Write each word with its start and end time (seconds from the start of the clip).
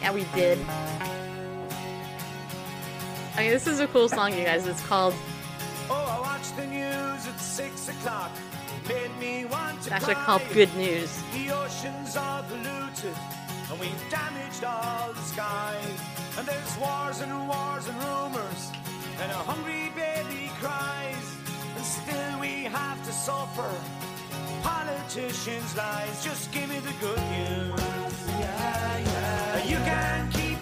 Yeah, 0.00 0.12
we 0.12 0.24
did. 0.34 0.58
I 3.36 3.42
mean, 3.42 3.50
this 3.50 3.66
is 3.66 3.80
a 3.80 3.86
cool 3.88 4.08
song, 4.08 4.32
you 4.36 4.44
guys. 4.44 4.66
It's 4.66 4.84
called. 4.86 5.14
Oh, 5.90 5.94
I 5.94 6.20
watched 6.20 6.56
the 6.56 6.66
news 6.66 7.26
at 7.26 7.38
six 7.40 7.88
o'clock. 7.88 8.30
Made 8.88 9.16
me 9.18 9.44
want 9.44 9.82
to 9.82 9.86
It's 9.86 9.92
actually 9.92 10.14
called 10.14 10.42
Good 10.52 10.74
News. 10.76 11.22
The 11.32 11.50
oceans 11.50 12.16
are 12.16 12.42
polluted, 12.44 13.16
and 13.70 13.80
we've 13.80 14.10
damaged 14.10 14.64
all 14.64 15.12
the 15.12 15.22
sky. 15.22 15.76
And 16.38 16.46
there's 16.46 16.76
wars 16.78 17.20
and 17.20 17.48
wars 17.48 17.86
and 17.86 17.96
rumors, 18.04 18.70
and 19.20 19.30
a 19.30 19.42
hungry 19.50 19.92
baby 19.94 20.50
cries. 20.60 21.36
And 21.76 21.84
still 21.84 22.40
we 22.40 22.64
have 22.64 23.04
to 23.04 23.12
suffer. 23.12 23.70
Politicians' 24.62 25.76
lies, 25.76 26.24
just 26.24 26.50
give 26.50 26.68
me 26.68 26.78
the 26.80 26.94
good 27.00 27.22
news. 27.30 27.80
Yeah, 28.40 28.98
yeah. 28.98 29.17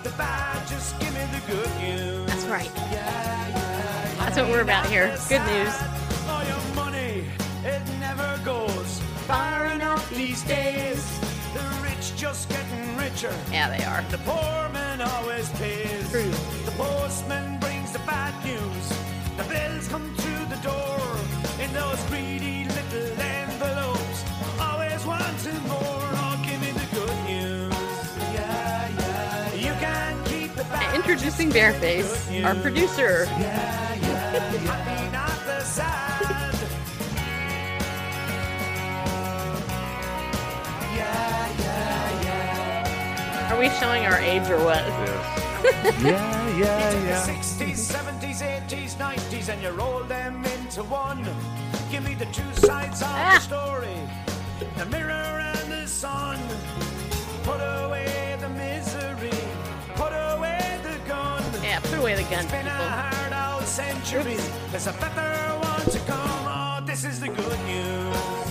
You 0.06 0.12
can 0.12 0.18
keep 0.18 0.18
the 0.18 0.22
bad, 0.22 0.68
just 0.68 1.00
give 1.00 1.14
me 1.14 1.20
the 1.32 1.42
good 1.52 1.70
news. 1.80 2.26
That's 2.26 2.44
right. 2.46 2.70
That's 4.18 4.36
what 4.36 4.48
we're 4.48 4.62
about 4.62 4.86
here. 4.86 5.08
Good 5.28 5.44
news. 5.46 5.74
All 6.28 6.44
your 6.44 6.74
money, 6.74 7.24
it 7.64 7.82
never 7.98 8.40
goes 8.44 9.00
far 9.26 9.66
enough 9.66 10.08
these 10.10 10.42
days. 10.44 11.04
The 11.54 11.64
rich 11.82 12.16
just 12.16 12.48
getting 12.48 12.96
richer. 12.96 13.34
Yeah, 13.50 13.68
they 13.76 13.84
are. 13.84 14.02
The 14.10 14.18
poor 14.18 14.68
man 14.72 15.02
always 15.02 15.48
pays. 15.58 16.08
True. 16.10 16.30
The 16.64 16.72
postman 16.76 17.58
brings 17.58 17.92
the 17.92 18.00
bad 18.00 18.34
news. 18.44 18.88
The 19.36 19.44
bills 19.52 19.88
come 19.88 20.14
to 20.14 20.46
the 20.54 20.60
door 20.62 21.00
in 21.60 21.72
those 21.72 22.00
greedy 22.04 22.64
little 22.64 23.16
Introducing 31.08 31.50
Bareface, 31.50 32.44
our 32.44 32.56
producer. 32.56 33.26
Happy, 33.26 35.12
not 35.12 35.28
the 35.46 35.60
sad. 35.60 36.22
Yeah, 40.96 41.52
yeah, 41.60 42.22
yeah. 42.24 43.52
Are 43.54 43.58
we 43.60 43.68
showing 43.78 44.04
our 44.06 44.18
age 44.18 44.50
or 44.50 44.58
what? 44.64 44.82
Yeah, 46.02 46.48
yeah, 46.58 46.92
yeah. 47.06 47.26
60s, 47.26 47.90
70s, 47.90 48.40
80s, 48.68 48.94
90s, 48.96 49.48
and 49.48 49.62
you 49.62 49.70
roll 49.70 50.00
them 50.04 50.44
into 50.44 50.82
one. 50.84 51.24
Give 51.90 52.04
me 52.04 52.14
the 52.14 52.26
two 52.26 52.52
sides 52.54 53.00
of 53.00 53.08
Ah. 53.10 53.34
the 53.34 53.40
story 53.40 53.98
the 54.76 54.86
mirror 54.86 55.12
and 55.12 55.72
the 55.72 55.86
sun. 55.86 56.38
Put 57.44 57.60
away 57.60 58.25
put 61.90 61.98
away 61.98 62.14
the 62.14 62.22
gun, 62.22 62.42
It's 62.44 62.50
been 62.50 62.66
a 62.66 62.70
people. 62.70 62.88
hard 62.88 63.54
old 63.58 63.66
century. 63.66 64.36
There's 64.70 64.86
a 64.86 64.92
better 64.92 65.58
one 65.58 65.84
to 65.90 65.98
come. 66.00 66.46
Oh, 66.46 66.82
this 66.84 67.04
is 67.04 67.20
the 67.20 67.28
good 67.28 67.58
news. 67.66 68.45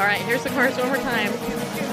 All 0.00 0.06
right, 0.06 0.22
here's 0.22 0.42
the 0.42 0.48
chorus 0.48 0.78
one 0.78 0.88
more 0.88 0.96
time. 0.96 1.30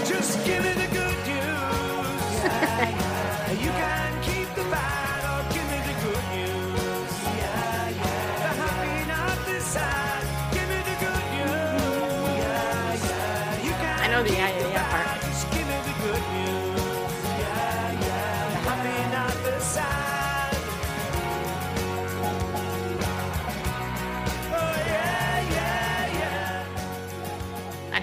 Just 0.07 0.45
give 0.45 0.63
me 0.63 0.71
the 0.71 0.87
good 0.95 1.17
news. 1.27 2.23
you 3.59 3.69
can 3.69 4.23
keep 4.23 4.47
the 4.55 4.63
bad 4.71 5.27
or 5.27 5.43
give 5.51 5.67
me 5.67 5.79
the 5.83 5.91
good 6.07 6.23
news. 6.31 7.11
Yeah, 7.35 7.89
yeah. 7.89 8.39
The 8.39 8.51
happy, 8.63 9.07
not 9.09 9.45
the 9.45 9.59
sad. 9.59 10.23
Give 10.53 10.69
me 10.69 10.79
the 10.87 10.95
good 11.03 11.25
news. 11.35 12.31
Yeah, 12.39 12.95
yeah. 12.95 13.65
You 13.65 13.71
can 13.71 13.99
I 13.99 14.07
know 14.07 14.23
the 14.23 14.31
yeah, 14.31 14.56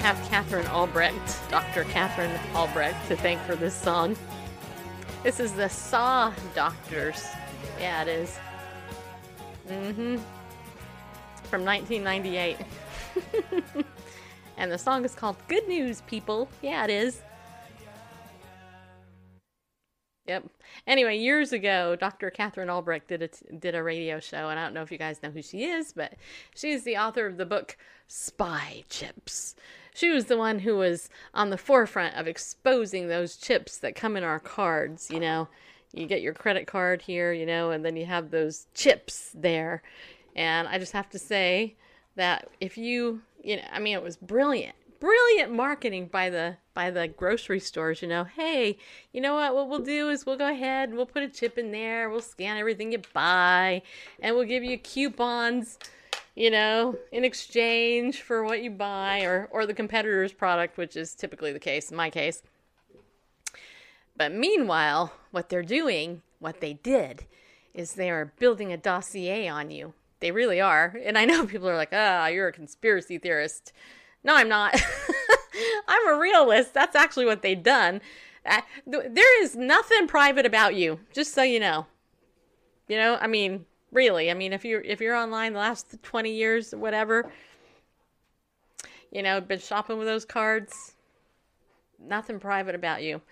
have 0.04 0.22
Katherine 0.28 0.66
Albrecht, 0.66 1.40
Dr. 1.50 1.84
Katherine 1.84 2.38
Albrecht, 2.54 3.08
to 3.08 3.16
thank 3.16 3.40
for 3.40 3.56
this 3.56 3.74
song. 3.74 4.14
This 5.22 5.40
is 5.40 5.54
the 5.54 5.66
Saw 5.66 6.30
Doctors. 6.54 7.24
Yeah, 7.80 8.02
it 8.02 8.08
is. 8.08 8.38
Mm-hmm. 9.66 10.16
From 11.44 11.64
1998. 11.64 12.58
and 14.58 14.70
the 14.70 14.76
song 14.76 15.06
is 15.06 15.14
called 15.14 15.36
Good 15.48 15.66
News, 15.68 16.02
People. 16.02 16.50
Yeah, 16.60 16.84
it 16.84 16.90
is. 16.90 17.22
Yep. 20.26 20.50
Anyway, 20.86 21.16
years 21.16 21.54
ago, 21.54 21.96
Dr. 21.96 22.28
Katherine 22.28 22.68
Albrecht 22.68 23.08
did 23.08 23.22
a 23.22 23.54
did 23.54 23.74
a 23.74 23.82
radio 23.82 24.20
show, 24.20 24.50
and 24.50 24.58
I 24.58 24.64
don't 24.64 24.74
know 24.74 24.82
if 24.82 24.92
you 24.92 24.98
guys 24.98 25.22
know 25.22 25.30
who 25.30 25.40
she 25.40 25.64
is, 25.64 25.94
but 25.94 26.12
she's 26.54 26.82
the 26.84 26.98
author 26.98 27.26
of 27.26 27.38
the 27.38 27.46
book 27.46 27.78
Spychips. 28.06 29.54
She 29.94 30.10
was 30.10 30.26
the 30.26 30.36
one 30.36 30.58
who 30.58 30.76
was 30.76 31.08
on 31.32 31.50
the 31.50 31.56
forefront 31.56 32.16
of 32.16 32.26
exposing 32.26 33.08
those 33.08 33.36
chips 33.36 33.78
that 33.78 33.94
come 33.94 34.16
in 34.16 34.24
our 34.24 34.40
cards. 34.40 35.08
You 35.10 35.20
know, 35.20 35.48
you 35.92 36.06
get 36.06 36.20
your 36.20 36.34
credit 36.34 36.66
card 36.66 37.02
here, 37.02 37.32
you 37.32 37.46
know, 37.46 37.70
and 37.70 37.84
then 37.84 37.96
you 37.96 38.04
have 38.04 38.30
those 38.30 38.66
chips 38.74 39.30
there. 39.32 39.82
And 40.34 40.66
I 40.66 40.78
just 40.78 40.92
have 40.92 41.08
to 41.10 41.18
say 41.18 41.76
that 42.16 42.48
if 42.60 42.76
you, 42.76 43.22
you 43.42 43.56
know, 43.56 43.62
I 43.72 43.78
mean, 43.78 43.94
it 43.94 44.02
was 44.02 44.16
brilliant 44.16 44.74
brilliant 45.00 45.52
marketing 45.52 46.06
by 46.06 46.30
the 46.30 46.56
by 46.72 46.90
the 46.90 47.06
grocery 47.06 47.60
stores 47.60 48.00
you 48.00 48.08
know 48.08 48.24
hey 48.24 48.74
you 49.12 49.20
know 49.20 49.34
what 49.34 49.54
what 49.54 49.68
we'll 49.68 49.80
do 49.80 50.08
is 50.08 50.24
we'll 50.24 50.38
go 50.38 50.50
ahead 50.50 50.88
and 50.88 50.96
we'll 50.96 51.04
put 51.04 51.22
a 51.22 51.28
chip 51.28 51.58
in 51.58 51.72
there 51.72 52.08
we'll 52.08 52.22
scan 52.22 52.56
everything 52.56 52.90
you 52.90 53.02
buy 53.12 53.82
and 54.20 54.34
we'll 54.34 54.46
give 54.46 54.64
you 54.64 54.78
coupons 54.78 55.78
you 56.34 56.50
know 56.50 56.96
in 57.12 57.24
exchange 57.24 58.22
for 58.22 58.44
what 58.44 58.62
you 58.62 58.70
buy 58.70 59.22
or 59.22 59.48
or 59.50 59.66
the 59.66 59.74
competitor's 59.74 60.32
product 60.32 60.76
which 60.76 60.96
is 60.96 61.14
typically 61.14 61.52
the 61.52 61.58
case 61.58 61.90
in 61.90 61.96
my 61.96 62.10
case 62.10 62.42
but 64.16 64.32
meanwhile 64.32 65.12
what 65.30 65.48
they're 65.48 65.62
doing 65.62 66.22
what 66.38 66.60
they 66.60 66.74
did 66.74 67.26
is 67.72 67.94
they 67.94 68.10
are 68.10 68.32
building 68.38 68.72
a 68.72 68.76
dossier 68.76 69.48
on 69.48 69.70
you 69.70 69.94
they 70.20 70.30
really 70.30 70.60
are 70.60 70.96
and 71.04 71.16
i 71.16 71.24
know 71.24 71.46
people 71.46 71.68
are 71.68 71.76
like 71.76 71.92
ah 71.92 72.26
you're 72.26 72.48
a 72.48 72.52
conspiracy 72.52 73.18
theorist 73.18 73.72
no, 74.24 74.34
I'm 74.34 74.48
not. 74.48 74.74
I'm 75.88 76.08
a 76.08 76.18
realist. 76.18 76.72
That's 76.72 76.96
actually 76.96 77.26
what 77.26 77.42
they've 77.42 77.62
done. 77.62 78.00
Uh, 78.44 78.62
th- 78.90 79.04
there 79.10 79.42
is 79.42 79.54
nothing 79.54 80.06
private 80.06 80.46
about 80.46 80.74
you, 80.74 81.00
just 81.12 81.34
so 81.34 81.42
you 81.42 81.60
know. 81.60 81.86
You 82.88 82.96
know, 82.96 83.18
I 83.20 83.26
mean, 83.26 83.66
really. 83.94 84.30
I 84.30 84.34
mean, 84.34 84.52
if 84.52 84.64
you're 84.64 84.82
if 84.82 85.00
you're 85.00 85.14
online 85.14 85.52
the 85.54 85.60
last 85.60 85.96
20 86.02 86.30
years 86.30 86.74
whatever, 86.74 87.30
you 89.10 89.22
know, 89.22 89.40
been 89.40 89.60
shopping 89.60 89.96
with 89.96 90.06
those 90.06 90.24
cards, 90.24 90.94
nothing 91.98 92.38
private 92.38 92.74
about 92.74 93.02
you. 93.02 93.22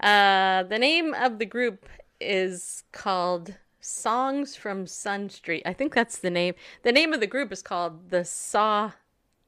Uh, 0.00 0.62
the 0.62 0.78
name 0.78 1.14
of 1.14 1.38
the 1.38 1.46
group 1.46 1.86
is 2.20 2.84
called 2.92 3.54
Songs 3.80 4.56
from 4.56 4.86
Sun 4.86 5.30
Street. 5.30 5.62
I 5.66 5.72
think 5.72 5.94
that's 5.94 6.18
the 6.18 6.30
name. 6.30 6.54
The 6.82 6.92
name 6.92 7.12
of 7.12 7.20
the 7.20 7.26
group 7.26 7.52
is 7.52 7.62
called 7.62 8.10
the 8.10 8.24
Saw 8.24 8.92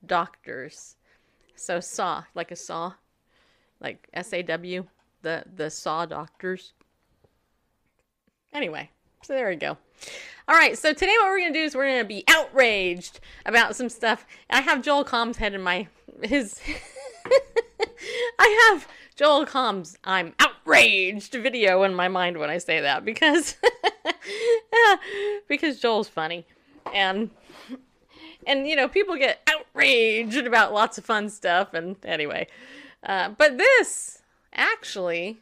Doctors. 0.05 0.97
So 1.55 1.81
Saw, 1.81 2.25
like 2.35 2.51
a 2.51 2.57
saw, 2.57 2.95
like 3.81 4.09
S 4.13 4.33
A 4.33 4.43
W, 4.43 4.87
the 5.23 5.45
the 5.55 5.71
Saw 5.71 6.05
Doctors. 6.05 6.75
Anyway, 8.53 8.91
So 9.27 9.35
there 9.35 9.49
we 9.49 9.57
go. 9.57 9.77
All 10.47 10.55
right, 10.55 10.79
so 10.79 10.93
today 10.93 11.13
what 11.19 11.27
we're 11.31 11.41
gonna 11.41 11.53
do 11.53 11.65
is 11.65 11.75
we're 11.75 11.89
gonna 11.89 12.05
be 12.05 12.23
outraged 12.29 13.19
about 13.45 13.75
some 13.75 13.89
stuff. 13.89 14.25
I 14.49 14.61
have 14.61 14.83
Joel 14.83 15.03
Comm's 15.03 15.39
head 15.39 15.53
in 15.53 15.63
my 15.63 15.89
his. 16.23 16.61
I 18.39 18.69
have 18.71 18.87
Joel 19.17 19.45
Comm's. 19.45 19.99
I'm 20.05 20.33
outraged 20.39 21.33
video 21.33 21.83
in 21.83 21.93
my 21.93 22.07
mind 22.07 22.39
when 22.39 22.51
I 22.51 22.59
say 22.59 22.81
that 22.83 23.05
because 23.05 23.57
because 25.49 25.81
Joel's 25.81 26.09
funny 26.09 26.47
and 26.95 27.31
and 28.47 28.69
you 28.69 28.77
know 28.77 28.87
people 28.87 29.17
get 29.17 29.41
outraged 29.49 30.47
about 30.47 30.73
lots 30.73 30.99
of 30.99 31.05
fun 31.05 31.31
stuff 31.31 31.75
and 31.75 31.97
anyway 32.05 32.47
uh, 33.03 33.31
but 33.31 33.59
this 33.59 34.23
actually 34.55 35.41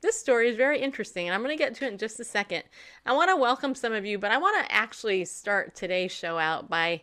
this 0.00 0.18
story 0.18 0.48
is 0.48 0.56
very 0.56 0.80
interesting 0.80 1.26
and 1.26 1.34
i'm 1.34 1.42
going 1.42 1.56
to 1.56 1.62
get 1.62 1.74
to 1.74 1.84
it 1.84 1.92
in 1.92 1.98
just 1.98 2.20
a 2.20 2.24
second 2.24 2.62
i 3.06 3.12
want 3.12 3.28
to 3.28 3.36
welcome 3.36 3.74
some 3.74 3.92
of 3.92 4.04
you 4.04 4.18
but 4.18 4.30
i 4.30 4.38
want 4.38 4.64
to 4.64 4.72
actually 4.72 5.24
start 5.24 5.74
today's 5.74 6.12
show 6.12 6.38
out 6.38 6.68
by 6.68 7.00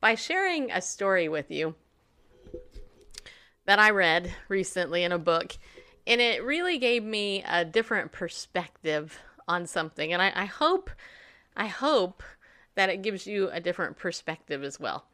by 0.00 0.14
sharing 0.14 0.70
a 0.70 0.80
story 0.80 1.28
with 1.28 1.50
you 1.50 1.74
that 3.66 3.78
i 3.78 3.90
read 3.90 4.32
recently 4.48 5.04
in 5.04 5.12
a 5.12 5.18
book 5.18 5.56
and 6.06 6.20
it 6.20 6.42
really 6.44 6.78
gave 6.78 7.04
me 7.04 7.44
a 7.48 7.64
different 7.64 8.12
perspective 8.12 9.18
on 9.46 9.66
something 9.66 10.12
and 10.12 10.20
i, 10.22 10.32
I 10.34 10.44
hope 10.44 10.90
i 11.56 11.66
hope 11.66 12.22
that 12.74 12.88
it 12.88 13.02
gives 13.02 13.26
you 13.26 13.50
a 13.52 13.60
different 13.60 13.96
perspective 13.96 14.62
as 14.64 14.78
well. 14.78 15.04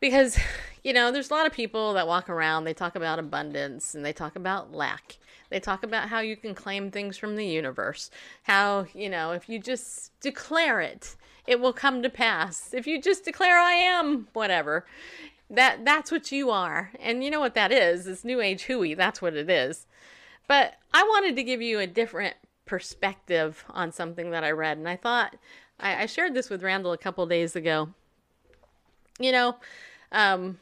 Because, 0.00 0.38
you 0.82 0.92
know, 0.92 1.10
there's 1.10 1.30
a 1.30 1.34
lot 1.34 1.46
of 1.46 1.52
people 1.52 1.94
that 1.94 2.06
walk 2.06 2.28
around, 2.28 2.64
they 2.64 2.74
talk 2.74 2.94
about 2.94 3.18
abundance 3.18 3.94
and 3.94 4.04
they 4.04 4.12
talk 4.12 4.36
about 4.36 4.72
lack. 4.72 5.18
They 5.54 5.60
talk 5.60 5.84
about 5.84 6.08
how 6.08 6.18
you 6.18 6.34
can 6.34 6.52
claim 6.52 6.90
things 6.90 7.16
from 7.16 7.36
the 7.36 7.46
universe. 7.46 8.10
How, 8.42 8.86
you 8.92 9.08
know, 9.08 9.30
if 9.30 9.48
you 9.48 9.60
just 9.60 10.10
declare 10.18 10.80
it, 10.80 11.14
it 11.46 11.60
will 11.60 11.72
come 11.72 12.02
to 12.02 12.10
pass. 12.10 12.74
If 12.74 12.88
you 12.88 13.00
just 13.00 13.24
declare 13.24 13.56
I 13.56 13.74
am 13.74 14.26
whatever, 14.32 14.84
that 15.48 15.84
that's 15.84 16.10
what 16.10 16.32
you 16.32 16.50
are. 16.50 16.90
And 16.98 17.22
you 17.22 17.30
know 17.30 17.38
what 17.38 17.54
that 17.54 17.70
is? 17.70 18.08
It's 18.08 18.24
new 18.24 18.40
age 18.40 18.64
hooey. 18.64 18.94
That's 18.94 19.22
what 19.22 19.34
it 19.34 19.48
is. 19.48 19.86
But 20.48 20.74
I 20.92 21.04
wanted 21.04 21.36
to 21.36 21.44
give 21.44 21.62
you 21.62 21.78
a 21.78 21.86
different 21.86 22.34
perspective 22.66 23.64
on 23.70 23.92
something 23.92 24.32
that 24.32 24.42
I 24.42 24.50
read 24.50 24.76
and 24.76 24.88
I 24.88 24.96
thought 24.96 25.36
I, 25.78 26.02
I 26.02 26.06
shared 26.06 26.34
this 26.34 26.50
with 26.50 26.64
Randall 26.64 26.94
a 26.94 26.98
couple 26.98 27.24
days 27.26 27.54
ago. 27.54 27.90
You 29.20 29.30
know, 29.30 29.56
um, 30.10 30.58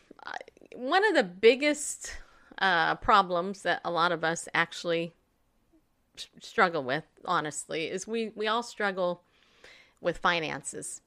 one 0.76 1.02
of 1.02 1.14
the 1.14 1.24
biggest 1.24 2.12
uh, 2.62 2.94
problems 2.94 3.62
that 3.62 3.80
a 3.84 3.90
lot 3.90 4.12
of 4.12 4.24
us 4.24 4.48
actually 4.54 5.12
struggle 6.40 6.84
with, 6.84 7.04
honestly, 7.24 7.86
is 7.86 8.06
we, 8.06 8.30
we 8.36 8.46
all 8.46 8.62
struggle 8.62 9.22
with 10.00 10.18
finances. 10.18 11.02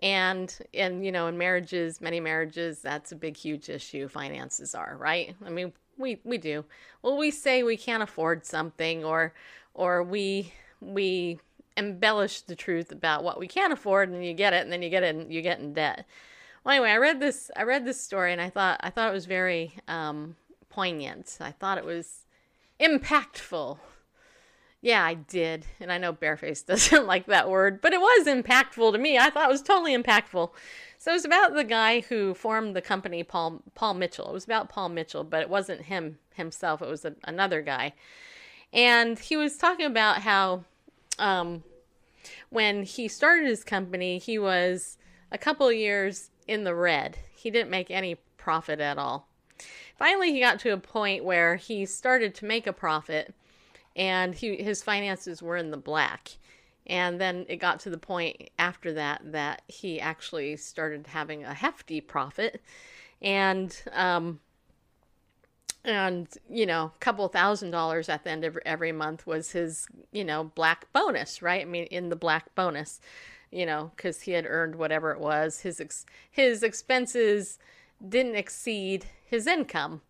And 0.00 0.56
and 0.74 1.04
you 1.04 1.10
know, 1.10 1.26
in 1.26 1.38
marriages, 1.38 2.00
many 2.00 2.20
marriages, 2.20 2.80
that's 2.80 3.10
a 3.10 3.16
big, 3.16 3.36
huge 3.36 3.68
issue. 3.68 4.06
Finances 4.06 4.74
are 4.74 4.96
right. 4.96 5.34
I 5.44 5.50
mean, 5.50 5.72
we 5.96 6.20
we 6.22 6.38
do. 6.38 6.64
Well, 7.02 7.16
we 7.16 7.32
say 7.32 7.64
we 7.64 7.76
can't 7.76 8.02
afford 8.02 8.46
something, 8.46 9.04
or 9.04 9.34
or 9.74 10.04
we 10.04 10.52
we 10.80 11.40
embellish 11.76 12.42
the 12.42 12.54
truth 12.54 12.92
about 12.92 13.24
what 13.24 13.38
we 13.38 13.46
can't 13.46 13.72
afford 13.72 14.08
and 14.08 14.24
you 14.24 14.34
get 14.34 14.52
it 14.52 14.62
and 14.62 14.72
then 14.72 14.82
you 14.82 14.90
get 14.90 15.02
and 15.02 15.32
you 15.32 15.42
get 15.42 15.60
in 15.60 15.72
debt. 15.72 16.06
Well 16.64 16.74
anyway, 16.74 16.90
I 16.90 16.96
read 16.98 17.20
this 17.20 17.50
I 17.56 17.62
read 17.62 17.84
this 17.84 18.00
story 18.00 18.32
and 18.32 18.40
I 18.40 18.50
thought 18.50 18.80
I 18.82 18.90
thought 18.90 19.10
it 19.10 19.14
was 19.14 19.26
very 19.26 19.72
um, 19.86 20.36
poignant. 20.70 21.38
I 21.40 21.50
thought 21.50 21.78
it 21.78 21.84
was 21.84 22.26
impactful. 22.80 23.78
Yeah, 24.80 25.04
I 25.04 25.14
did. 25.14 25.66
And 25.80 25.90
I 25.90 25.98
know 25.98 26.12
Bareface 26.12 26.64
doesn't 26.66 27.06
like 27.06 27.26
that 27.26 27.48
word, 27.48 27.80
but 27.80 27.92
it 27.92 28.00
was 28.00 28.26
impactful 28.26 28.92
to 28.92 28.98
me. 28.98 29.18
I 29.18 29.30
thought 29.30 29.48
it 29.48 29.52
was 29.52 29.62
totally 29.62 29.96
impactful. 29.96 30.50
So 30.98 31.12
it 31.12 31.14
was 31.14 31.24
about 31.24 31.54
the 31.54 31.64
guy 31.64 32.00
who 32.00 32.34
formed 32.34 32.74
the 32.74 32.82
company, 32.82 33.22
Paul 33.22 33.62
Paul 33.74 33.94
Mitchell. 33.94 34.28
It 34.30 34.32
was 34.32 34.44
about 34.44 34.68
Paul 34.68 34.88
Mitchell, 34.88 35.22
but 35.24 35.42
it 35.42 35.48
wasn't 35.48 35.82
him 35.82 36.18
himself. 36.34 36.82
It 36.82 36.88
was 36.88 37.04
a, 37.04 37.14
another 37.24 37.62
guy, 37.62 37.94
and 38.72 39.16
he 39.16 39.36
was 39.36 39.56
talking 39.56 39.86
about 39.86 40.22
how 40.22 40.64
um, 41.20 41.62
when 42.50 42.82
he 42.82 43.06
started 43.06 43.46
his 43.46 43.62
company, 43.62 44.18
he 44.18 44.40
was 44.40 44.98
a 45.30 45.38
couple 45.38 45.70
years 45.70 46.30
in 46.48 46.64
the 46.64 46.74
red. 46.74 47.16
He 47.30 47.50
didn't 47.50 47.70
make 47.70 47.92
any 47.92 48.16
profit 48.36 48.80
at 48.80 48.98
all. 48.98 49.27
Finally, 49.98 50.32
he 50.32 50.40
got 50.40 50.60
to 50.60 50.72
a 50.72 50.78
point 50.78 51.24
where 51.24 51.56
he 51.56 51.84
started 51.84 52.34
to 52.36 52.44
make 52.44 52.66
a 52.66 52.72
profit 52.72 53.34
and 53.96 54.34
he, 54.34 54.56
his 54.56 54.82
finances 54.82 55.42
were 55.42 55.56
in 55.56 55.70
the 55.70 55.76
black. 55.76 56.30
And 56.86 57.20
then 57.20 57.44
it 57.48 57.56
got 57.56 57.80
to 57.80 57.90
the 57.90 57.98
point 57.98 58.48
after 58.58 58.92
that 58.94 59.20
that 59.32 59.62
he 59.66 60.00
actually 60.00 60.56
started 60.56 61.08
having 61.08 61.44
a 61.44 61.52
hefty 61.52 62.00
profit. 62.00 62.62
And 63.20 63.76
um, 63.92 64.38
and 65.84 66.28
you 66.50 66.66
know 66.66 66.92
a 66.94 66.98
couple 67.00 67.26
thousand 67.28 67.70
dollars 67.70 68.08
at 68.08 68.24
the 68.24 68.30
end 68.30 68.44
of 68.44 68.58
every 68.64 68.92
month 68.92 69.26
was 69.26 69.52
his 69.52 69.86
you 70.12 70.24
know 70.24 70.44
black 70.44 70.92
bonus 70.92 71.40
right 71.40 71.62
i 71.62 71.64
mean 71.64 71.84
in 71.84 72.08
the 72.08 72.16
black 72.16 72.54
bonus 72.54 73.00
you 73.50 73.64
know 73.64 73.90
because 73.96 74.22
he 74.22 74.32
had 74.32 74.44
earned 74.46 74.74
whatever 74.74 75.12
it 75.12 75.20
was 75.20 75.60
his 75.60 75.80
ex- 75.80 76.04
his 76.30 76.62
expenses 76.62 77.58
didn't 78.06 78.36
exceed 78.36 79.06
his 79.24 79.46
income 79.46 80.00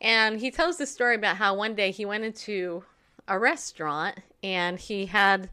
and 0.00 0.40
he 0.40 0.50
tells 0.50 0.78
the 0.78 0.86
story 0.86 1.14
about 1.14 1.36
how 1.36 1.54
one 1.54 1.74
day 1.74 1.90
he 1.90 2.04
went 2.04 2.24
into 2.24 2.84
a 3.28 3.38
restaurant 3.38 4.18
and 4.42 4.78
he 4.78 5.06
had 5.06 5.50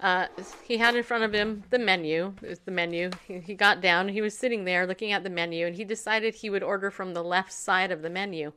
uh, 0.00 0.26
he 0.62 0.76
had 0.76 0.94
in 0.94 1.02
front 1.02 1.24
of 1.24 1.32
him 1.32 1.64
the 1.70 1.78
menu. 1.78 2.32
It 2.40 2.48
was 2.48 2.60
the 2.60 2.70
menu. 2.70 3.10
He, 3.26 3.40
he 3.40 3.54
got 3.54 3.80
down. 3.80 4.08
He 4.08 4.20
was 4.20 4.38
sitting 4.38 4.64
there 4.64 4.86
looking 4.86 5.10
at 5.10 5.24
the 5.24 5.30
menu, 5.30 5.66
and 5.66 5.74
he 5.74 5.84
decided 5.84 6.36
he 6.36 6.50
would 6.50 6.62
order 6.62 6.92
from 6.92 7.14
the 7.14 7.24
left 7.24 7.52
side 7.52 7.90
of 7.90 8.02
the 8.02 8.10
menu. 8.10 8.52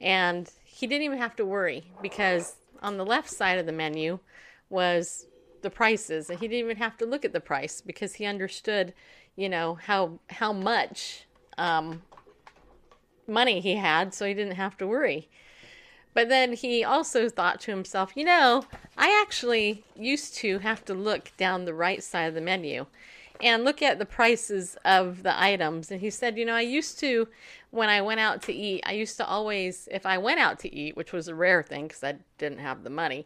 And 0.00 0.50
he 0.64 0.86
didn't 0.86 1.02
even 1.02 1.18
have 1.18 1.36
to 1.36 1.44
worry 1.44 1.84
because 2.00 2.56
on 2.80 2.96
the 2.96 3.04
left 3.04 3.28
side 3.28 3.58
of 3.58 3.66
the 3.66 3.72
menu 3.72 4.20
was 4.70 5.26
the 5.60 5.68
prices, 5.68 6.30
and 6.30 6.38
he 6.38 6.48
didn't 6.48 6.64
even 6.64 6.78
have 6.78 6.96
to 6.96 7.04
look 7.04 7.26
at 7.26 7.34
the 7.34 7.40
price 7.40 7.82
because 7.82 8.14
he 8.14 8.24
understood, 8.24 8.94
you 9.36 9.50
know, 9.50 9.74
how 9.74 10.18
how 10.30 10.50
much 10.50 11.26
um, 11.60 12.02
money 13.28 13.60
he 13.60 13.76
had, 13.76 14.14
so 14.14 14.26
he 14.26 14.34
didn't 14.34 14.56
have 14.56 14.76
to 14.78 14.86
worry. 14.86 15.28
But 16.12 16.28
then 16.28 16.54
he 16.54 16.82
also 16.82 17.28
thought 17.28 17.60
to 17.60 17.70
himself, 17.70 18.12
you 18.16 18.24
know, 18.24 18.64
I 18.98 19.22
actually 19.22 19.84
used 19.94 20.34
to 20.36 20.58
have 20.58 20.84
to 20.86 20.94
look 20.94 21.30
down 21.36 21.64
the 21.64 21.74
right 21.74 22.02
side 22.02 22.24
of 22.24 22.34
the 22.34 22.40
menu 22.40 22.86
and 23.40 23.64
look 23.64 23.80
at 23.80 23.98
the 23.98 24.06
prices 24.06 24.76
of 24.84 25.22
the 25.22 25.40
items. 25.40 25.90
And 25.90 26.00
he 26.00 26.10
said, 26.10 26.36
you 26.36 26.44
know, 26.44 26.54
I 26.54 26.62
used 26.62 26.98
to, 27.00 27.28
when 27.70 27.88
I 27.88 28.02
went 28.02 28.20
out 28.20 28.42
to 28.42 28.52
eat, 28.52 28.82
I 28.84 28.92
used 28.92 29.16
to 29.18 29.26
always, 29.26 29.88
if 29.92 30.04
I 30.04 30.18
went 30.18 30.40
out 30.40 30.58
to 30.60 30.74
eat, 30.74 30.96
which 30.96 31.12
was 31.12 31.28
a 31.28 31.34
rare 31.34 31.62
thing 31.62 31.86
because 31.86 32.02
I 32.02 32.16
didn't 32.38 32.58
have 32.58 32.82
the 32.82 32.90
money, 32.90 33.24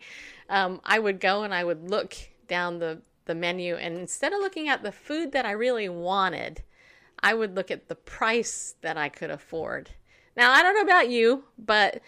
um, 0.51 0.81
I 0.85 0.99
would 0.99 1.21
go 1.21 1.43
and 1.43 1.55
I 1.55 1.65
would 1.65 1.89
look 1.89 2.15
down 2.49 2.79
the, 2.79 3.01
the 3.25 3.35
menu. 3.35 3.77
And 3.77 3.97
instead 3.97 4.33
of 4.33 4.41
looking 4.41 4.69
at 4.69 4.83
the 4.83 4.93
food 4.93 5.33
that 5.33 5.47
I 5.47 5.53
really 5.53 5.89
wanted, 5.89 6.63
I 7.25 7.33
would 7.33 7.57
look 7.57 7.71
at 7.71 7.89
the 7.89 7.95
price 7.95 8.75
that 8.83 8.99
I 8.99 9.09
could 9.09 9.31
afford. 9.31 9.89
Now, 10.37 10.53
I 10.53 10.63
don't 10.63 10.75
know 10.75 10.83
about 10.83 11.09
you, 11.09 11.45
but 11.59 12.03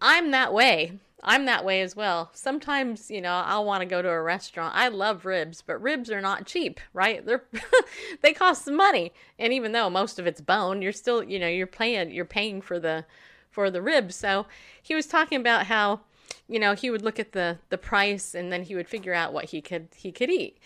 I'm 0.00 0.30
that 0.30 0.54
way. 0.54 1.00
I'm 1.24 1.46
that 1.46 1.64
way 1.64 1.80
as 1.80 1.96
well. 1.96 2.30
Sometimes, 2.34 3.10
you 3.10 3.20
know, 3.20 3.32
I'll 3.32 3.64
want 3.64 3.80
to 3.80 3.86
go 3.86 4.00
to 4.00 4.08
a 4.08 4.22
restaurant. 4.22 4.76
I 4.76 4.88
love 4.88 5.24
ribs, 5.24 5.60
but 5.60 5.82
ribs 5.82 6.08
are 6.08 6.20
not 6.20 6.46
cheap, 6.46 6.78
right? 6.92 7.26
They're 7.26 7.42
they 8.22 8.32
cost 8.32 8.64
some 8.64 8.76
money. 8.76 9.12
And 9.40 9.52
even 9.52 9.72
though 9.72 9.90
most 9.90 10.20
of 10.20 10.26
it's 10.26 10.40
bone, 10.40 10.82
you're 10.82 10.92
still, 10.92 11.24
you 11.24 11.40
know, 11.40 11.48
you're 11.48 11.66
paying 11.66 12.12
you're 12.12 12.24
paying 12.24 12.60
for 12.60 12.78
the 12.78 13.06
for 13.50 13.72
the 13.72 13.82
ribs. 13.82 14.14
So, 14.14 14.46
he 14.80 14.94
was 14.94 15.06
talking 15.06 15.40
about 15.40 15.66
how, 15.66 16.00
you 16.46 16.60
know, 16.60 16.74
he 16.74 16.90
would 16.90 17.02
look 17.02 17.18
at 17.18 17.32
the 17.32 17.58
the 17.70 17.78
price 17.78 18.36
and 18.36 18.52
then 18.52 18.62
he 18.62 18.76
would 18.76 18.88
figure 18.88 19.14
out 19.14 19.32
what 19.32 19.46
he 19.46 19.60
could 19.60 19.88
he 19.96 20.12
could 20.12 20.30
eat. 20.30 20.58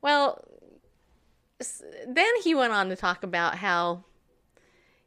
Well, 0.00 0.42
then 1.58 2.30
he 2.42 2.54
went 2.54 2.72
on 2.72 2.88
to 2.88 2.96
talk 2.96 3.22
about 3.22 3.56
how 3.56 4.04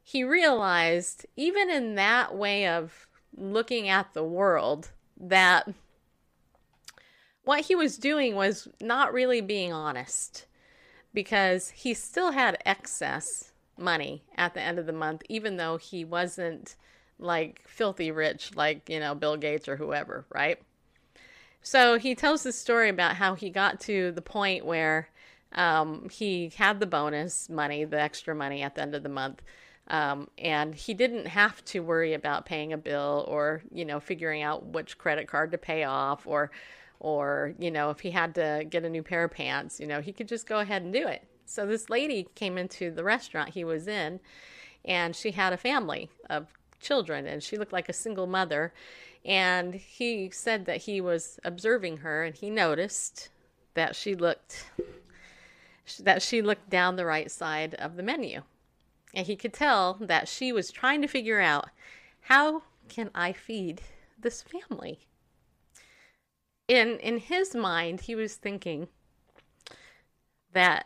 he 0.01 0.23
realized 0.23 1.25
even 1.35 1.69
in 1.69 1.95
that 1.95 2.35
way 2.35 2.67
of 2.67 3.07
looking 3.37 3.87
at 3.89 4.13
the 4.13 4.23
world 4.23 4.91
that 5.19 5.67
what 7.43 7.61
he 7.61 7.75
was 7.75 7.97
doing 7.97 8.35
was 8.35 8.67
not 8.81 9.13
really 9.13 9.41
being 9.41 9.71
honest 9.71 10.45
because 11.13 11.69
he 11.69 11.93
still 11.93 12.31
had 12.31 12.61
excess 12.65 13.51
money 13.77 14.23
at 14.35 14.53
the 14.53 14.61
end 14.61 14.77
of 14.77 14.85
the 14.85 14.93
month, 14.93 15.21
even 15.29 15.57
though 15.57 15.77
he 15.77 16.03
wasn't 16.03 16.75
like 17.17 17.67
filthy 17.67 18.11
rich, 18.11 18.55
like, 18.55 18.89
you 18.89 18.99
know, 18.99 19.15
Bill 19.15 19.37
Gates 19.37 19.67
or 19.67 19.75
whoever, 19.77 20.25
right? 20.33 20.59
So 21.61 21.97
he 21.97 22.15
tells 22.15 22.43
the 22.43 22.51
story 22.51 22.89
about 22.89 23.15
how 23.15 23.35
he 23.35 23.49
got 23.49 23.79
to 23.81 24.11
the 24.11 24.21
point 24.21 24.65
where 24.65 25.09
um, 25.53 26.09
he 26.09 26.51
had 26.55 26.79
the 26.79 26.85
bonus 26.85 27.49
money, 27.49 27.85
the 27.85 27.99
extra 27.99 28.35
money 28.35 28.61
at 28.61 28.75
the 28.75 28.81
end 28.81 28.95
of 28.95 29.03
the 29.03 29.09
month, 29.09 29.41
um, 29.87 30.29
and 30.37 30.75
he 30.75 30.93
didn't 30.93 31.25
have 31.27 31.63
to 31.65 31.79
worry 31.79 32.13
about 32.13 32.45
paying 32.45 32.73
a 32.73 32.77
bill 32.77 33.25
or, 33.27 33.63
you 33.71 33.85
know, 33.85 33.99
figuring 33.99 34.43
out 34.43 34.65
which 34.67 34.97
credit 34.97 35.27
card 35.27 35.51
to 35.51 35.57
pay 35.57 35.83
off 35.83 36.27
or 36.27 36.51
or, 36.99 37.53
you 37.57 37.71
know, 37.71 37.89
if 37.91 38.01
he 38.01 38.11
had 38.11 38.35
to 38.35 38.65
get 38.69 38.83
a 38.83 38.89
new 38.89 39.01
pair 39.01 39.23
of 39.23 39.31
pants, 39.31 39.79
you 39.79 39.87
know, 39.87 40.01
he 40.01 40.11
could 40.11 40.27
just 40.27 40.45
go 40.45 40.59
ahead 40.59 40.81
and 40.81 40.91
do 40.91 41.07
it. 41.07 41.23
So 41.45 41.65
this 41.65 41.89
lady 41.89 42.27
came 42.35 42.57
into 42.57 42.91
the 42.91 43.05
restaurant 43.05 43.49
he 43.49 43.63
was 43.63 43.87
in, 43.87 44.19
and 44.83 45.15
she 45.15 45.31
had 45.31 45.53
a 45.53 45.57
family 45.57 46.09
of 46.29 46.47
children, 46.81 47.25
and 47.25 47.41
she 47.41 47.57
looked 47.57 47.71
like 47.71 47.87
a 47.87 47.93
single 47.93 48.27
mother. 48.27 48.73
And 49.25 49.75
he 49.75 50.29
said 50.29 50.65
that 50.65 50.81
he 50.81 50.99
was 50.99 51.39
observing 51.43 51.97
her, 51.97 52.23
and 52.23 52.35
he 52.35 52.49
noticed 52.49 53.29
that 53.75 53.95
she 53.95 54.13
looked 54.13 54.65
that 55.97 56.21
she 56.21 56.41
looked 56.41 56.69
down 56.69 56.95
the 56.95 57.05
right 57.05 57.29
side 57.29 57.75
of 57.75 57.95
the 57.95 58.03
menu. 58.03 58.41
And 59.13 59.25
he 59.25 59.35
could 59.35 59.53
tell 59.53 59.97
that 59.99 60.27
she 60.27 60.51
was 60.51 60.71
trying 60.71 61.01
to 61.01 61.07
figure 61.07 61.39
out 61.39 61.69
how 62.21 62.63
can 62.87 63.09
I 63.15 63.33
feed 63.33 63.81
this 64.19 64.41
family? 64.41 64.99
In 66.67 66.99
in 66.99 67.17
his 67.17 67.55
mind, 67.55 68.01
he 68.01 68.13
was 68.15 68.35
thinking 68.35 68.87
that 70.53 70.85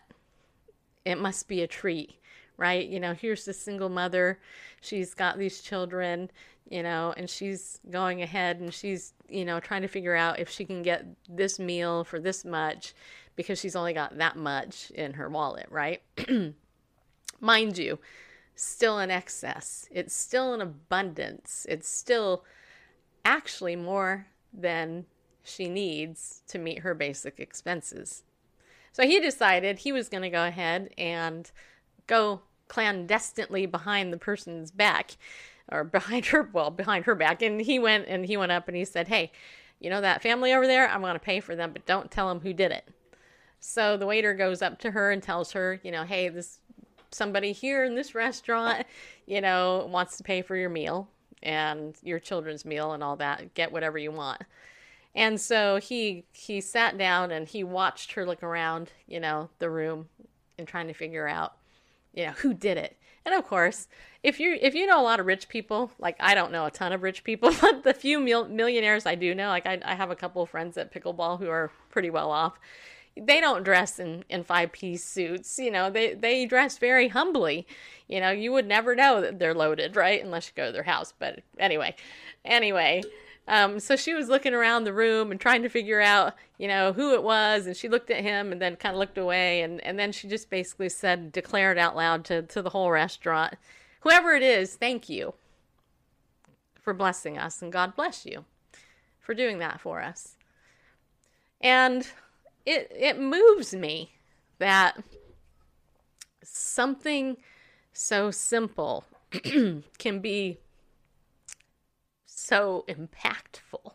it 1.05 1.19
must 1.19 1.48
be 1.48 1.62
a 1.62 1.67
treat, 1.67 2.15
right? 2.57 2.88
You 2.88 3.00
know, 3.00 3.13
here's 3.13 3.45
the 3.45 3.53
single 3.53 3.89
mother, 3.89 4.39
she's 4.81 5.13
got 5.13 5.38
these 5.38 5.62
children, 5.62 6.31
you 6.69 6.81
know, 6.81 7.13
and 7.17 7.29
she's 7.29 7.79
going 7.89 8.22
ahead 8.22 8.60
and 8.60 8.74
she's, 8.74 9.13
you 9.27 9.43
know, 9.43 9.60
trying 9.60 9.81
to 9.81 9.88
figure 9.88 10.15
out 10.15 10.39
if 10.39 10.50
she 10.50 10.63
can 10.63 10.81
get 10.81 11.05
this 11.27 11.60
meal 11.60 12.03
for 12.03 12.19
this 12.19 12.45
much 12.45 12.93
because 13.35 13.59
she's 13.59 13.75
only 13.75 13.93
got 13.93 14.17
that 14.17 14.35
much 14.35 14.91
in 14.91 15.13
her 15.13 15.29
wallet, 15.29 15.67
right? 15.69 16.01
Mind 17.39 17.77
you, 17.77 17.99
still 18.55 18.99
in 18.99 19.11
excess. 19.11 19.87
It's 19.91 20.13
still 20.13 20.53
in 20.53 20.61
abundance. 20.61 21.65
It's 21.69 21.89
still 21.89 22.43
actually 23.25 23.75
more 23.75 24.27
than 24.53 25.05
she 25.43 25.67
needs 25.67 26.43
to 26.47 26.57
meet 26.57 26.79
her 26.79 26.93
basic 26.93 27.39
expenses. 27.39 28.23
So 28.91 29.03
he 29.03 29.19
decided 29.19 29.79
he 29.79 29.91
was 29.91 30.07
going 30.07 30.23
to 30.23 30.29
go 30.29 30.45
ahead 30.45 30.93
and 30.97 31.49
go 32.07 32.41
clandestinely 32.67 33.65
behind 33.65 34.13
the 34.13 34.17
person's 34.17 34.71
back 34.71 35.17
or 35.71 35.83
behind 35.83 36.27
her 36.27 36.49
well 36.53 36.71
behind 36.71 37.05
her 37.05 37.15
back 37.15 37.41
and 37.41 37.61
he 37.61 37.79
went 37.79 38.07
and 38.07 38.25
he 38.25 38.37
went 38.37 38.51
up 38.51 38.67
and 38.67 38.75
he 38.75 38.85
said 38.85 39.07
hey 39.07 39.31
you 39.79 39.89
know 39.89 40.01
that 40.01 40.21
family 40.21 40.53
over 40.53 40.65
there 40.65 40.89
i'm 40.89 41.01
going 41.01 41.13
to 41.13 41.19
pay 41.19 41.39
for 41.39 41.55
them 41.55 41.71
but 41.71 41.85
don't 41.85 42.09
tell 42.09 42.27
them 42.27 42.39
who 42.39 42.53
did 42.53 42.71
it 42.71 42.87
so 43.63 43.98
the 43.98 44.05
waiter 44.05 44.34
goes 44.34 44.62
up 44.62 44.79
to 44.79 44.91
her 44.91 45.12
and 45.12 45.24
tells 45.24 45.51
her 45.51 45.79
you 45.84 45.91
know 45.91 46.03
hey 46.03 46.29
this 46.29 46.60
somebody 47.12 47.51
here 47.51 47.84
in 47.84 47.96
this 47.96 48.15
restaurant 48.15 48.86
you 49.25 49.39
know 49.39 49.88
wants 49.91 50.17
to 50.17 50.24
pay 50.24 50.41
for 50.41 50.55
your 50.55 50.70
meal 50.70 51.08
and 51.43 51.98
your 52.01 52.20
children's 52.20 52.65
meal 52.65 52.93
and 52.93 53.03
all 53.03 53.17
that. 53.17 53.53
Get 53.53 53.72
whatever 53.72 53.98
you 53.98 54.12
want. 54.12 54.41
And 55.13 55.39
so 55.39 55.77
he 55.77 56.25
he 56.32 56.60
sat 56.60 56.98
down 56.98 57.29
and 57.29 57.48
he 57.48 57.63
watched 57.63 58.13
her 58.13 58.25
look 58.25 58.41
around 58.41 58.91
you 59.05 59.20
know 59.20 59.50
the 59.60 59.70
room 59.70 60.08
and 60.58 60.67
trying 60.67 60.88
to 60.88 60.93
figure 60.93 61.27
out 61.27 61.53
you 62.13 62.25
know 62.25 62.32
who 62.32 62.53
did 62.53 62.77
it. 62.77 62.98
And 63.25 63.36
of 63.36 63.46
course 63.46 63.88
if 64.24 64.39
you 64.39 64.58
if 64.60 64.74
you 64.74 64.88
know 64.88 65.00
a 65.00 65.03
lot 65.03 65.20
of 65.20 65.25
rich 65.25 65.48
people 65.48 65.91
like 66.00 66.15
i 66.20 66.36
don't 66.36 66.51
know 66.51 66.65
a 66.65 66.72
ton 66.72 66.91
of 66.91 67.03
rich 67.03 67.24
people 67.24 67.53
but 67.62 67.84
the 67.84 67.93
few 67.93 68.20
mil- 68.20 68.50
millionaires 68.50 69.05
i 69.05 69.15
do 69.15 69.34
know 69.34 69.48
like 69.48 69.65
I, 69.65 69.79
I 69.84 69.96
have 69.96 70.12
a 70.12 70.15
couple 70.15 70.41
of 70.41 70.50
friends 70.50 70.77
at 70.77 70.93
pickleball 70.93 71.39
who 71.39 71.50
are 71.50 71.72
pretty 71.89 72.10
well 72.10 72.32
off 72.32 72.60
they 73.15 73.39
don't 73.39 73.63
dress 73.63 74.00
in, 74.00 74.24
in 74.29 74.43
five 74.43 74.72
piece 74.72 75.03
suits 75.03 75.60
you 75.60 75.70
know 75.70 75.89
they 75.89 76.13
they 76.13 76.46
dress 76.46 76.77
very 76.77 77.08
humbly 77.10 77.67
you 78.08 78.20
know 78.20 78.32
you 78.32 78.51
would 78.51 78.67
never 78.67 78.96
know 78.96 79.22
that 79.22 79.39
they're 79.39 79.53
loaded 79.53 79.96
right 79.96 80.24
unless 80.24 80.48
you 80.48 80.53
go 80.55 80.67
to 80.67 80.72
their 80.72 80.84
house 80.84 81.13
but 81.20 81.39
anyway 81.60 81.96
anyway 82.43 83.01
um, 83.48 83.79
so 83.79 83.96
she 83.96 84.13
was 84.13 84.29
looking 84.29 84.53
around 84.53 84.86
the 84.86 84.93
room 84.93 85.32
and 85.32 85.39
trying 85.39 85.63
to 85.63 85.70
figure 85.70 86.00
out, 86.00 86.34
you 86.58 86.67
know, 86.67 86.93
who 86.93 87.13
it 87.13 87.24
was. 87.24 87.67
And 87.67 87.75
she 87.75 87.89
looked 87.89 88.10
at 88.10 88.22
him 88.22 88.51
and 88.51 88.62
then 88.62 88.77
kind 88.77 88.96
of 88.96 89.00
looked 89.00 89.17
away. 89.17 89.62
And, 89.62 89.82
and 89.82 90.00
then 90.00 90.12
she 90.12 90.27
just 90.29 90.50
basically 90.50 90.89
said, 90.89 91.32
declared 91.32 91.77
out 91.77 91.96
loud 91.96 92.24
to, 92.25 92.43
to 92.43 92.62
the 92.62 92.70
whole 92.70 92.89
restaurant, 92.89 93.55
whoever 94.01 94.34
it 94.34 94.43
is, 94.43 94.75
thank 94.75 95.10
you 95.10 95.34
for 96.79 96.93
blessing 96.93 97.38
us. 97.38 97.62
And 97.62 97.72
God 97.72 97.96
bless 97.96 98.25
you 98.25 98.46
for 99.20 99.34
doing 99.34 99.60
that 99.60 99.82
for 99.82 100.01
us. 100.01 100.38
And 101.60 102.08
it, 102.65 102.91
it 102.96 103.20
moves 103.20 103.74
me 103.74 104.13
that 104.60 105.01
something 106.43 107.38
so 107.91 108.32
simple 108.32 109.05
can 109.98 110.20
be 110.20 110.60
so 112.25 112.86
impactful. 112.88 113.93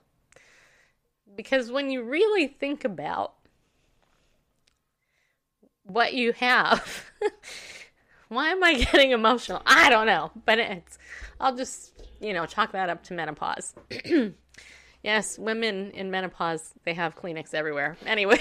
Because 1.37 1.71
when 1.71 1.91
you 1.91 2.03
really 2.03 2.47
think 2.47 2.85
about 2.85 3.35
what 5.85 6.15
you 6.15 6.33
have, 6.33 7.11
why 8.29 8.51
am 8.51 8.63
I 8.65 8.75
getting 8.75 9.13
emotional? 9.13 9.63
I 9.65 9.89
don't 9.91 10.07
know, 10.07 10.31
but 10.45 10.59
it's, 10.59 10.99
I'll 11.41 11.55
just, 11.55 11.93
you 12.21 12.33
know, 12.33 12.47
chalk 12.47 12.73
that 12.73 12.91
up 12.91 13.03
to 13.05 13.15
menopause. 13.15 13.75
yes, 15.03 15.39
women 15.39 15.91
in 15.93 16.11
menopause, 16.11 16.75
they 16.85 16.95
have 16.95 17.17
Kleenex 17.17 17.55
everywhere. 17.55 17.97
Anyway. 18.07 18.39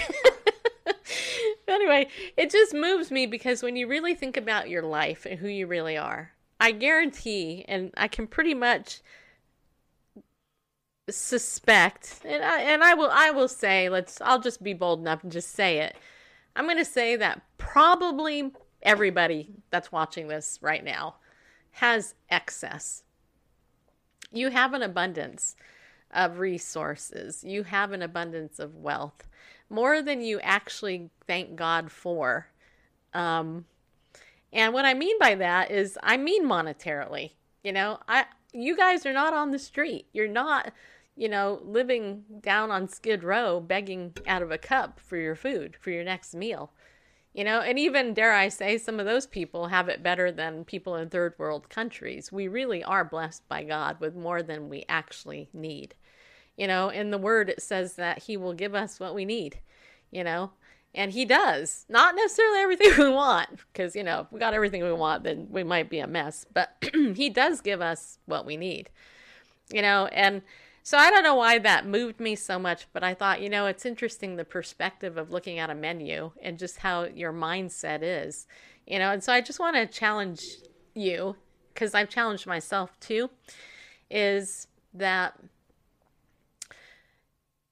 anyway, 1.68 2.08
it 2.36 2.50
just 2.50 2.74
moves 2.74 3.10
me 3.10 3.26
because 3.26 3.62
when 3.62 3.76
you 3.76 3.86
really 3.86 4.14
think 4.14 4.36
about 4.36 4.68
your 4.68 4.82
life 4.82 5.26
and 5.26 5.38
who 5.38 5.48
you 5.48 5.66
really 5.66 5.96
are, 5.96 6.32
I 6.60 6.72
guarantee, 6.72 7.64
and 7.68 7.92
I 7.96 8.08
can 8.08 8.26
pretty 8.26 8.54
much 8.54 9.00
suspect, 11.08 12.20
and 12.24 12.42
I, 12.44 12.60
and 12.60 12.82
I 12.82 12.94
will 12.94 13.10
I 13.10 13.30
will 13.30 13.48
say, 13.48 13.88
let's 13.88 14.20
I'll 14.20 14.40
just 14.40 14.62
be 14.62 14.74
bold 14.74 15.00
enough 15.00 15.22
and 15.22 15.32
just 15.32 15.52
say 15.52 15.78
it. 15.78 15.96
I'm 16.56 16.64
going 16.64 16.78
to 16.78 16.84
say 16.84 17.14
that 17.16 17.42
probably 17.56 18.50
everybody 18.82 19.50
that's 19.70 19.92
watching 19.92 20.26
this 20.26 20.58
right 20.60 20.82
now 20.82 21.16
has 21.72 22.14
excess. 22.30 23.04
You 24.32 24.50
have 24.50 24.74
an 24.74 24.82
abundance 24.82 25.54
of 26.10 26.38
resources. 26.38 27.44
You 27.44 27.64
have 27.64 27.92
an 27.92 28.02
abundance 28.02 28.58
of 28.58 28.74
wealth, 28.74 29.28
more 29.70 30.02
than 30.02 30.20
you 30.20 30.40
actually 30.40 31.10
thank 31.26 31.56
God 31.56 31.90
for. 31.90 32.48
Um, 33.14 33.66
and 34.52 34.72
what 34.72 34.84
I 34.84 34.94
mean 34.94 35.18
by 35.18 35.34
that 35.34 35.70
is, 35.70 35.98
I 36.02 36.16
mean 36.16 36.44
monetarily. 36.44 37.32
You 37.62 37.72
know, 37.72 37.98
I 38.08 38.24
you 38.52 38.76
guys 38.76 39.04
are 39.04 39.12
not 39.12 39.34
on 39.34 39.50
the 39.50 39.58
street. 39.58 40.06
You're 40.12 40.28
not 40.28 40.72
you 41.18 41.28
know, 41.28 41.60
living 41.64 42.22
down 42.40 42.70
on 42.70 42.88
Skid 42.88 43.24
Row 43.24 43.58
begging 43.58 44.14
out 44.28 44.40
of 44.40 44.52
a 44.52 44.56
cup 44.56 45.00
for 45.00 45.16
your 45.16 45.34
food, 45.34 45.76
for 45.80 45.90
your 45.90 46.04
next 46.04 46.32
meal. 46.32 46.70
You 47.38 47.44
know, 47.44 47.60
and 47.60 47.78
even, 47.78 48.14
dare 48.14 48.32
I 48.34 48.48
say, 48.48 48.78
some 48.78 48.98
of 48.98 49.06
those 49.06 49.24
people 49.24 49.68
have 49.68 49.88
it 49.88 50.02
better 50.02 50.32
than 50.32 50.64
people 50.64 50.96
in 50.96 51.08
third 51.08 51.34
world 51.38 51.68
countries. 51.68 52.32
We 52.32 52.48
really 52.48 52.82
are 52.82 53.04
blessed 53.04 53.48
by 53.48 53.62
God 53.62 54.00
with 54.00 54.16
more 54.16 54.42
than 54.42 54.68
we 54.68 54.84
actually 54.88 55.48
need. 55.52 55.94
You 56.56 56.66
know, 56.66 56.88
in 56.88 57.12
the 57.12 57.16
word, 57.16 57.48
it 57.48 57.62
says 57.62 57.94
that 57.94 58.24
He 58.24 58.36
will 58.36 58.54
give 58.54 58.74
us 58.74 58.98
what 58.98 59.14
we 59.14 59.24
need, 59.24 59.60
you 60.10 60.24
know, 60.24 60.50
and 60.92 61.12
He 61.12 61.24
does. 61.24 61.86
Not 61.88 62.16
necessarily 62.16 62.58
everything 62.58 62.90
we 62.98 63.12
want, 63.12 63.50
because, 63.72 63.94
you 63.94 64.02
know, 64.02 64.22
if 64.22 64.32
we 64.32 64.40
got 64.40 64.52
everything 64.52 64.82
we 64.82 64.92
want, 64.92 65.22
then 65.22 65.46
we 65.48 65.62
might 65.62 65.88
be 65.88 66.00
a 66.00 66.08
mess, 66.08 66.44
but 66.52 66.84
He 67.14 67.30
does 67.30 67.60
give 67.60 67.80
us 67.80 68.18
what 68.26 68.46
we 68.46 68.56
need, 68.56 68.90
you 69.72 69.80
know, 69.80 70.06
and 70.06 70.42
so 70.88 70.96
I 70.96 71.10
don't 71.10 71.22
know 71.22 71.34
why 71.34 71.58
that 71.58 71.84
moved 71.84 72.18
me 72.18 72.34
so 72.34 72.58
much, 72.58 72.86
but 72.94 73.04
I 73.04 73.12
thought, 73.12 73.42
you 73.42 73.50
know, 73.50 73.66
it's 73.66 73.84
interesting 73.84 74.36
the 74.36 74.44
perspective 74.46 75.18
of 75.18 75.30
looking 75.30 75.58
at 75.58 75.68
a 75.68 75.74
menu 75.74 76.30
and 76.40 76.58
just 76.58 76.78
how 76.78 77.04
your 77.04 77.30
mindset 77.30 77.98
is, 78.00 78.46
you 78.86 78.98
know. 78.98 79.10
And 79.10 79.22
so 79.22 79.30
I 79.30 79.42
just 79.42 79.60
want 79.60 79.76
to 79.76 79.86
challenge 79.86 80.42
you 80.94 81.36
because 81.74 81.92
I've 81.92 82.08
challenged 82.08 82.46
myself 82.46 82.98
too 83.00 83.28
is 84.10 84.66
that 84.94 85.38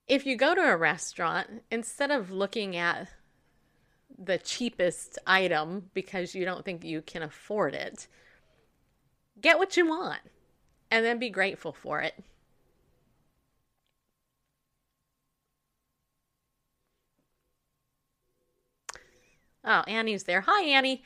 if 0.06 0.26
you 0.26 0.37
go 0.37 0.54
to 0.54 0.61
a 0.61 0.76
restaurant, 0.76 1.62
instead 1.70 2.11
of 2.11 2.30
looking 2.30 2.76
at 2.76 3.08
the 4.18 4.37
cheapest 4.37 5.18
item 5.26 5.90
because 5.94 6.35
you 6.35 6.44
don't 6.44 6.66
think 6.66 6.85
you 6.85 7.00
can 7.00 7.23
afford 7.23 7.73
it, 7.73 8.08
get 9.40 9.56
what 9.56 9.75
you 9.75 9.88
want 9.88 10.20
and 10.90 11.02
then 11.02 11.18
be 11.18 11.30
grateful 11.30 11.73
for 11.73 12.02
it. 12.02 12.23
Oh, 19.66 19.82
Annie's 19.88 20.23
there. 20.23 20.42
Hi, 20.42 20.62
Annie. 20.62 21.02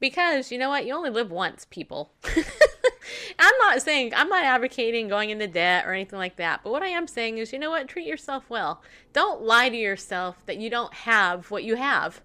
Because 0.00 0.50
you 0.50 0.58
know 0.58 0.68
what? 0.68 0.84
You 0.84 0.94
only 0.94 1.10
live 1.10 1.30
once, 1.30 1.66
people. 1.70 2.12
I'm 3.38 3.58
not 3.58 3.82
saying, 3.82 4.12
I'm 4.14 4.28
not 4.28 4.44
advocating 4.44 5.08
going 5.08 5.30
into 5.30 5.46
debt 5.46 5.86
or 5.86 5.92
anything 5.92 6.18
like 6.18 6.36
that. 6.36 6.62
But 6.64 6.72
what 6.72 6.82
I 6.82 6.88
am 6.88 7.06
saying 7.06 7.38
is, 7.38 7.52
you 7.52 7.58
know 7.58 7.70
what? 7.70 7.86
Treat 7.86 8.06
yourself 8.06 8.44
well. 8.48 8.82
Don't 9.12 9.42
lie 9.42 9.68
to 9.68 9.76
yourself 9.76 10.44
that 10.46 10.58
you 10.58 10.70
don't 10.70 10.92
have 10.92 11.50
what 11.50 11.64
you 11.64 11.76
have. 11.76 12.20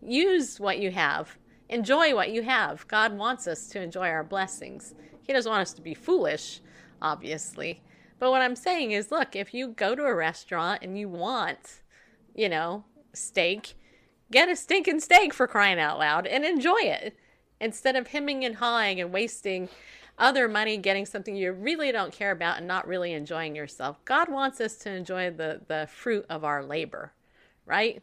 Use 0.00 0.60
what 0.60 0.78
you 0.78 0.90
have. 0.92 1.36
Enjoy 1.68 2.14
what 2.14 2.30
you 2.30 2.42
have. 2.42 2.86
God 2.88 3.16
wants 3.16 3.46
us 3.46 3.66
to 3.68 3.82
enjoy 3.82 4.08
our 4.08 4.22
blessings. 4.22 4.94
He 5.22 5.32
doesn't 5.32 5.50
want 5.50 5.62
us 5.62 5.72
to 5.74 5.82
be 5.82 5.94
foolish, 5.94 6.60
obviously. 7.00 7.82
But 8.18 8.30
what 8.30 8.42
I'm 8.42 8.56
saying 8.56 8.92
is, 8.92 9.10
look, 9.10 9.34
if 9.34 9.52
you 9.54 9.68
go 9.68 9.94
to 9.94 10.04
a 10.04 10.14
restaurant 10.14 10.82
and 10.82 10.98
you 10.98 11.08
want, 11.08 11.80
you 12.34 12.48
know, 12.48 12.84
steak, 13.12 13.74
get 14.30 14.48
a 14.48 14.56
stinking 14.56 15.00
steak 15.00 15.32
for 15.32 15.46
crying 15.46 15.78
out 15.78 15.98
loud 15.98 16.26
and 16.26 16.44
enjoy 16.44 16.80
it 16.80 17.16
instead 17.60 17.96
of 17.96 18.08
hemming 18.08 18.44
and 18.44 18.56
hawing 18.56 19.00
and 19.00 19.12
wasting 19.12 19.68
other 20.18 20.48
money 20.48 20.76
getting 20.76 21.06
something 21.06 21.34
you 21.34 21.52
really 21.52 21.90
don't 21.90 22.12
care 22.12 22.30
about 22.30 22.58
and 22.58 22.68
not 22.68 22.86
really 22.86 23.12
enjoying 23.12 23.56
yourself. 23.56 24.04
God 24.04 24.28
wants 24.28 24.60
us 24.60 24.76
to 24.76 24.90
enjoy 24.90 25.30
the, 25.30 25.60
the 25.66 25.88
fruit 25.90 26.24
of 26.28 26.44
our 26.44 26.64
labor, 26.64 27.12
right? 27.66 28.02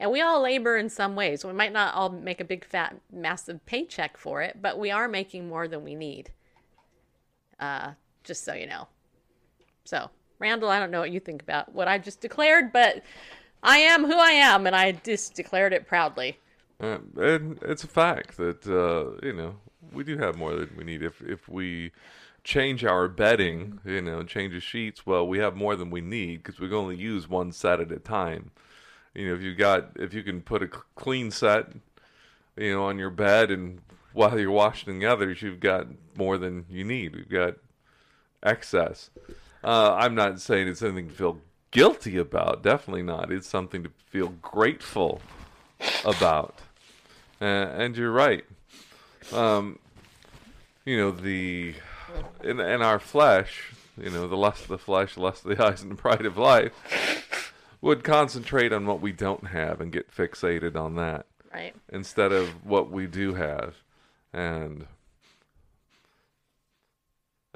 And 0.00 0.10
we 0.10 0.20
all 0.20 0.42
labor 0.42 0.76
in 0.76 0.88
some 0.88 1.14
ways. 1.14 1.44
We 1.44 1.52
might 1.52 1.72
not 1.72 1.94
all 1.94 2.10
make 2.10 2.40
a 2.40 2.44
big, 2.44 2.64
fat, 2.64 2.96
massive 3.12 3.64
paycheck 3.66 4.16
for 4.16 4.42
it, 4.42 4.60
but 4.60 4.78
we 4.78 4.90
are 4.90 5.08
making 5.08 5.48
more 5.48 5.68
than 5.68 5.84
we 5.84 5.94
need. 5.94 6.30
Uh, 7.60 7.92
just 8.24 8.44
so 8.44 8.54
you 8.54 8.66
know. 8.66 8.88
So, 9.84 10.10
Randall, 10.38 10.68
I 10.68 10.78
don't 10.78 10.90
know 10.90 11.00
what 11.00 11.12
you 11.12 11.20
think 11.20 11.42
about 11.42 11.72
what 11.74 11.88
I 11.88 11.98
just 11.98 12.20
declared, 12.20 12.72
but 12.72 13.02
I 13.62 13.78
am 13.78 14.04
who 14.04 14.16
I 14.16 14.32
am, 14.32 14.66
and 14.66 14.76
I 14.76 14.92
just 14.92 15.34
declared 15.34 15.72
it 15.72 15.86
proudly. 15.86 16.38
Uh, 16.80 16.98
and 17.16 17.58
it's 17.62 17.84
a 17.84 17.88
fact 17.88 18.36
that 18.36 18.66
uh, 18.66 19.18
you 19.26 19.32
know 19.32 19.56
we 19.92 20.04
do 20.04 20.18
have 20.18 20.36
more 20.36 20.54
than 20.54 20.70
we 20.76 20.84
need. 20.84 21.02
If 21.02 21.20
if 21.22 21.48
we 21.48 21.92
change 22.44 22.84
our 22.84 23.08
bedding, 23.08 23.80
you 23.84 24.00
know, 24.00 24.22
change 24.22 24.52
the 24.52 24.60
sheets, 24.60 25.04
well, 25.04 25.26
we 25.26 25.38
have 25.38 25.56
more 25.56 25.74
than 25.74 25.90
we 25.90 26.00
need 26.00 26.36
because 26.42 26.60
we 26.60 26.68
can 26.68 26.76
only 26.76 26.96
use 26.96 27.28
one 27.28 27.50
set 27.50 27.80
at 27.80 27.90
a 27.90 27.98
time. 27.98 28.52
You 29.14 29.28
know, 29.28 29.34
if 29.34 29.42
you 29.42 29.54
got 29.54 29.90
if 29.96 30.14
you 30.14 30.22
can 30.22 30.42
put 30.42 30.62
a 30.62 30.68
clean 30.68 31.30
set, 31.30 31.68
you 32.56 32.72
know, 32.74 32.84
on 32.84 32.98
your 32.98 33.10
bed, 33.10 33.50
and 33.50 33.80
while 34.12 34.38
you're 34.38 34.50
washing 34.50 34.98
the 34.98 35.06
others, 35.06 35.42
you've 35.42 35.60
got 35.60 35.88
more 36.16 36.38
than 36.38 36.66
you 36.70 36.84
need. 36.84 37.16
We've 37.16 37.28
got 37.28 37.54
excess. 38.42 39.10
Uh, 39.64 39.94
I'm 39.98 40.14
not 40.14 40.40
saying 40.40 40.68
it's 40.68 40.82
anything 40.82 41.08
to 41.08 41.14
feel 41.14 41.38
guilty 41.70 42.16
about. 42.16 42.62
Definitely 42.62 43.02
not. 43.02 43.30
It's 43.32 43.48
something 43.48 43.82
to 43.84 43.90
feel 44.10 44.28
grateful 44.42 45.20
about. 46.04 46.60
Uh, 47.40 47.44
and 47.44 47.96
you're 47.96 48.12
right. 48.12 48.44
Um, 49.32 49.78
you 50.84 50.96
know 50.96 51.10
the 51.10 51.74
in 52.42 52.60
in 52.60 52.80
our 52.82 52.98
flesh, 52.98 53.72
you 54.00 54.10
know 54.10 54.26
the 54.28 54.36
lust 54.36 54.62
of 54.62 54.68
the 54.68 54.78
flesh, 54.78 55.16
lust 55.16 55.44
of 55.44 55.56
the 55.56 55.64
eyes, 55.66 55.82
and 55.82 55.90
the 55.90 55.96
pride 55.96 56.24
of 56.24 56.36
life 56.38 57.52
would 57.80 58.04
concentrate 58.04 58.72
on 58.72 58.86
what 58.86 59.00
we 59.00 59.12
don't 59.12 59.48
have 59.48 59.80
and 59.80 59.92
get 59.92 60.10
fixated 60.14 60.76
on 60.76 60.94
that 60.96 61.26
Right. 61.52 61.74
instead 61.92 62.32
of 62.32 62.64
what 62.66 62.90
we 62.90 63.06
do 63.06 63.34
have 63.34 63.76
and 64.32 64.86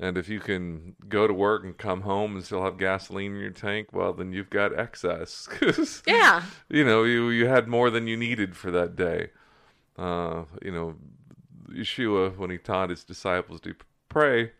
and 0.02 0.16
if 0.16 0.28
you 0.30 0.40
can 0.40 0.96
go 1.08 1.26
to 1.26 1.34
work 1.34 1.62
and 1.62 1.76
come 1.76 2.00
home 2.00 2.34
and 2.34 2.42
still 2.44 2.62
have 2.64 2.78
gasoline 2.78 3.34
in 3.34 3.40
your 3.40 3.50
tank 3.50 3.88
well 3.92 4.12
then 4.12 4.32
you've 4.32 4.50
got 4.50 4.76
excess. 4.78 5.46
'Cause, 5.50 6.02
Yeah. 6.06 6.42
you 6.68 6.84
know 6.84 7.04
you 7.04 7.28
you 7.28 7.46
had 7.46 7.68
more 7.68 7.90
than 7.90 8.06
you 8.06 8.16
needed 8.16 8.56
for 8.56 8.70
that 8.72 8.96
day. 8.96 9.30
Uh 9.98 10.44
you 10.62 10.72
know 10.72 10.96
yeshua 11.70 12.36
when 12.36 12.50
he 12.50 12.58
taught 12.58 12.90
his 12.90 13.04
disciples 13.04 13.60
to 13.60 13.74
pray 14.08 14.52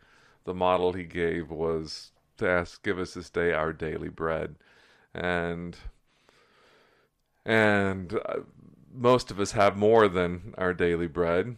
the 0.45 0.53
model 0.53 0.93
he 0.93 1.03
gave 1.03 1.49
was 1.51 2.11
to 2.37 2.47
ask 2.47 2.81
give 2.83 2.97
us 2.99 3.13
this 3.15 3.29
day 3.29 3.51
our 3.53 3.73
daily 3.73 4.09
bread. 4.09 4.55
And 5.13 5.75
and 7.45 8.13
uh, 8.13 8.39
most 8.93 9.31
of 9.31 9.39
us 9.39 9.53
have 9.53 9.75
more 9.77 10.07
than 10.07 10.53
our 10.57 10.73
daily 10.73 11.07
bread 11.07 11.57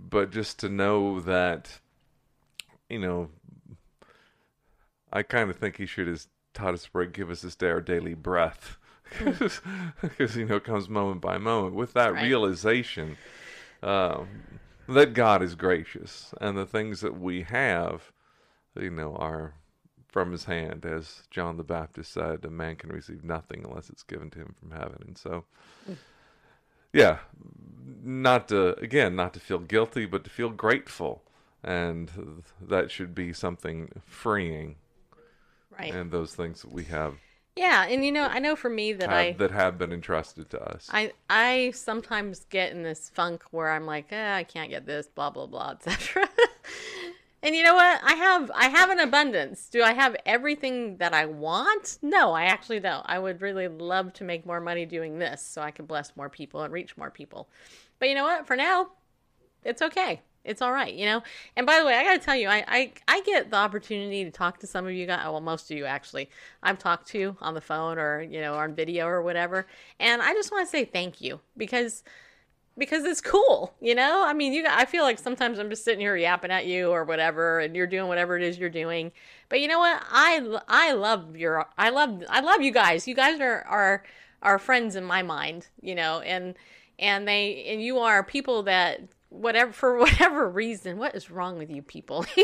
but 0.00 0.30
just 0.30 0.58
to 0.60 0.68
know 0.68 1.20
that 1.20 1.80
you 2.88 2.98
know 2.98 3.28
i 5.12 5.22
kind 5.22 5.50
of 5.50 5.56
think 5.56 5.76
he 5.76 5.86
should 5.86 6.06
have 6.08 6.26
taught 6.54 6.74
us 6.74 6.88
to 6.92 7.06
give 7.06 7.30
us 7.30 7.42
this 7.42 7.54
day 7.56 7.68
our 7.68 7.80
daily 7.80 8.14
breath. 8.14 8.76
Because 10.02 10.36
you 10.36 10.44
know 10.44 10.56
it 10.56 10.64
comes 10.64 10.88
moment 10.88 11.22
by 11.22 11.38
moment. 11.38 11.74
With 11.74 11.94
that 11.94 12.12
Right. 12.12 12.24
realization 12.24 13.16
um, 13.82 14.28
that 14.86 15.14
god 15.14 15.42
is 15.42 15.54
gracious 15.54 16.34
and 16.40 16.58
the 16.58 16.66
things 16.66 17.00
that 17.00 17.18
we 17.18 17.42
have 17.42 18.12
you 18.78 18.90
know 18.90 19.14
are 19.16 19.54
from 20.08 20.32
his 20.32 20.44
hand 20.44 20.84
as 20.84 21.22
john 21.30 21.56
the 21.56 21.64
baptist 21.64 22.12
said 22.12 22.44
a 22.44 22.50
man 22.50 22.76
can 22.76 22.90
receive 22.90 23.24
nothing 23.24 23.64
unless 23.64 23.88
it's 23.88 24.02
given 24.02 24.28
to 24.30 24.40
him 24.40 24.54
from 24.58 24.72
heaven. 24.72 25.02
And 25.06 25.16
so 25.16 25.44
yeah 26.92 27.18
not 28.02 28.48
to 28.48 28.78
again 28.78 29.14
not 29.16 29.32
to 29.34 29.40
feel 29.40 29.58
guilty 29.58 30.04
but 30.06 30.24
to 30.24 30.30
feel 30.30 30.50
grateful 30.50 31.22
and 31.64 32.42
that 32.60 32.90
should 32.90 33.14
be 33.14 33.32
something 33.32 33.90
freeing 34.06 34.76
Right. 35.78 35.92
and 35.94 36.10
those 36.10 36.34
things 36.34 36.62
that 36.62 36.72
we 36.72 36.84
have, 36.84 37.14
yeah, 37.54 37.86
and 37.88 38.04
you 38.04 38.12
know, 38.12 38.24
I 38.24 38.38
know 38.38 38.54
for 38.56 38.68
me 38.70 38.92
that 38.92 39.08
have 39.10 39.18
I 39.18 39.32
that 39.32 39.50
have 39.50 39.78
been 39.78 39.92
entrusted 39.92 40.48
to 40.50 40.62
us 40.62 40.88
I 40.92 41.12
I 41.28 41.72
sometimes 41.74 42.46
get 42.50 42.72
in 42.72 42.82
this 42.84 43.10
funk 43.10 43.42
where 43.50 43.70
I'm 43.70 43.84
like, 43.86 44.12
eh, 44.12 44.34
I 44.36 44.44
can't 44.44 44.70
get 44.70 44.86
this, 44.86 45.08
blah 45.08 45.30
blah 45.30 45.46
blah, 45.46 45.70
etc. 45.86 46.28
and 47.42 47.54
you 47.54 47.62
know 47.62 47.74
what? 47.74 48.00
I 48.04 48.14
have 48.14 48.50
I 48.54 48.68
have 48.68 48.90
an 48.90 49.00
abundance. 49.00 49.68
Do 49.68 49.82
I 49.82 49.92
have 49.92 50.16
everything 50.24 50.98
that 50.98 51.12
I 51.14 51.26
want? 51.26 51.98
No, 52.02 52.32
I 52.32 52.44
actually 52.44 52.80
don't. 52.80 53.04
I 53.06 53.18
would 53.18 53.40
really 53.42 53.68
love 53.68 54.12
to 54.14 54.24
make 54.24 54.46
more 54.46 54.60
money 54.60 54.86
doing 54.86 55.18
this 55.18 55.42
so 55.42 55.60
I 55.62 55.70
can 55.72 55.84
bless 55.86 56.16
more 56.16 56.28
people 56.28 56.62
and 56.62 56.72
reach 56.72 56.96
more 56.96 57.10
people. 57.10 57.48
But 57.98 58.08
you 58.08 58.14
know 58.14 58.24
what? 58.24 58.46
For 58.46 58.54
now, 58.56 58.88
it's 59.64 59.82
okay. 59.82 60.22
It's 60.48 60.62
all 60.62 60.72
right, 60.72 60.92
you 60.92 61.04
know. 61.04 61.22
And 61.56 61.66
by 61.66 61.78
the 61.78 61.84
way, 61.84 61.94
I 61.94 62.04
got 62.04 62.14
to 62.14 62.24
tell 62.24 62.34
you, 62.34 62.48
I, 62.48 62.64
I 62.66 62.92
I 63.06 63.20
get 63.22 63.50
the 63.50 63.56
opportunity 63.56 64.24
to 64.24 64.30
talk 64.30 64.58
to 64.60 64.66
some 64.66 64.86
of 64.86 64.92
you 64.92 65.06
guys. 65.06 65.24
Well, 65.24 65.40
most 65.40 65.70
of 65.70 65.76
you 65.76 65.84
actually, 65.84 66.30
I've 66.62 66.78
talked 66.78 67.06
to 67.08 67.36
on 67.40 67.54
the 67.54 67.60
phone 67.60 67.98
or 67.98 68.22
you 68.22 68.40
know 68.40 68.54
on 68.54 68.74
video 68.74 69.06
or 69.06 69.22
whatever. 69.22 69.66
And 70.00 70.22
I 70.22 70.32
just 70.32 70.50
want 70.50 70.66
to 70.66 70.70
say 70.70 70.84
thank 70.84 71.20
you 71.20 71.40
because 71.56 72.02
because 72.78 73.04
it's 73.04 73.20
cool, 73.20 73.74
you 73.80 73.94
know. 73.94 74.24
I 74.24 74.32
mean, 74.32 74.52
you. 74.52 74.64
I 74.68 74.86
feel 74.86 75.02
like 75.02 75.18
sometimes 75.18 75.58
I'm 75.58 75.68
just 75.68 75.84
sitting 75.84 76.00
here 76.00 76.16
yapping 76.16 76.50
at 76.50 76.66
you 76.66 76.90
or 76.90 77.04
whatever, 77.04 77.60
and 77.60 77.76
you're 77.76 77.86
doing 77.86 78.08
whatever 78.08 78.36
it 78.36 78.42
is 78.42 78.58
you're 78.58 78.70
doing. 78.70 79.12
But 79.48 79.60
you 79.60 79.68
know 79.68 79.80
what? 79.80 80.02
I 80.10 80.58
I 80.68 80.92
love 80.92 81.36
your. 81.36 81.66
I 81.76 81.90
love 81.90 82.22
I 82.28 82.40
love 82.40 82.62
you 82.62 82.72
guys. 82.72 83.06
You 83.06 83.14
guys 83.14 83.40
are 83.40 83.62
are 83.68 84.04
are 84.42 84.58
friends 84.58 84.96
in 84.96 85.04
my 85.04 85.22
mind, 85.22 85.66
you 85.82 85.94
know, 85.94 86.20
and 86.20 86.54
and 86.98 87.26
they 87.26 87.64
and 87.66 87.82
you 87.82 87.98
are 87.98 88.22
people 88.22 88.62
that 88.64 89.00
whatever 89.30 89.72
for 89.72 89.98
whatever 89.98 90.48
reason 90.48 90.98
what 90.98 91.14
is 91.14 91.30
wrong 91.30 91.58
with 91.58 91.70
you 91.70 91.82
people? 91.82 92.24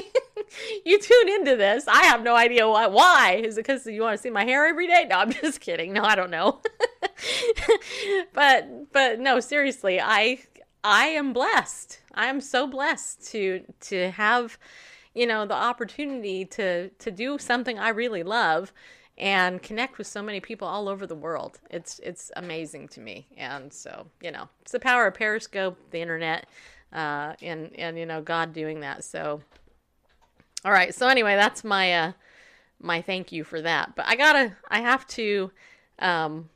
You 0.84 1.00
tune 1.00 1.28
into 1.28 1.56
this. 1.56 1.88
I 1.88 2.04
have 2.04 2.22
no 2.22 2.36
idea 2.36 2.68
why 2.68 2.86
why. 2.86 3.40
Is 3.44 3.56
it 3.56 3.66
because 3.66 3.86
you 3.86 4.02
want 4.02 4.16
to 4.16 4.22
see 4.22 4.30
my 4.30 4.44
hair 4.44 4.66
every 4.66 4.86
day? 4.86 5.06
No 5.08 5.18
i'm 5.18 5.32
just 5.42 5.60
kidding. 5.60 5.92
No 5.92 6.02
i 6.02 6.14
don't 6.14 6.30
know. 6.30 6.60
But 8.32 8.92
but 8.92 9.20
no 9.20 9.40
seriously 9.40 10.00
i 10.00 10.40
i 10.82 11.06
am 11.06 11.32
blessed. 11.32 12.00
I 12.14 12.26
am 12.26 12.40
so 12.40 12.66
blessed 12.66 13.26
to 13.32 13.62
to 13.82 14.10
have 14.10 14.58
you 15.14 15.26
know 15.26 15.46
the 15.46 15.54
opportunity 15.54 16.44
to 16.46 16.90
to 16.90 17.10
do 17.10 17.38
something 17.38 17.78
i 17.78 17.88
really 17.88 18.22
love 18.22 18.72
and 19.16 19.62
connect 19.62 19.96
with 19.96 20.08
so 20.08 20.22
many 20.22 20.40
people 20.40 20.66
all 20.66 20.88
over 20.88 21.06
the 21.06 21.14
world. 21.14 21.60
It's 21.70 22.00
it's 22.00 22.32
amazing 22.36 22.88
to 22.88 23.00
me. 23.00 23.28
And 23.36 23.72
so 23.72 24.06
you 24.20 24.30
know 24.30 24.48
it's 24.62 24.72
the 24.72 24.80
power 24.80 25.06
of 25.06 25.14
periscope 25.14 25.78
the 25.90 26.00
internet 26.00 26.46
uh 26.94 27.34
and 27.42 27.70
and 27.76 27.98
you 27.98 28.06
know 28.06 28.22
god 28.22 28.52
doing 28.52 28.80
that 28.80 29.04
so 29.04 29.40
all 30.64 30.72
right 30.72 30.94
so 30.94 31.08
anyway 31.08 31.36
that's 31.36 31.64
my 31.64 31.92
uh 31.92 32.12
my 32.80 33.00
thank 33.00 33.32
you 33.32 33.44
for 33.44 33.60
that 33.60 33.94
but 33.96 34.06
i 34.06 34.14
gotta 34.14 34.52
i 34.70 34.80
have 34.80 35.06
to 35.06 35.50
um 35.98 36.48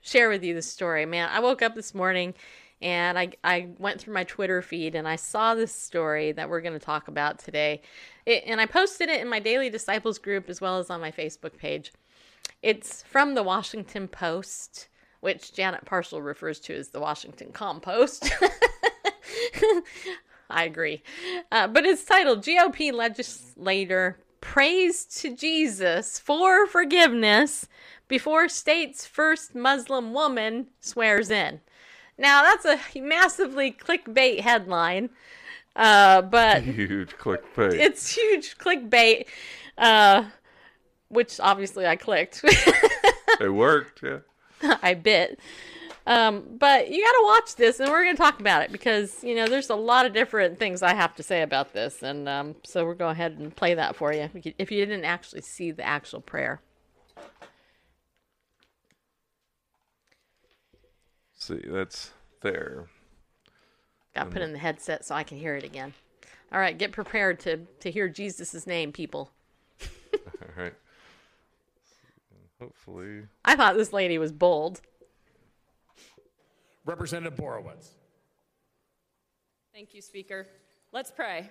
share 0.00 0.28
with 0.28 0.42
you 0.42 0.54
the 0.54 0.62
story. 0.62 1.06
Man, 1.06 1.28
I 1.30 1.40
woke 1.40 1.62
up 1.62 1.74
this 1.74 1.94
morning 1.94 2.34
and 2.82 3.18
I, 3.18 3.32
I 3.44 3.68
went 3.78 4.00
through 4.00 4.14
my 4.14 4.24
Twitter 4.24 4.62
feed 4.62 4.94
and 4.94 5.06
I 5.06 5.16
saw 5.16 5.54
this 5.54 5.74
story 5.74 6.32
that 6.32 6.48
we're 6.48 6.62
going 6.62 6.78
to 6.78 6.84
talk 6.84 7.08
about 7.08 7.38
today. 7.38 7.82
It, 8.26 8.44
and 8.46 8.60
I 8.60 8.66
posted 8.66 9.08
it 9.08 9.20
in 9.20 9.28
my 9.28 9.38
Daily 9.40 9.70
Disciples 9.70 10.18
group 10.18 10.48
as 10.48 10.60
well 10.60 10.78
as 10.78 10.90
on 10.90 11.00
my 11.00 11.10
Facebook 11.10 11.56
page. 11.56 11.92
It's 12.62 13.02
from 13.02 13.34
the 13.34 13.42
Washington 13.42 14.08
Post, 14.08 14.88
which 15.20 15.52
Janet 15.52 15.84
Parshall 15.84 16.24
refers 16.24 16.60
to 16.60 16.74
as 16.74 16.88
the 16.88 17.00
Washington 17.00 17.52
Compost. 17.52 18.30
I 20.50 20.64
agree. 20.64 21.02
Uh, 21.52 21.68
but 21.68 21.84
it's 21.84 22.04
titled 22.04 22.42
GOP 22.42 22.92
Legislator 22.92 24.18
Prays 24.40 25.04
to 25.04 25.36
Jesus 25.36 26.18
for 26.18 26.66
Forgiveness 26.66 27.68
Before 28.08 28.48
State's 28.48 29.06
First 29.06 29.54
Muslim 29.54 30.12
Woman 30.12 30.68
Swears 30.80 31.30
In. 31.30 31.60
Now, 32.18 32.42
that's 32.42 32.64
a 32.66 33.00
massively 33.00 33.72
clickbait 33.72 34.40
headline, 34.40 35.10
uh, 35.76 36.22
but 36.22 36.62
huge 36.62 37.16
clickbait 37.16 37.72
it's 37.72 38.14
huge 38.14 38.58
clickbait, 38.58 39.26
uh, 39.78 40.24
which 41.08 41.40
obviously 41.40 41.86
I 41.86 41.96
clicked. 41.96 42.44
it 43.40 43.52
worked 43.52 44.02
yeah 44.02 44.18
I 44.82 44.94
bit. 44.94 45.38
Um, 46.10 46.42
but 46.58 46.90
you 46.90 47.04
got 47.04 47.12
to 47.12 47.22
watch 47.24 47.54
this, 47.54 47.78
and 47.78 47.88
we're 47.88 48.02
going 48.02 48.16
to 48.16 48.20
talk 48.20 48.40
about 48.40 48.62
it 48.62 48.72
because 48.72 49.22
you 49.22 49.36
know 49.36 49.46
there's 49.46 49.70
a 49.70 49.76
lot 49.76 50.06
of 50.06 50.12
different 50.12 50.58
things 50.58 50.82
I 50.82 50.92
have 50.92 51.14
to 51.14 51.22
say 51.22 51.42
about 51.42 51.72
this, 51.72 52.02
and 52.02 52.28
um, 52.28 52.56
so 52.64 52.84
we're 52.84 52.94
going 52.94 53.14
to 53.14 53.18
go 53.18 53.22
ahead 53.22 53.38
and 53.38 53.54
play 53.54 53.74
that 53.74 53.94
for 53.94 54.12
you 54.12 54.28
if 54.58 54.72
you- 54.72 54.84
didn't 54.84 55.04
actually 55.04 55.42
see 55.42 55.70
the 55.70 55.86
actual 55.86 56.20
prayer. 56.20 56.60
See, 61.38 61.62
that's 61.64 62.10
there. 62.42 62.88
Got 64.16 64.24
to 64.24 64.30
put 64.30 64.42
in 64.42 64.52
the 64.52 64.58
headset 64.58 65.04
so 65.04 65.14
I 65.14 65.22
can 65.22 65.38
hear 65.38 65.54
it 65.54 65.62
again. 65.62 65.94
All 66.52 66.58
right, 66.58 66.76
get 66.76 66.90
prepared 66.90 67.38
to 67.40 67.58
to 67.78 67.88
hear 67.88 68.08
Jesus' 68.08 68.66
name, 68.66 68.90
people. 68.90 69.30
All 70.12 70.64
right. 70.64 70.74
Hopefully, 72.58 73.22
I 73.44 73.54
thought 73.54 73.76
this 73.76 73.92
lady 73.92 74.18
was 74.18 74.32
bold. 74.32 74.80
Representative 76.84 77.38
Borowicz. 77.38 77.90
Thank 79.72 79.94
you, 79.94 80.02
Speaker. 80.02 80.46
Let's 80.92 81.10
pray. 81.10 81.48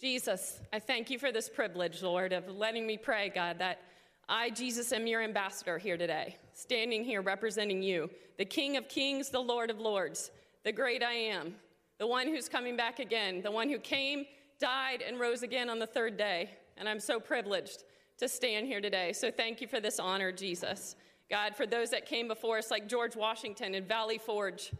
Jesus, 0.00 0.60
I 0.72 0.80
thank 0.80 1.10
you 1.10 1.18
for 1.18 1.30
this 1.30 1.48
privilege, 1.48 2.02
Lord, 2.02 2.32
of 2.32 2.48
letting 2.48 2.86
me 2.86 2.96
pray, 2.96 3.30
God, 3.32 3.58
that 3.60 3.80
I, 4.28 4.50
Jesus, 4.50 4.92
am 4.92 5.06
your 5.06 5.22
ambassador 5.22 5.78
here 5.78 5.96
today, 5.96 6.36
standing 6.52 7.04
here 7.04 7.22
representing 7.22 7.82
you, 7.82 8.10
the 8.38 8.44
King 8.44 8.76
of 8.76 8.88
kings, 8.88 9.30
the 9.30 9.40
Lord 9.40 9.70
of 9.70 9.78
lords, 9.78 10.30
the 10.64 10.72
great 10.72 11.02
I 11.02 11.12
am, 11.12 11.54
the 11.98 12.06
one 12.06 12.26
who's 12.26 12.48
coming 12.48 12.76
back 12.76 12.98
again, 12.98 13.42
the 13.42 13.50
one 13.50 13.68
who 13.68 13.78
came, 13.78 14.24
died, 14.58 15.02
and 15.06 15.20
rose 15.20 15.42
again 15.42 15.70
on 15.70 15.78
the 15.78 15.86
third 15.86 16.16
day. 16.16 16.50
And 16.76 16.88
I'm 16.88 17.00
so 17.00 17.20
privileged 17.20 17.84
to 18.18 18.28
stand 18.28 18.66
here 18.66 18.80
today. 18.80 19.12
So 19.12 19.30
thank 19.30 19.60
you 19.60 19.68
for 19.68 19.80
this 19.80 20.00
honor, 20.00 20.32
Jesus. 20.32 20.96
God, 21.30 21.56
for 21.56 21.66
those 21.66 21.90
that 21.90 22.06
came 22.06 22.28
before 22.28 22.58
us, 22.58 22.70
like 22.70 22.88
George 22.88 23.16
Washington 23.16 23.74
and 23.74 23.86
Valley 23.86 24.18
Forge, 24.18 24.72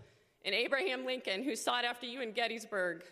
and 0.45 0.55
Abraham 0.55 1.05
Lincoln, 1.05 1.43
who 1.43 1.57
sought 1.57 1.85
after 1.85 2.07
you 2.07 2.21
in 2.21 2.33
Gettysburg, 2.33 3.05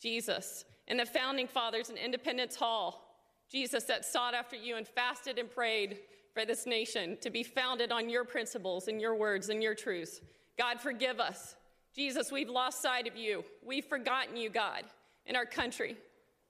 Jesus, 0.00 0.64
and 0.88 0.98
the 0.98 1.06
founding 1.06 1.46
fathers 1.46 1.90
in 1.90 1.96
Independence 1.96 2.56
Hall, 2.56 3.02
Jesus, 3.50 3.84
that 3.84 4.04
sought 4.04 4.34
after 4.34 4.56
you 4.56 4.76
and 4.76 4.86
fasted 4.86 5.38
and 5.38 5.50
prayed 5.50 5.98
for 6.32 6.44
this 6.44 6.66
nation 6.66 7.16
to 7.20 7.30
be 7.30 7.42
founded 7.42 7.92
on 7.92 8.10
your 8.10 8.24
principles 8.24 8.88
and 8.88 9.00
your 9.00 9.14
words 9.14 9.48
and 9.48 9.62
your 9.62 9.74
truths. 9.74 10.20
God, 10.58 10.80
forgive 10.80 11.20
us. 11.20 11.56
Jesus, 11.94 12.30
we've 12.30 12.50
lost 12.50 12.82
sight 12.82 13.06
of 13.06 13.16
you. 13.16 13.44
We've 13.64 13.84
forgotten 13.84 14.36
you, 14.36 14.50
God, 14.50 14.82
in 15.24 15.36
our 15.36 15.46
country. 15.46 15.96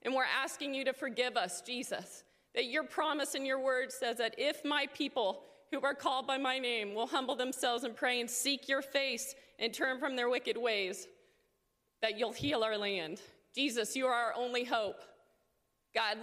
And 0.03 0.13
we're 0.13 0.25
asking 0.25 0.73
you 0.73 0.83
to 0.85 0.93
forgive 0.93 1.37
us, 1.37 1.61
Jesus, 1.61 2.23
that 2.53 2.65
your 2.65 2.83
promise 2.83 3.35
and 3.35 3.45
your 3.45 3.59
word 3.59 3.91
says 3.91 4.17
that 4.17 4.35
if 4.37 4.65
my 4.65 4.87
people 4.93 5.43
who 5.71 5.81
are 5.81 5.93
called 5.93 6.27
by 6.27 6.37
my 6.37 6.59
name 6.59 6.93
will 6.93 7.07
humble 7.07 7.35
themselves 7.35 7.83
and 7.83 7.95
pray 7.95 8.19
and 8.19 8.29
seek 8.29 8.67
your 8.69 8.81
face 8.81 9.35
and 9.59 9.73
turn 9.73 9.99
from 9.99 10.15
their 10.15 10.29
wicked 10.29 10.57
ways, 10.57 11.07
that 12.01 12.17
you'll 12.17 12.31
heal 12.31 12.63
our 12.63 12.77
land. 12.77 13.21
Jesus, 13.55 13.95
you 13.95 14.05
are 14.05 14.13
our 14.13 14.33
only 14.35 14.63
hope. 14.63 15.01
God, 15.95 16.17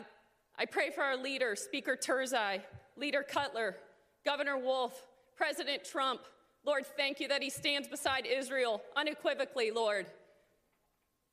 I 0.58 0.66
pray 0.66 0.90
for 0.90 1.02
our 1.02 1.16
leader, 1.16 1.56
Speaker 1.56 1.96
Turzai, 1.96 2.60
Leader 2.96 3.24
Cutler, 3.28 3.76
Governor 4.24 4.56
Wolf, 4.56 5.06
President 5.36 5.84
Trump. 5.84 6.20
Lord, 6.64 6.86
thank 6.96 7.20
you 7.20 7.28
that 7.28 7.42
he 7.42 7.50
stands 7.50 7.88
beside 7.88 8.24
Israel 8.24 8.80
unequivocally, 8.96 9.70
Lord. 9.70 10.06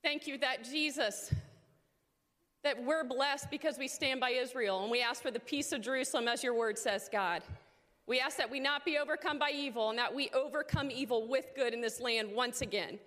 Thank 0.03 0.25
you 0.25 0.39
that 0.39 0.63
Jesus, 0.63 1.31
that 2.63 2.83
we're 2.83 3.03
blessed 3.03 3.51
because 3.51 3.77
we 3.77 3.87
stand 3.87 4.19
by 4.19 4.31
Israel 4.31 4.81
and 4.81 4.91
we 4.91 5.01
ask 5.01 5.21
for 5.21 5.31
the 5.31 5.39
peace 5.39 5.71
of 5.71 5.81
Jerusalem 5.81 6.27
as 6.27 6.43
your 6.43 6.55
word 6.55 6.77
says, 6.77 7.07
God. 7.11 7.43
We 8.07 8.19
ask 8.19 8.37
that 8.37 8.49
we 8.49 8.59
not 8.59 8.83
be 8.85 8.97
overcome 8.97 9.39
by 9.39 9.51
evil 9.51 9.89
and 9.89 9.99
that 9.99 10.13
we 10.13 10.29
overcome 10.33 10.91
evil 10.91 11.27
with 11.27 11.51
good 11.55 11.73
in 11.73 11.81
this 11.81 11.99
land 11.99 12.31
once 12.33 12.61
again. 12.61 12.99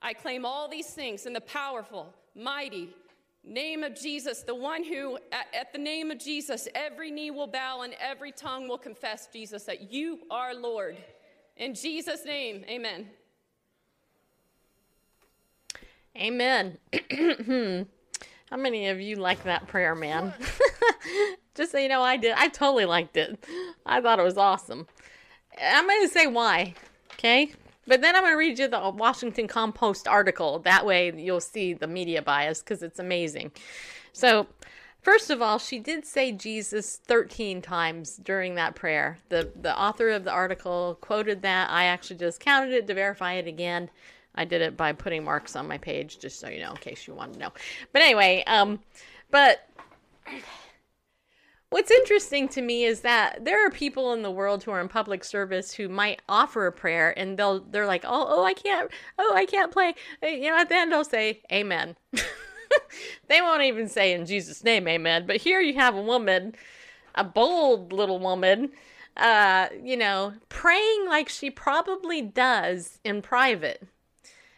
I 0.00 0.12
claim 0.12 0.44
all 0.44 0.68
these 0.68 0.88
things 0.88 1.26
in 1.26 1.32
the 1.32 1.40
powerful, 1.40 2.14
mighty 2.34 2.90
name 3.44 3.82
of 3.82 3.94
Jesus, 3.94 4.42
the 4.42 4.54
one 4.54 4.84
who, 4.84 5.16
at, 5.32 5.46
at 5.54 5.72
the 5.72 5.78
name 5.78 6.10
of 6.10 6.18
Jesus, 6.18 6.68
every 6.74 7.10
knee 7.10 7.30
will 7.30 7.46
bow 7.46 7.82
and 7.82 7.94
every 8.00 8.32
tongue 8.32 8.68
will 8.68 8.78
confess, 8.78 9.28
Jesus, 9.32 9.64
that 9.64 9.92
you 9.92 10.20
are 10.30 10.54
Lord. 10.54 10.96
In 11.56 11.74
Jesus' 11.74 12.24
name, 12.24 12.64
amen. 12.68 13.08
Amen. 16.16 16.78
Hmm. 17.16 17.82
How 18.50 18.56
many 18.56 18.88
of 18.88 19.00
you 19.00 19.16
like 19.16 19.42
that 19.44 19.66
prayer, 19.66 19.94
man? 19.94 20.32
Just 21.56 21.72
so 21.72 21.78
you 21.78 21.88
know, 21.88 22.02
I 22.02 22.16
did. 22.16 22.34
I 22.36 22.48
totally 22.48 22.84
liked 22.84 23.16
it. 23.16 23.44
I 23.84 24.00
thought 24.00 24.20
it 24.20 24.22
was 24.22 24.36
awesome. 24.36 24.86
I'm 25.60 25.86
going 25.86 26.02
to 26.02 26.12
say 26.12 26.26
why, 26.26 26.74
okay? 27.14 27.52
But 27.88 28.02
then 28.02 28.14
I'm 28.14 28.22
going 28.22 28.34
to 28.34 28.38
read 28.38 28.58
you 28.58 28.68
the 28.68 28.90
Washington 28.90 29.48
Compost 29.48 30.06
article. 30.06 30.60
That 30.60 30.86
way 30.86 31.12
you'll 31.16 31.40
see 31.40 31.72
the 31.72 31.86
media 31.86 32.22
bias 32.22 32.60
because 32.60 32.82
it's 32.82 32.98
amazing. 32.98 33.52
So, 34.12 34.46
first 35.02 35.30
of 35.30 35.40
all, 35.40 35.58
she 35.58 35.78
did 35.78 36.04
say 36.04 36.30
Jesus 36.30 36.96
13 37.04 37.62
times 37.62 38.16
during 38.16 38.54
that 38.56 38.74
prayer. 38.74 39.18
The, 39.28 39.50
the 39.60 39.76
author 39.76 40.10
of 40.10 40.24
the 40.24 40.32
article 40.32 40.98
quoted 41.00 41.42
that. 41.42 41.70
I 41.70 41.84
actually 41.84 42.16
just 42.16 42.38
counted 42.38 42.72
it 42.74 42.86
to 42.86 42.94
verify 42.94 43.34
it 43.34 43.46
again. 43.46 43.90
I 44.36 44.44
did 44.44 44.62
it 44.62 44.76
by 44.76 44.92
putting 44.92 45.24
marks 45.24 45.56
on 45.56 45.68
my 45.68 45.78
page, 45.78 46.18
just 46.18 46.40
so 46.40 46.48
you 46.48 46.60
know, 46.60 46.70
in 46.70 46.76
case 46.76 47.06
you 47.06 47.14
want 47.14 47.34
to 47.34 47.38
know. 47.38 47.52
But 47.92 48.02
anyway, 48.02 48.44
um, 48.46 48.80
but 49.30 49.68
what's 51.70 51.90
interesting 51.90 52.48
to 52.48 52.62
me 52.62 52.84
is 52.84 53.00
that 53.00 53.44
there 53.44 53.66
are 53.66 53.70
people 53.70 54.12
in 54.12 54.22
the 54.22 54.30
world 54.30 54.64
who 54.64 54.70
are 54.70 54.80
in 54.80 54.88
public 54.88 55.24
service 55.24 55.72
who 55.72 55.88
might 55.88 56.22
offer 56.28 56.66
a 56.66 56.72
prayer, 56.72 57.16
and 57.18 57.38
they'll 57.38 57.60
they're 57.60 57.86
like, 57.86 58.04
oh, 58.04 58.26
oh, 58.28 58.44
I 58.44 58.54
can't, 58.54 58.90
oh, 59.18 59.32
I 59.34 59.46
can't 59.46 59.72
play. 59.72 59.94
You 60.22 60.50
know, 60.50 60.58
at 60.58 60.68
the 60.68 60.76
end 60.76 60.92
they'll 60.92 61.04
say, 61.04 61.42
Amen. 61.52 61.96
they 63.28 63.40
won't 63.40 63.62
even 63.62 63.88
say 63.88 64.12
in 64.12 64.26
Jesus' 64.26 64.64
name, 64.64 64.86
Amen. 64.88 65.26
But 65.26 65.38
here 65.38 65.60
you 65.60 65.74
have 65.74 65.94
a 65.94 66.02
woman, 66.02 66.54
a 67.14 67.24
bold 67.24 67.92
little 67.92 68.18
woman. 68.18 68.70
Uh, 69.16 69.68
you 69.82 69.96
know, 69.96 70.34
praying 70.50 71.06
like 71.08 71.26
she 71.30 71.50
probably 71.50 72.20
does 72.20 72.98
in 73.02 73.22
private. 73.22 73.82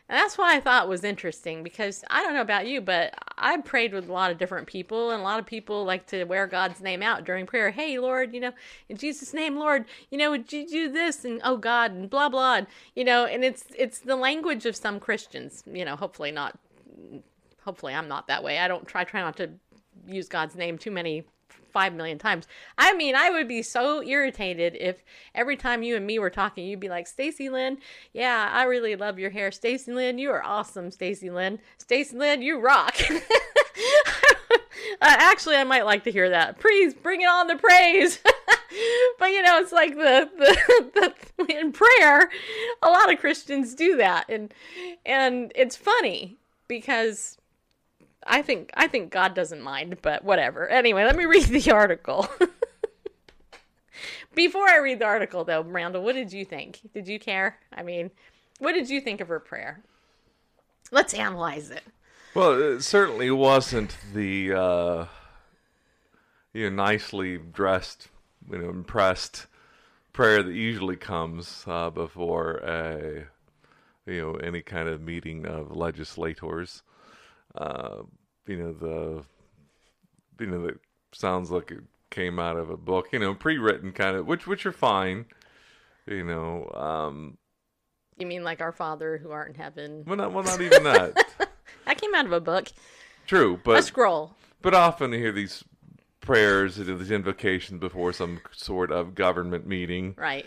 And 0.09 0.17
that's 0.17 0.39
what 0.39 0.49
I 0.49 0.59
thought 0.59 0.89
was 0.89 1.05
interesting 1.05 1.63
because 1.63 2.03
I 2.09 2.23
don't 2.23 2.33
know 2.33 2.41
about 2.41 2.67
you, 2.67 2.81
but 2.81 3.15
I 3.37 3.59
prayed 3.59 3.93
with 3.93 4.09
a 4.09 4.13
lot 4.13 4.31
of 4.31 4.39
different 4.39 4.67
people, 4.67 5.11
and 5.11 5.21
a 5.21 5.25
lot 5.25 5.39
of 5.39 5.45
people 5.45 5.85
like 5.85 6.07
to 6.07 6.25
wear 6.25 6.47
God's 6.47 6.81
name 6.81 7.03
out 7.03 7.25
during 7.25 7.45
prayer. 7.45 7.71
Hey, 7.71 7.99
Lord, 7.99 8.33
you 8.33 8.41
know, 8.41 8.53
in 8.89 8.97
Jesus' 8.97 9.35
name, 9.35 9.57
Lord, 9.57 9.85
you 10.11 10.17
know, 10.17 10.31
would 10.31 10.51
you 10.51 10.67
do 10.67 10.91
this? 10.91 11.27
And 11.27 11.41
oh 11.45 11.59
God, 11.59 11.93
and 11.93 12.09
blah 12.09 12.31
blah, 12.31 12.57
and, 12.57 12.67
you 12.97 13.05
know, 13.05 13.27
and 13.27 13.45
it's 13.45 13.65
it's 13.77 13.99
the 13.99 14.17
language 14.17 14.65
of 14.65 14.75
some 14.75 14.99
Christians. 14.99 15.63
You 15.71 15.85
know, 15.85 15.97
hopefully 15.97 16.31
not. 16.31 16.59
Hopefully, 17.65 17.93
I'm 17.93 18.09
not 18.09 18.29
that 18.29 18.43
way. 18.43 18.59
I 18.59 18.69
don't 18.69 18.89
try 18.89 19.05
try 19.05 19.21
not 19.21 19.37
to 19.37 19.51
use 20.07 20.29
God's 20.29 20.57
name 20.57 20.79
too 20.79 20.91
many 20.91 21.25
five 21.69 21.95
million 21.95 22.19
times. 22.19 22.47
I 22.77 22.95
mean, 22.95 23.15
I 23.15 23.31
would 23.31 23.49
be 23.49 23.63
so 23.63 24.03
irritated 24.03 24.77
if 24.79 25.03
every 25.35 25.57
time 25.57 25.83
you 25.83 25.97
and 25.97 26.07
me 26.07 26.19
were 26.19 26.31
talking, 26.31 26.67
you'd 26.67 26.81
be 26.81 26.89
like, 26.89 27.07
Stacy 27.07 27.49
Lynn, 27.49 27.79
yeah, 28.13 28.51
I 28.53 28.65
really 28.65 28.97
love 28.97 29.19
your 29.19 29.31
hair. 29.31 29.51
Stacy 29.51 29.93
Lynn, 29.93 30.19
you 30.19 30.31
are 30.31 30.45
awesome, 30.45 30.91
Stacy 30.91 31.31
Lynn. 31.31 31.59
Stacy 31.79 32.17
Lynn, 32.17 32.43
you 32.43 32.61
rock. 32.61 32.97
uh, 33.11 33.21
actually, 35.01 35.57
I 35.57 35.65
might 35.65 35.85
like 35.85 36.05
to 36.05 36.13
hear 36.13 36.31
that. 36.31 36.59
Please 36.61 36.95
bring 36.95 37.21
it 37.21 37.29
on 37.29 37.47
the 37.47 37.57
praise. 37.57 38.19
but 39.19 39.27
you 39.27 39.43
know, 39.43 39.59
it's 39.59 39.73
like 39.73 39.95
the, 39.95 40.29
the, 40.37 41.15
the 41.39 41.59
in 41.59 41.73
prayer, 41.73 42.31
a 42.83 42.89
lot 42.89 43.13
of 43.13 43.19
Christians 43.19 43.75
do 43.75 43.97
that, 43.97 44.27
and 44.29 44.53
and 45.07 45.53
it's 45.55 45.77
funny 45.77 46.37
because 46.67 47.39
I 48.29 48.43
think 48.43 48.71
I 48.75 48.87
think 48.87 49.11
God 49.11 49.35
doesn't 49.35 49.63
mind, 49.63 49.99
but 50.03 50.25
whatever. 50.25 50.69
Anyway, 50.69 51.05
let 51.05 51.17
me 51.17 51.25
read 51.25 51.47
the 51.47 51.71
article. 51.71 52.29
Before 54.35 54.69
I 54.69 54.79
read 54.79 55.01
the 55.01 55.07
article, 55.07 55.45
though, 55.45 55.63
Randall, 55.63 56.03
what 56.03 56.15
did 56.15 56.33
you 56.33 56.45
think? 56.45 56.81
Did 56.95 57.09
you 57.09 57.19
care? 57.19 57.59
I 57.73 57.83
mean, 57.83 58.11
what 58.61 58.73
did 58.73 58.89
you 58.89 59.01
think 59.01 59.21
of 59.21 59.29
her 59.29 59.41
prayer? 59.41 59.83
Let's 60.93 61.15
analyze 61.15 61.71
it. 61.71 61.83
Well, 62.35 62.61
it 62.61 62.83
certainly 62.83 63.31
wasn't 63.31 63.97
the 64.15 64.53
uh, 64.53 65.05
you 66.53 66.71
know 66.71 66.77
nicely 66.77 67.39
dressed, 67.39 68.09
you 68.51 68.59
know, 68.59 68.69
impressed 68.69 69.47
prayer 70.13 70.43
that 70.43 70.55
usually 70.55 70.97
comes 70.97 71.65
uh, 71.67 71.91
before 71.91 72.57
a 72.59 73.27
you 74.07 74.21
know 74.21 74.35
any 74.35 74.63
kind 74.63 74.89
of 74.89 75.01
meeting 75.01 75.47
of 75.47 75.77
legislators. 75.77 76.83
Uh, 77.55 78.03
you 78.47 78.57
know 78.57 78.73
the 78.73 79.25
you 80.45 80.51
know 80.51 80.67
that 80.67 80.79
sounds 81.13 81.51
like 81.51 81.71
it 81.71 81.81
came 82.11 82.39
out 82.39 82.57
of 82.57 82.71
a 82.71 82.77
book. 82.77 83.09
You 83.13 83.19
know, 83.19 83.35
pre-written 83.35 83.93
kind 83.93 84.17
of, 84.17 84.27
which 84.27 84.47
which 84.47 84.65
are 84.67 84.73
fine. 84.73 85.27
You 86.07 86.25
know, 86.25 86.71
um, 86.75 87.37
You 88.17 88.27
mean 88.27 88.43
like 88.45 88.61
our 88.63 88.73
Father 88.73 89.19
who 89.19 89.31
art 89.31 89.49
in 89.49 89.55
heaven? 89.55 90.05
well, 90.07 90.17
not 90.17 90.33
well, 90.33 90.45
not 90.45 90.61
even 90.61 90.85
that. 90.85 91.17
That 91.85 91.99
came 92.01 92.15
out 92.15 92.27
of 92.27 92.33
a 92.33 92.41
book, 92.41 92.69
True, 93.27 93.59
but 93.65 93.79
a 93.79 93.83
scroll. 93.83 94.35
But 94.61 94.75
often 94.75 95.13
you 95.13 95.19
hear 95.19 95.33
these 95.33 95.65
prayers, 96.21 96.77
you 96.79 96.85
know, 96.85 96.99
these 96.99 97.11
invocations 97.11 97.81
before 97.81 98.13
some 98.13 98.41
sort 98.53 98.93
of 98.93 99.15
government 99.15 99.67
meeting, 99.67 100.15
Right. 100.19 100.45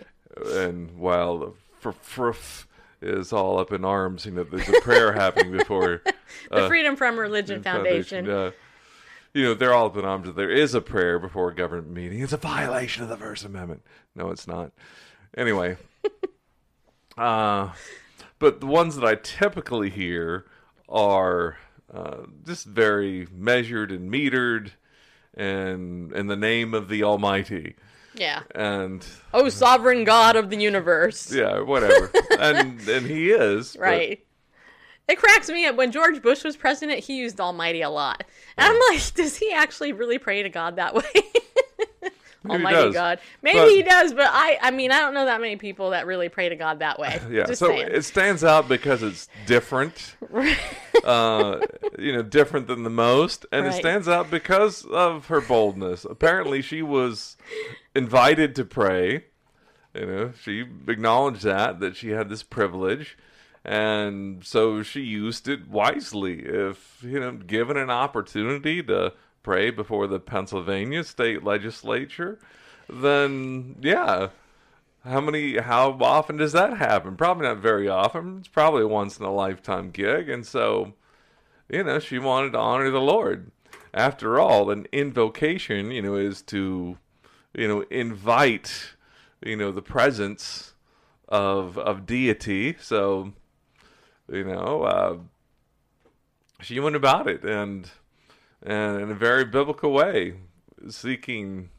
and 0.54 0.98
while 1.00 1.40
the 1.40 1.54
for 1.80 1.94
fruf 1.94 2.66
is 3.02 3.34
all 3.34 3.60
up 3.60 3.72
in 3.72 3.84
arms. 3.84 4.26
You 4.26 4.32
know, 4.32 4.44
there's 4.44 4.70
a 4.70 4.82
prayer 4.82 5.12
happening 5.14 5.52
before 5.52 6.02
The 6.50 6.68
Freedom 6.68 6.96
from 6.96 7.20
Religion 7.20 7.64
Foundation. 7.64 8.30
uh, 8.30 8.52
you 9.34 9.46
know, 9.46 9.54
they're 9.54 9.74
all 9.74 9.86
up 9.88 9.98
in 9.98 10.06
arms 10.06 10.34
there 10.36 10.50
is 10.50 10.74
a 10.74 10.82
prayer 10.82 11.18
before 11.18 11.50
a 11.50 11.56
government 11.56 11.92
meeting. 11.92 12.22
It's 12.22 12.34
a 12.34 12.38
violation 12.38 13.04
of 13.04 13.10
the 13.10 13.18
First 13.18 13.46
Amendment. 13.46 13.82
No, 14.16 14.30
it's 14.30 14.48
not. 14.48 14.72
Anyway, 15.38 15.78
uh, 17.18 17.70
but 18.40 18.60
the 18.60 18.66
ones 18.66 18.96
that 18.98 19.06
I 19.06 19.16
typically 19.16 19.90
hear 19.90 20.46
are 20.90 21.58
uh, 21.94 22.24
just 22.46 22.66
very 22.66 23.28
measured 23.34 23.92
and 23.92 24.12
metered, 24.12 24.72
and 25.34 26.12
in 26.12 26.28
the 26.28 26.36
name 26.36 26.74
of 26.74 26.90
the 26.90 27.04
Almighty, 27.04 27.76
Yeah. 28.16 28.42
and 28.54 29.06
Oh, 29.34 29.48
sovereign 29.50 30.04
God 30.04 30.36
of 30.36 30.50
the 30.50 30.58
universe. 30.58 31.32
yeah, 31.34 31.60
whatever, 31.62 32.12
and 32.40 32.80
and 32.88 33.06
he 33.08 33.32
is 33.32 33.74
but- 33.74 33.82
Right. 33.82 34.26
It 35.08 35.18
cracks 35.18 35.50
me 35.50 35.66
up. 35.66 35.76
When 35.76 35.92
George 35.92 36.22
Bush 36.22 36.44
was 36.44 36.56
president, 36.56 37.00
he 37.00 37.18
used 37.18 37.42
Almighty 37.42 37.82
a 37.82 37.90
lot. 37.90 38.24
And 38.58 38.72
I'm 38.72 38.80
like, 38.94 39.14
does 39.14 39.36
he 39.36 39.52
actually 39.52 39.92
really 39.92 40.20
pray 40.20 40.44
to 40.44 40.50
God 40.50 40.78
that 40.78 40.94
way? 40.96 41.04
Almighty 42.50 42.76
does. 42.76 42.94
God. 42.94 43.20
Maybe 43.44 43.60
But- 43.60 43.70
he 43.70 43.84
does, 43.84 44.14
but 44.14 44.28
I 44.32 44.58
I 44.62 44.72
mean, 44.72 44.92
I 44.92 45.00
don't 45.00 45.14
know 45.14 45.26
that 45.26 45.42
many 45.42 45.58
people 45.58 45.90
that 45.92 46.08
really 46.08 46.30
pray 46.30 46.50
to 46.50 46.56
God 46.56 46.80
that 46.80 46.98
way. 46.98 47.20
Yeah, 47.30 47.46
Just 47.46 47.60
so 47.60 47.68
saying. 47.68 47.90
it 47.92 48.04
stands 48.04 48.44
out 48.44 48.68
because 48.70 49.04
it's 49.04 49.28
different. 49.46 50.16
uh, 51.04 51.60
you 52.00 52.14
know, 52.14 52.24
different 52.24 52.68
than 52.68 52.84
the 52.84 52.90
most, 52.90 53.46
and 53.52 53.66
it 53.68 53.74
stands 53.74 54.08
out 54.08 54.32
because 54.32 54.86
of 54.86 55.28
her 55.28 55.42
boldness. 55.42 56.06
Apparently, 56.06 56.62
she 56.62 56.82
was 56.82 57.38
invited 57.96 58.56
to 58.56 58.66
pray. 58.66 59.26
You 59.94 60.06
know, 60.06 60.32
she 60.42 60.66
acknowledged 60.88 61.44
that 61.44 61.80
that 61.80 61.96
she 61.96 62.10
had 62.10 62.30
this 62.30 62.44
privilege, 62.44 63.18
and 63.66 64.44
so 64.46 64.84
she 64.84 65.02
used 65.02 65.48
it 65.48 65.68
wisely. 65.68 66.46
If 66.46 67.04
you 67.04 67.20
know, 67.20 67.34
given 67.34 67.78
an 67.78 67.90
opportunity 67.90 68.82
to 68.84 69.14
pray 69.44 69.70
before 69.70 70.08
the 70.08 70.20
Pennsylvania 70.20 71.04
state 71.04 71.44
legislature, 71.44 72.40
then 72.88 73.76
yeah, 73.82 74.30
how 75.04 75.20
many? 75.20 75.58
How 75.58 75.98
often 76.00 76.38
does 76.38 76.52
that 76.52 76.78
happen? 76.78 77.16
Probably 77.16 77.48
not 77.48 77.58
very 77.58 77.88
often. 77.88 78.38
It's 78.40 78.48
probably 78.48 78.84
a 78.84 78.88
once 78.88 79.20
in 79.20 79.26
a 79.26 79.34
lifetime 79.34 79.90
gig, 79.92 80.30
and 80.30 80.46
so, 80.46 80.94
you 81.70 81.84
know, 81.84 82.00
she 82.00 82.20
wanted 82.20 82.52
to 82.52 82.60
honor 82.60 82.90
the 82.90 83.02
Lord. 83.02 83.52
After 83.94 84.40
all, 84.40 84.70
an 84.70 84.88
invocation, 84.92 85.92
you 85.92 86.02
know, 86.02 86.16
is 86.16 86.42
to, 86.44 86.98
you 87.54 87.68
know, 87.68 87.82
invite, 87.90 88.96
you 89.42 89.56
know, 89.56 89.72
the 89.72 89.82
presence 89.82 90.74
of 91.28 91.78
of 91.78 92.06
deity. 92.06 92.76
So, 92.80 93.34
you 94.32 94.44
know, 94.44 94.84
uh, 94.84 95.18
she 96.62 96.80
went 96.80 96.96
about 96.96 97.28
it, 97.28 97.44
and 97.44 97.90
and 98.62 99.02
in 99.02 99.12
a 99.12 99.16
very 99.16 99.46
biblical 99.46 99.92
way, 99.92 100.36
seeking 100.90 101.70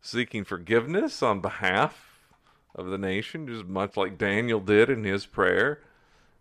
seeking 0.00 0.44
forgiveness 0.44 1.22
on 1.22 1.40
behalf 1.40 2.28
of 2.74 2.86
the 2.86 2.98
nation, 2.98 3.46
just 3.46 3.66
much 3.66 3.96
like 3.96 4.16
Daniel 4.16 4.60
did 4.60 4.88
in 4.88 5.04
his 5.04 5.26
prayer, 5.26 5.80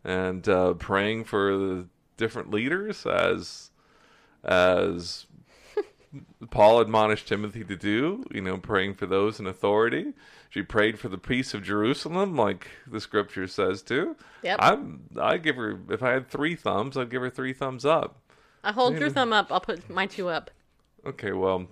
and 0.04 0.48
uh, 0.48 0.74
praying 0.74 1.26
for 1.26 1.58
the 1.58 1.88
different 2.18 2.52
leaders 2.52 3.06
as 3.06 3.72
as 4.44 5.26
Paul 6.50 6.80
admonished 6.82 7.28
Timothy 7.28 7.64
to 7.64 7.76
do. 7.76 8.26
You 8.32 8.42
know, 8.42 8.58
praying 8.58 8.96
for 8.96 9.06
those 9.06 9.40
in 9.40 9.46
authority. 9.48 10.14
She 10.50 10.64
prayed 10.64 10.98
for 11.00 11.10
the 11.10 11.18
peace 11.18 11.54
of 11.54 11.62
Jerusalem, 11.64 12.36
like 12.36 12.68
the 12.88 13.00
scripture 13.00 13.48
says 13.48 13.82
to. 13.84 14.16
Yep. 14.42 14.58
I'm. 14.62 15.02
I 15.20 15.38
give 15.38 15.56
her. 15.58 15.80
If 15.90 16.02
I 16.02 16.12
had 16.12 16.28
three 16.30 16.56
thumbs, 16.56 16.98
I'd 16.98 17.10
give 17.12 17.22
her 17.22 17.30
three 17.30 17.54
thumbs 17.54 17.86
up. 17.86 18.20
I 18.64 18.72
hold 18.72 18.98
your 18.98 19.10
thumb 19.10 19.32
up. 19.32 19.52
I'll 19.52 19.62
put 19.62 19.90
my 19.90 20.06
two 20.06 20.28
up. 20.30 20.50
Okay, 21.06 21.32
well, 21.32 21.68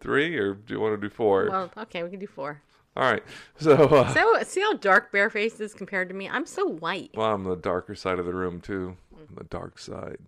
three, 0.00 0.36
or 0.38 0.54
do 0.54 0.74
you 0.74 0.80
want 0.80 1.00
to 1.00 1.08
do 1.08 1.12
four? 1.12 1.48
Well, 1.50 1.70
okay, 1.78 2.02
we 2.04 2.10
can 2.10 2.20
do 2.20 2.26
four. 2.28 2.60
All 2.96 3.10
right. 3.10 3.22
So, 3.58 3.72
uh, 3.74 4.12
So 4.12 4.42
see 4.44 4.60
how 4.60 4.74
dark 4.74 5.10
Bareface 5.12 5.60
is 5.60 5.72
compared 5.74 6.08
to 6.10 6.14
me? 6.14 6.28
I'm 6.28 6.44
so 6.46 6.66
white. 6.66 7.10
well, 7.14 7.32
I'm 7.32 7.42
the 7.44 7.56
darker 7.56 7.94
side 7.94 8.18
of 8.18 8.26
the 8.26 8.34
room 8.34 8.60
too. 8.60 8.96
The 9.34 9.44
dark 9.44 9.78
side. 9.78 10.18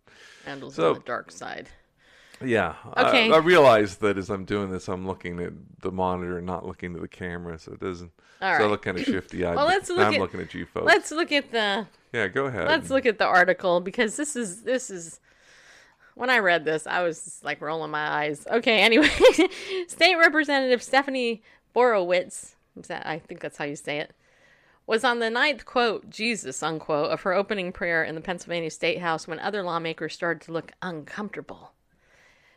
Randall's 0.46 0.74
So- 0.76 0.88
on 0.88 0.94
the 0.94 1.00
dark 1.00 1.30
side. 1.30 1.68
Yeah. 2.46 2.74
Okay. 2.96 3.30
I, 3.30 3.35
I 3.35 3.38
realize 3.38 3.96
that 3.96 4.18
as 4.18 4.30
I'm 4.30 4.44
doing 4.44 4.70
this, 4.70 4.88
I'm 4.88 5.07
looking 5.07 5.40
at 5.40 5.52
the 5.80 5.90
monitor 5.90 6.38
and 6.38 6.46
not 6.46 6.66
looking 6.66 6.94
to 6.94 7.00
the 7.00 7.09
camera, 7.09 7.59
so 7.59 7.72
it 7.72 7.80
doesn't. 7.80 8.11
All 8.40 8.59
so 8.59 8.64
I 8.64 8.66
look 8.68 8.83
kind 8.83 8.98
of 8.98 9.04
shifty. 9.07 9.42
Well, 9.42 9.66
let's 9.66 9.88
look 9.88 9.98
I'm 10.07 10.14
at- 10.14 10.20
looking 10.20 10.40
at 10.40 10.54
you 10.54 10.66
folks. 10.66 10.87
Let's 10.87 11.11
look 11.11 11.33
at 11.33 11.50
the 11.50 11.87
yeah, 12.12 12.28
go 12.28 12.46
ahead. 12.46 12.68
let's 12.68 12.90
look 12.90 13.07
at 13.07 13.18
the 13.18 13.26
article 13.26 13.80
because 13.80 14.16
this 14.16 14.37
is 14.37 14.62
this 14.62 14.90
is 14.90 15.20
when 16.14 16.30
I 16.30 16.38
read 16.38 16.64
this, 16.64 16.87
I 16.87 17.02
was 17.02 17.40
like 17.42 17.61
rolling 17.61 17.90
my 17.90 18.24
eyes. 18.24 18.46
Okay, 18.50 18.80
anyway, 18.80 19.09
State 19.88 20.16
Representative 20.16 20.83
Stephanie 20.83 21.42
Borowicz, 21.74 22.54
is 22.78 22.87
that, 22.87 23.07
I 23.07 23.18
think 23.18 23.40
that's 23.40 23.57
how 23.57 23.64
you 23.64 23.76
say 23.76 23.98
it, 23.98 24.12
was 24.87 25.02
on 25.02 25.18
the 25.18 25.30
ninth 25.30 25.64
quote, 25.64 26.09
Jesus, 26.11 26.62
unquote, 26.62 27.11
of 27.11 27.22
her 27.22 27.33
opening 27.33 27.72
prayer 27.72 28.04
in 28.04 28.14
the 28.14 28.20
Pennsylvania 28.20 28.70
State 28.70 29.00
House 29.00 29.26
when 29.26 29.40
other 29.40 29.62
lawmakers 29.62 30.14
started 30.14 30.42
to 30.42 30.52
look 30.52 30.72
uncomfortable. 30.83 31.72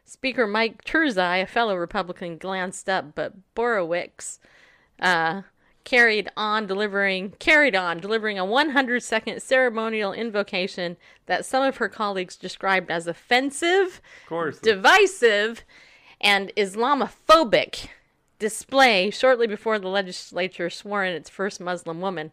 Speaker 0.08 0.48
Mike 0.48 0.86
Turzai, 0.86 1.44
a 1.44 1.46
fellow 1.46 1.76
Republican, 1.76 2.38
glanced 2.38 2.88
up, 2.88 3.14
but 3.14 3.34
Borowicz 3.56 4.40
uh, 5.02 5.42
carried 5.84 6.30
on 6.38 6.66
delivering 6.66 7.32
carried 7.40 7.76
on 7.76 8.00
delivering 8.00 8.40
a 8.40 8.46
100 8.46 9.04
second 9.04 9.42
ceremonial 9.42 10.14
invocation 10.14 10.96
that 11.26 11.46
some 11.46 11.62
of 11.62 11.78
her 11.78 11.90
colleagues 11.90 12.38
described 12.38 12.90
as 12.90 13.06
offensive, 13.06 14.02
of 14.24 14.30
course. 14.30 14.60
divisive, 14.60 15.66
and 16.22 16.54
Islamophobic 16.56 17.88
display 18.40 19.10
shortly 19.10 19.46
before 19.46 19.78
the 19.78 19.90
legislature 19.90 20.70
swore 20.70 21.04
in 21.04 21.14
its 21.14 21.30
first 21.30 21.60
Muslim 21.60 22.00
woman. 22.00 22.32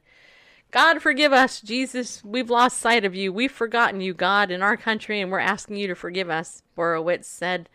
God 0.75 1.01
forgive 1.01 1.33
us, 1.33 1.61
Jesus. 1.61 2.21
We've 2.25 2.51
lost 2.51 2.79
sight 2.79 3.05
of 3.05 3.15
you. 3.15 3.33
We've 3.33 3.53
forgotten 3.53 4.01
you, 4.01 4.13
God, 4.13 4.51
in 4.51 4.61
our 4.61 4.77
country, 4.77 5.21
and 5.21 5.31
we're 5.31 5.39
asking 5.39 5.77
you 5.77 5.87
to 5.87 5.95
forgive 5.95 6.29
us, 6.29 6.65
Borowicz 6.77 7.27
said. 7.27 7.69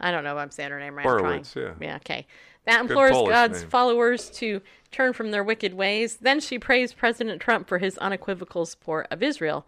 I 0.00 0.10
don't 0.10 0.24
know 0.24 0.32
if 0.32 0.42
I'm 0.42 0.50
saying 0.50 0.72
her 0.72 0.80
name 0.80 0.96
right. 0.96 1.06
Borowicz, 1.06 1.54
yeah. 1.54 1.74
Yeah, 1.80 1.96
okay. 1.98 2.26
That 2.64 2.80
implores 2.80 3.12
God's 3.12 3.60
name. 3.60 3.70
followers 3.70 4.28
to 4.30 4.60
turn 4.90 5.12
from 5.12 5.30
their 5.30 5.44
wicked 5.44 5.74
ways. 5.74 6.16
Then 6.16 6.40
she 6.40 6.58
praised 6.58 6.96
President 6.96 7.40
Trump 7.40 7.68
for 7.68 7.78
his 7.78 7.96
unequivocal 7.98 8.66
support 8.66 9.06
of 9.12 9.22
Israel. 9.22 9.64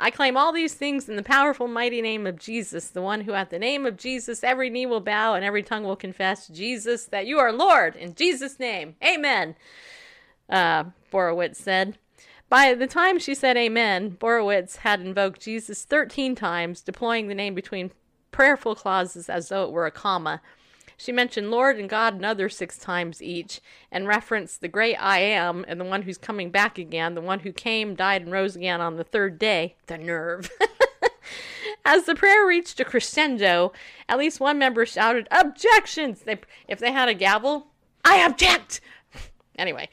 I 0.00 0.10
claim 0.10 0.36
all 0.36 0.52
these 0.52 0.74
things 0.74 1.08
in 1.08 1.14
the 1.14 1.22
powerful, 1.22 1.68
mighty 1.68 2.02
name 2.02 2.26
of 2.26 2.40
Jesus, 2.40 2.88
the 2.88 3.02
one 3.02 3.20
who 3.20 3.34
at 3.34 3.50
the 3.50 3.58
name 3.60 3.86
of 3.86 3.96
Jesus 3.96 4.42
every 4.42 4.68
knee 4.68 4.86
will 4.86 4.98
bow 4.98 5.34
and 5.34 5.44
every 5.44 5.62
tongue 5.62 5.84
will 5.84 5.94
confess, 5.94 6.48
Jesus, 6.48 7.04
that 7.04 7.26
you 7.26 7.38
are 7.38 7.52
Lord, 7.52 7.94
in 7.94 8.16
Jesus' 8.16 8.58
name. 8.58 8.96
Amen. 9.00 9.54
Uh, 10.50 10.86
Borowicz 11.12 11.54
said. 11.54 11.98
By 12.48 12.74
the 12.74 12.86
time 12.86 13.18
she 13.18 13.34
said 13.34 13.56
amen, 13.56 14.16
Borowicz 14.20 14.78
had 14.78 15.00
invoked 15.00 15.40
Jesus 15.40 15.84
13 15.84 16.34
times, 16.34 16.80
deploying 16.80 17.26
the 17.26 17.34
name 17.34 17.54
between 17.54 17.90
prayerful 18.30 18.76
clauses 18.76 19.28
as 19.28 19.48
though 19.48 19.64
it 19.64 19.72
were 19.72 19.86
a 19.86 19.90
comma. 19.90 20.40
She 20.96 21.12
mentioned 21.12 21.50
Lord 21.50 21.78
and 21.78 21.88
God 21.88 22.14
another 22.14 22.48
six 22.48 22.78
times 22.78 23.20
each, 23.20 23.60
and 23.90 24.06
referenced 24.06 24.60
the 24.60 24.68
great 24.68 24.96
I 24.96 25.18
am 25.18 25.64
and 25.68 25.80
the 25.80 25.84
one 25.84 26.02
who's 26.02 26.18
coming 26.18 26.50
back 26.50 26.78
again, 26.78 27.14
the 27.14 27.20
one 27.20 27.40
who 27.40 27.52
came, 27.52 27.94
died, 27.94 28.22
and 28.22 28.32
rose 28.32 28.56
again 28.56 28.80
on 28.80 28.96
the 28.96 29.04
third 29.04 29.38
day. 29.38 29.76
The 29.86 29.98
nerve. 29.98 30.50
As 31.84 32.04
the 32.04 32.14
prayer 32.14 32.46
reached 32.46 32.80
a 32.80 32.84
crescendo, 32.84 33.72
at 34.08 34.18
least 34.18 34.40
one 34.40 34.58
member 34.58 34.86
shouted, 34.86 35.28
Objections! 35.30 36.20
They, 36.20 36.38
if 36.66 36.78
they 36.78 36.92
had 36.92 37.08
a 37.08 37.14
gavel, 37.14 37.68
I 38.04 38.24
object! 38.24 38.80
Anyway, 39.58 39.88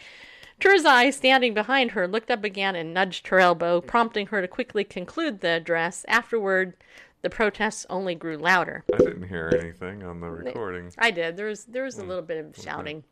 Turzai, 0.63 1.11
standing 1.13 1.53
behind 1.53 1.91
her, 1.91 2.07
looked 2.07 2.31
up 2.31 2.45
again 2.45 2.73
and 2.73 2.93
nudged 2.93 3.27
her 3.27 3.39
elbow, 3.39 3.81
prompting 3.81 4.27
her 4.27 4.39
to 4.39 4.47
quickly 4.47 4.85
conclude 4.85 5.41
the 5.41 5.49
address. 5.49 6.05
Afterward, 6.07 6.77
the 7.21 7.29
protests 7.29 7.85
only 7.89 8.15
grew 8.15 8.37
louder. 8.37 8.85
I 8.93 8.97
didn't 8.97 9.27
hear 9.27 9.51
anything 9.59 10.03
on 10.03 10.21
the 10.21 10.29
recording. 10.29 10.89
I 10.97 11.11
did. 11.11 11.35
There 11.35 11.47
was 11.47 11.65
there 11.65 11.83
was 11.83 11.97
a 11.97 12.03
hmm. 12.03 12.07
little 12.07 12.23
bit 12.23 12.37
of 12.37 12.55
shouting. 12.55 13.03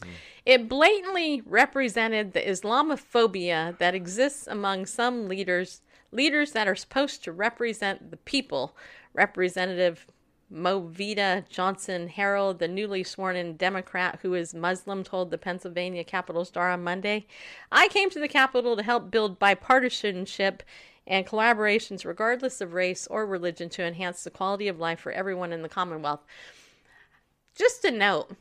Hmm. 0.00 0.10
It 0.46 0.68
blatantly 0.68 1.42
represented 1.44 2.34
the 2.34 2.40
Islamophobia 2.40 3.76
that 3.78 3.96
exists 3.96 4.46
among 4.46 4.86
some 4.86 5.26
leaders, 5.26 5.82
leaders 6.12 6.52
that 6.52 6.68
are 6.68 6.76
supposed 6.76 7.24
to 7.24 7.32
represent 7.32 8.12
the 8.12 8.16
people. 8.16 8.76
Representative 9.12 10.06
Movita 10.52 11.48
Johnson 11.48 12.08
Harrell, 12.08 12.58
the 12.58 12.66
newly 12.66 13.04
sworn 13.04 13.36
in 13.36 13.56
Democrat 13.56 14.18
who 14.22 14.34
is 14.34 14.52
Muslim, 14.52 15.04
told 15.04 15.30
the 15.30 15.38
Pennsylvania 15.38 16.02
Capital 16.02 16.44
Star 16.44 16.70
on 16.70 16.82
Monday, 16.82 17.26
I 17.70 17.86
came 17.88 18.10
to 18.10 18.18
the 18.18 18.28
Capitol 18.28 18.76
to 18.76 18.82
help 18.82 19.12
build 19.12 19.38
bipartisanship 19.38 20.60
and 21.06 21.26
collaborations 21.26 22.04
regardless 22.04 22.60
of 22.60 22.72
race 22.72 23.06
or 23.06 23.26
religion 23.26 23.68
to 23.70 23.84
enhance 23.84 24.24
the 24.24 24.30
quality 24.30 24.66
of 24.66 24.80
life 24.80 24.98
for 24.98 25.12
everyone 25.12 25.52
in 25.52 25.62
the 25.62 25.68
Commonwealth. 25.68 26.24
Just 27.54 27.84
a 27.84 27.90
note 27.92 28.34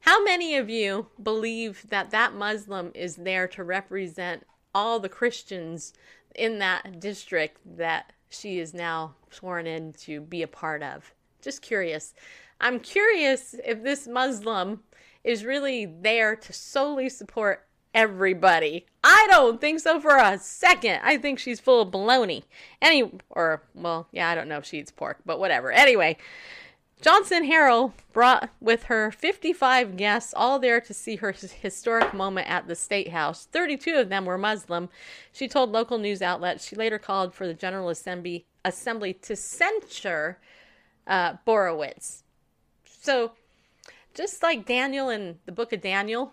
How 0.00 0.22
many 0.22 0.56
of 0.56 0.68
you 0.68 1.06
believe 1.22 1.86
that 1.88 2.10
that 2.10 2.34
Muslim 2.34 2.92
is 2.94 3.16
there 3.16 3.48
to 3.48 3.64
represent 3.64 4.44
all 4.74 5.00
the 5.00 5.08
Christians 5.08 5.94
in 6.34 6.58
that 6.58 7.00
district 7.00 7.58
that 7.64 8.12
she 8.28 8.58
is 8.58 8.74
now 8.74 9.14
sworn 9.30 9.66
in 9.66 9.94
to 9.94 10.20
be 10.20 10.42
a 10.42 10.48
part 10.48 10.82
of? 10.82 11.13
Just 11.44 11.62
curious. 11.62 12.14
I'm 12.60 12.80
curious 12.80 13.54
if 13.64 13.82
this 13.82 14.08
Muslim 14.08 14.80
is 15.22 15.44
really 15.44 15.86
there 15.86 16.34
to 16.34 16.52
solely 16.52 17.08
support 17.08 17.66
everybody. 17.94 18.86
I 19.02 19.26
don't 19.30 19.60
think 19.60 19.80
so 19.80 20.00
for 20.00 20.16
a 20.16 20.38
second. 20.38 21.00
I 21.02 21.16
think 21.16 21.38
she's 21.38 21.60
full 21.60 21.82
of 21.82 21.90
baloney. 21.90 22.42
Any 22.82 23.12
or 23.30 23.62
well, 23.74 24.08
yeah, 24.12 24.30
I 24.30 24.34
don't 24.34 24.48
know 24.48 24.58
if 24.58 24.64
she 24.64 24.78
eats 24.78 24.90
pork, 24.90 25.18
but 25.24 25.38
whatever. 25.38 25.70
Anyway, 25.70 26.16
Johnson 27.00 27.44
Harrell 27.44 27.92
brought 28.12 28.50
with 28.60 28.84
her 28.84 29.10
55 29.10 29.96
guests, 29.96 30.32
all 30.34 30.58
there 30.58 30.80
to 30.80 30.94
see 30.94 31.16
her 31.16 31.32
historic 31.32 32.14
moment 32.14 32.48
at 32.48 32.66
the 32.66 32.74
State 32.74 33.10
House. 33.10 33.46
32 33.52 33.94
of 33.96 34.08
them 34.08 34.24
were 34.24 34.38
Muslim. 34.38 34.88
She 35.30 35.46
told 35.46 35.70
local 35.70 35.98
news 35.98 36.22
outlets 36.22 36.66
she 36.66 36.76
later 36.76 36.98
called 36.98 37.34
for 37.34 37.46
the 37.46 37.54
General 37.54 37.90
Assembly, 37.90 38.46
Assembly 38.64 39.12
to 39.12 39.36
censure 39.36 40.38
uh, 41.06 41.34
Borowicz. 41.46 42.22
So, 42.84 43.32
just 44.14 44.42
like 44.42 44.66
Daniel 44.66 45.08
in 45.08 45.38
the 45.46 45.52
book 45.52 45.72
of 45.72 45.80
Daniel, 45.80 46.32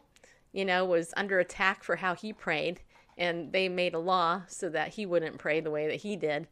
you 0.54 0.66
know, 0.66 0.86
was 0.86 1.14
under 1.18 1.40
attack 1.40 1.84
for 1.84 1.98
how 1.98 2.16
he 2.16 2.34
prayed, 2.34 2.82
and 3.18 3.52
they 3.52 3.70
made 3.70 3.94
a 3.94 4.00
law 4.00 4.44
so 4.48 4.70
that 4.70 4.90
he 4.90 5.06
wouldn't 5.06 5.38
pray 5.38 5.60
the 5.60 5.72
way 5.72 5.88
that 5.88 6.02
he 6.02 6.16
did. 6.16 6.48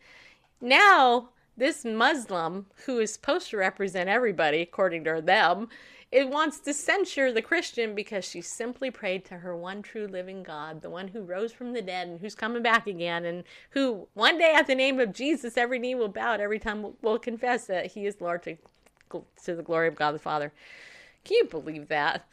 Now, 0.61 1.29
this 1.55 1.85
Muslim, 1.85 2.67
who 2.85 2.99
is 2.99 3.13
supposed 3.13 3.49
to 3.49 3.57
represent 3.57 4.09
everybody, 4.09 4.61
according 4.61 5.03
to 5.03 5.21
them, 5.21 5.67
it 6.11 6.27
wants 6.27 6.59
to 6.61 6.73
censure 6.73 7.31
the 7.31 7.41
Christian 7.41 7.93
because 7.93 8.25
she 8.25 8.41
simply 8.41 8.89
prayed 8.89 9.25
to 9.25 9.35
her 9.35 9.55
one 9.55 9.83
true 9.83 10.07
living 10.07 10.41
God, 10.41 10.81
the 10.81 10.89
one 10.89 11.09
who 11.09 11.21
rose 11.21 11.53
from 11.53 11.73
the 11.73 11.83
dead 11.83 12.07
and 12.07 12.19
who's 12.19 12.33
coming 12.33 12.63
back 12.63 12.87
again, 12.87 13.25
and 13.25 13.43
who 13.71 14.07
one 14.15 14.39
day 14.39 14.53
at 14.55 14.65
the 14.65 14.73
name 14.73 14.99
of 14.99 15.13
Jesus, 15.13 15.55
every 15.55 15.77
knee 15.77 15.93
will 15.93 16.07
bow, 16.07 16.33
every 16.33 16.57
tongue 16.57 16.95
will- 17.01 17.19
confess 17.19 17.65
that 17.67 17.87
he 17.87 18.05
is 18.05 18.21
Lord 18.21 18.41
to, 18.43 18.57
to 19.43 19.55
the 19.55 19.61
glory 19.61 19.87
of 19.87 19.95
God 19.95 20.13
the 20.13 20.19
Father. 20.19 20.51
Can 21.25 21.37
you 21.37 21.45
believe 21.45 21.89
that? 21.89 22.25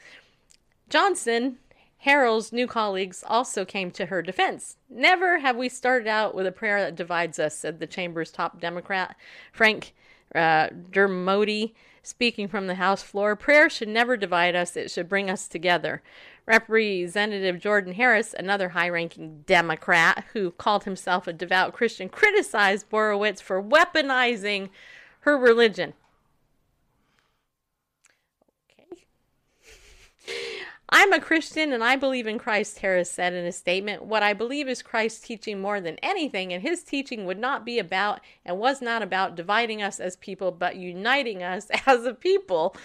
Johnson, 0.88 1.58
Harrell's 2.04 2.52
new 2.52 2.66
colleagues 2.66 3.24
also 3.26 3.64
came 3.64 3.90
to 3.90 4.06
her 4.06 4.22
defense. 4.22 4.76
Never 4.88 5.40
have 5.40 5.56
we 5.56 5.68
started 5.68 6.06
out 6.06 6.34
with 6.34 6.46
a 6.46 6.52
prayer 6.52 6.80
that 6.80 6.94
divides 6.94 7.38
us, 7.38 7.56
said 7.56 7.80
the 7.80 7.86
chamber's 7.86 8.30
top 8.30 8.60
Democrat, 8.60 9.16
Frank 9.52 9.92
uh, 10.34 10.68
Dermody, 10.92 11.72
speaking 12.06 12.46
from 12.46 12.68
the 12.68 12.76
House 12.76 13.02
floor. 13.02 13.34
Prayer 13.34 13.68
should 13.68 13.88
never 13.88 14.16
divide 14.16 14.54
us, 14.54 14.76
it 14.76 14.90
should 14.90 15.08
bring 15.08 15.28
us 15.28 15.48
together. 15.48 16.02
Representative 16.46 17.58
Jordan 17.58 17.94
Harris, 17.94 18.34
another 18.38 18.68
high 18.70 18.88
ranking 18.88 19.42
Democrat 19.46 20.24
who 20.32 20.52
called 20.52 20.84
himself 20.84 21.26
a 21.26 21.32
devout 21.32 21.72
Christian, 21.72 22.08
criticized 22.08 22.88
Borowicz 22.88 23.42
for 23.42 23.60
weaponizing 23.60 24.70
her 25.20 25.36
religion. 25.36 25.94
Okay. 28.70 29.02
I'm 30.88 31.12
a 31.12 31.20
Christian 31.20 31.72
and 31.72 31.82
I 31.82 31.96
believe 31.96 32.28
in 32.28 32.38
Christ, 32.38 32.78
Harris 32.78 33.10
said 33.10 33.32
in 33.32 33.44
a 33.44 33.52
statement. 33.52 34.04
What 34.04 34.22
I 34.22 34.32
believe 34.32 34.68
is 34.68 34.82
Christ's 34.82 35.26
teaching 35.26 35.60
more 35.60 35.80
than 35.80 35.96
anything, 36.02 36.52
and 36.52 36.62
his 36.62 36.84
teaching 36.84 37.24
would 37.26 37.38
not 37.38 37.64
be 37.64 37.80
about 37.80 38.20
and 38.44 38.58
was 38.58 38.80
not 38.80 39.02
about 39.02 39.34
dividing 39.34 39.82
us 39.82 39.98
as 39.98 40.16
people, 40.16 40.52
but 40.52 40.76
uniting 40.76 41.42
us 41.42 41.68
as 41.86 42.04
a 42.04 42.14
people. 42.14 42.76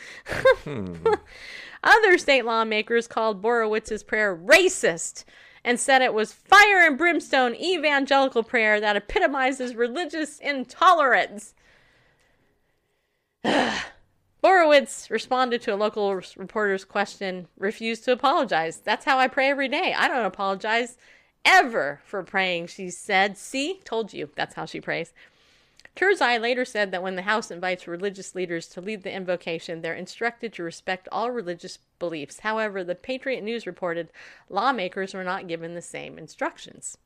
Hmm. 0.63 0.95
Other 1.83 2.17
state 2.17 2.45
lawmakers 2.45 3.07
called 3.07 3.41
Borowicz's 3.41 4.03
prayer 4.03 4.35
racist 4.35 5.23
and 5.63 5.79
said 5.79 6.01
it 6.01 6.13
was 6.13 6.33
fire 6.33 6.85
and 6.85 6.97
brimstone 6.97 7.53
evangelical 7.55 8.41
prayer 8.41 8.79
that 8.79 8.95
epitomizes 8.95 9.75
religious 9.75 10.39
intolerance. 10.39 11.53
Borowicz 14.43 15.09
responded 15.09 15.61
to 15.61 15.73
a 15.73 15.75
local 15.75 16.15
reporter's 16.15 16.83
question, 16.83 17.47
refused 17.57 18.05
to 18.05 18.11
apologize. 18.11 18.77
That's 18.77 19.05
how 19.05 19.19
I 19.19 19.27
pray 19.27 19.49
every 19.49 19.67
day. 19.67 19.93
I 19.95 20.07
don't 20.07 20.25
apologize 20.25 20.97
ever 21.45 22.01
for 22.05 22.23
praying, 22.23 22.67
she 22.67 22.89
said. 22.89 23.37
See, 23.37 23.79
told 23.83 24.13
you. 24.13 24.29
That's 24.35 24.55
how 24.55 24.65
she 24.65 24.81
prays. 24.81 25.13
Turzai 25.95 26.39
later 26.39 26.63
said 26.63 26.91
that 26.91 27.03
when 27.03 27.17
the 27.17 27.23
House 27.23 27.51
invites 27.51 27.87
religious 27.87 28.33
leaders 28.33 28.67
to 28.69 28.81
lead 28.81 29.03
the 29.03 29.13
invocation, 29.13 29.81
they're 29.81 29.93
instructed 29.93 30.53
to 30.53 30.63
respect 30.63 31.07
all 31.11 31.31
religious 31.31 31.79
beliefs. 31.99 32.39
However, 32.39 32.83
the 32.83 32.95
Patriot 32.95 33.41
News 33.41 33.67
reported 33.67 34.09
lawmakers 34.49 35.13
were 35.13 35.23
not 35.23 35.47
given 35.47 35.75
the 35.75 35.81
same 35.81 36.17
instructions. 36.17 36.97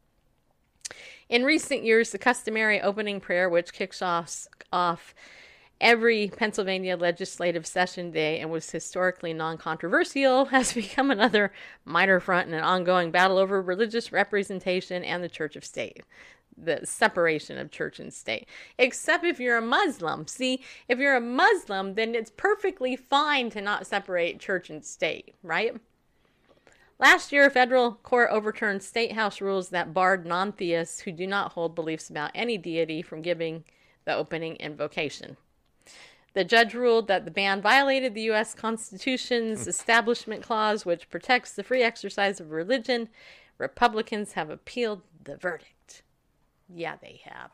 In 1.29 1.43
recent 1.43 1.83
years, 1.83 2.11
the 2.11 2.19
customary 2.19 2.79
opening 2.79 3.19
prayer, 3.19 3.49
which 3.49 3.73
kicks 3.73 4.03
off, 4.03 4.47
off 4.71 5.15
every 5.81 6.31
Pennsylvania 6.35 6.97
legislative 6.97 7.65
session 7.65 8.11
day 8.11 8.39
and 8.39 8.49
was 8.49 8.69
historically 8.69 9.33
non 9.33 9.57
controversial, 9.57 10.45
has 10.51 10.73
become 10.73 11.11
another 11.11 11.51
minor 11.83 12.19
front 12.19 12.47
in 12.47 12.53
an 12.53 12.63
ongoing 12.63 13.11
battle 13.11 13.37
over 13.37 13.61
religious 13.61 14.11
representation 14.11 15.03
and 15.03 15.23
the 15.23 15.29
church 15.29 15.55
of 15.55 15.65
state. 15.65 16.03
The 16.57 16.81
separation 16.85 17.57
of 17.57 17.69
church 17.69 17.99
and 17.99 18.13
state. 18.13 18.47
Except 18.77 19.25
if 19.25 19.41
you're 19.41 19.57
a 19.57 19.61
Muslim. 19.61 20.25
See, 20.25 20.63
if 20.87 20.99
you're 20.99 21.15
a 21.15 21.21
Muslim, 21.21 21.95
then 21.95 22.15
it's 22.15 22.31
perfectly 22.31 22.95
fine 22.95 23.49
to 23.49 23.61
not 23.61 23.85
separate 23.85 24.39
church 24.39 24.69
and 24.69 24.83
state, 24.85 25.35
right? 25.43 25.75
Last 26.97 27.33
year, 27.33 27.47
a 27.47 27.49
federal 27.49 27.91
court 27.91 28.29
overturned 28.31 28.83
state 28.83 29.11
house 29.11 29.41
rules 29.41 29.67
that 29.69 29.93
barred 29.93 30.25
non 30.25 30.53
theists 30.53 31.01
who 31.01 31.11
do 31.11 31.27
not 31.27 31.51
hold 31.51 31.75
beliefs 31.75 32.09
about 32.09 32.31
any 32.33 32.57
deity 32.57 33.01
from 33.01 33.21
giving 33.21 33.65
the 34.05 34.15
opening 34.15 34.55
invocation. 34.55 35.35
The 36.35 36.43
judge 36.43 36.73
ruled 36.73 37.07
that 37.07 37.23
the 37.23 37.31
ban 37.31 37.61
violated 37.61 38.13
the 38.13 38.23
U.S. 38.23 38.53
Constitution's 38.53 39.63
hmm. 39.63 39.69
Establishment 39.69 40.43
Clause, 40.43 40.85
which 40.85 41.09
protects 41.09 41.53
the 41.53 41.63
free 41.63 41.81
exercise 41.81 42.39
of 42.39 42.51
religion. 42.51 43.07
Republicans 43.57 44.33
have 44.33 44.49
appealed 44.49 45.01
the 45.23 45.37
verdict. 45.37 46.03
Yeah, 46.67 46.97
they 47.01 47.21
have. 47.23 47.51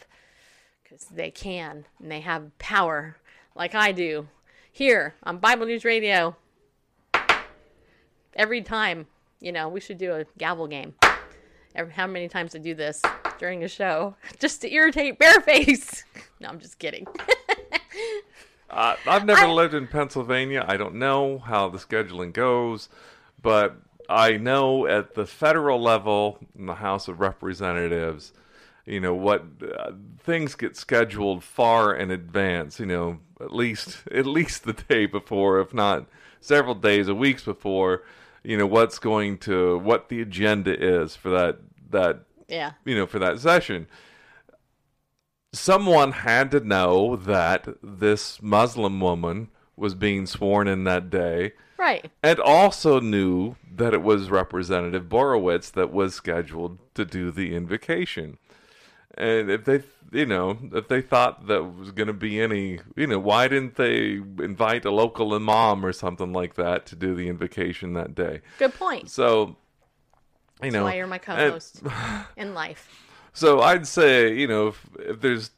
Because 0.83 1.05
they 1.05 1.29
can, 1.29 1.85
and 2.01 2.11
they 2.11 2.21
have 2.21 2.57
power, 2.57 3.17
like 3.55 3.75
I 3.75 3.91
do, 3.91 4.27
here 4.71 5.13
on 5.23 5.37
Bible 5.37 5.67
News 5.67 5.85
Radio. 5.85 6.35
Every 8.35 8.63
time, 8.63 9.05
you 9.39 9.51
know, 9.51 9.69
we 9.69 9.79
should 9.79 9.99
do 9.99 10.13
a 10.13 10.25
gavel 10.39 10.67
game. 10.67 10.95
Every, 11.75 11.93
how 11.93 12.07
many 12.07 12.27
times 12.27 12.55
I 12.55 12.59
do 12.59 12.73
this 12.73 13.01
during 13.37 13.63
a 13.63 13.67
show, 13.67 14.15
just 14.39 14.59
to 14.61 14.73
irritate 14.73 15.19
Bareface. 15.19 16.03
no, 16.39 16.49
I'm 16.49 16.59
just 16.59 16.79
kidding. 16.79 17.05
Uh, 18.71 18.95
I've 19.05 19.25
never 19.25 19.47
lived 19.47 19.73
in 19.73 19.87
Pennsylvania. 19.87 20.65
I 20.65 20.77
don't 20.77 20.95
know 20.95 21.39
how 21.39 21.67
the 21.69 21.77
scheduling 21.77 22.31
goes, 22.31 22.87
but 23.41 23.75
I 24.09 24.37
know 24.37 24.87
at 24.87 25.13
the 25.13 25.25
federal 25.25 25.81
level 25.81 26.39
in 26.57 26.67
the 26.67 26.75
House 26.75 27.09
of 27.09 27.19
Representatives, 27.19 28.31
you 28.85 28.99
know 28.99 29.13
what 29.13 29.43
uh, 29.77 29.91
things 30.19 30.55
get 30.55 30.75
scheduled 30.75 31.43
far 31.43 31.93
in 31.93 32.11
advance. 32.11 32.79
You 32.79 32.85
know, 32.85 33.19
at 33.39 33.53
least 33.53 34.03
at 34.11 34.25
least 34.25 34.63
the 34.63 34.73
day 34.73 35.05
before, 35.05 35.59
if 35.59 35.73
not 35.73 36.07
several 36.39 36.75
days, 36.75 37.09
or 37.09 37.15
weeks 37.15 37.43
before. 37.43 38.03
You 38.43 38.57
know 38.57 38.65
what's 38.65 38.99
going 38.99 39.37
to 39.39 39.77
what 39.79 40.09
the 40.09 40.21
agenda 40.21 40.73
is 40.75 41.15
for 41.15 41.29
that 41.29 41.59
that 41.91 42.21
yeah. 42.47 42.71
you 42.85 42.95
know 42.95 43.05
for 43.05 43.19
that 43.19 43.39
session 43.39 43.87
someone 45.53 46.11
had 46.11 46.51
to 46.51 46.59
know 46.59 47.15
that 47.15 47.67
this 47.83 48.41
Muslim 48.41 48.99
woman 48.99 49.49
was 49.75 49.95
being 49.95 50.25
sworn 50.25 50.67
in 50.67 50.83
that 50.85 51.09
day, 51.09 51.53
Right. 51.77 52.11
and 52.21 52.39
also 52.39 52.99
knew 52.99 53.55
that 53.75 53.93
it 53.93 54.03
was 54.03 54.29
Representative 54.29 55.05
Borowicz 55.05 55.71
that 55.71 55.91
was 55.91 56.13
scheduled 56.13 56.77
to 56.95 57.03
do 57.05 57.31
the 57.31 57.55
invocation. 57.55 58.37
And 59.17 59.49
if 59.49 59.65
they, 59.65 59.83
you 60.11 60.25
know, 60.25 60.57
if 60.73 60.87
they 60.87 61.01
thought 61.01 61.47
that 61.47 61.63
was 61.63 61.91
going 61.91 62.07
to 62.07 62.13
be 62.13 62.39
any, 62.39 62.79
you 62.95 63.07
know, 63.07 63.19
why 63.19 63.47
didn't 63.47 63.75
they 63.75 64.13
invite 64.39 64.85
a 64.85 64.91
local 64.91 65.33
imam 65.33 65.85
or 65.85 65.91
something 65.91 66.31
like 66.31 66.53
that 66.55 66.85
to 66.87 66.95
do 66.95 67.13
the 67.15 67.27
invocation 67.27 67.93
that 67.93 68.15
day? 68.15 68.41
Good 68.59 68.73
point. 68.73 69.09
So, 69.09 69.47
you 69.47 69.55
That's 70.61 70.73
know, 70.75 70.83
why 70.85 70.95
you're 70.95 71.07
my 71.07 71.17
co-host 71.17 71.81
in 72.37 72.53
life. 72.53 72.87
So 73.33 73.61
I'd 73.61 73.87
say, 73.87 74.33
you 74.33 74.47
know, 74.47 74.67
if, 74.67 74.89
if 74.99 75.21
there's 75.21 75.51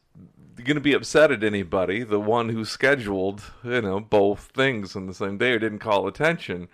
going 0.56 0.76
to 0.76 0.80
be 0.80 0.94
upset 0.94 1.30
at 1.30 1.44
anybody, 1.44 2.02
the 2.02 2.20
one 2.20 2.48
who 2.48 2.64
scheduled, 2.64 3.42
you 3.62 3.82
know, 3.82 4.00
both 4.00 4.50
things 4.54 4.96
on 4.96 5.06
the 5.06 5.14
same 5.14 5.38
day 5.38 5.52
or 5.52 5.58
didn't 5.58 5.80
call 5.80 6.06
attention 6.06 6.68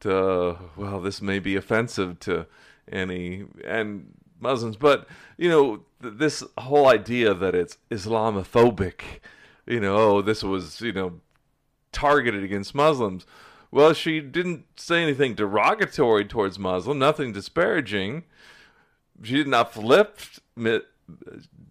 to, 0.00 0.56
well, 0.76 1.00
this 1.00 1.20
may 1.20 1.38
be 1.38 1.56
offensive 1.56 2.20
to 2.20 2.46
any 2.90 3.44
and 3.64 4.12
Muslims, 4.38 4.76
but 4.76 5.08
you 5.38 5.48
know, 5.48 5.82
th- 6.02 6.14
this 6.18 6.44
whole 6.58 6.86
idea 6.86 7.34
that 7.34 7.54
it's 7.54 7.78
Islamophobic, 7.90 9.00
you 9.66 9.80
know, 9.80 9.96
oh, 9.96 10.22
this 10.22 10.42
was, 10.42 10.80
you 10.80 10.92
know, 10.92 11.20
targeted 11.90 12.44
against 12.44 12.74
Muslims. 12.74 13.26
Well, 13.70 13.92
she 13.92 14.20
didn't 14.20 14.66
say 14.76 15.02
anything 15.02 15.34
derogatory 15.34 16.24
towards 16.24 16.58
Muslim, 16.58 16.98
nothing 16.98 17.32
disparaging. 17.32 18.24
She 19.22 19.34
didn't 19.34 19.54
uplift, 19.54 20.40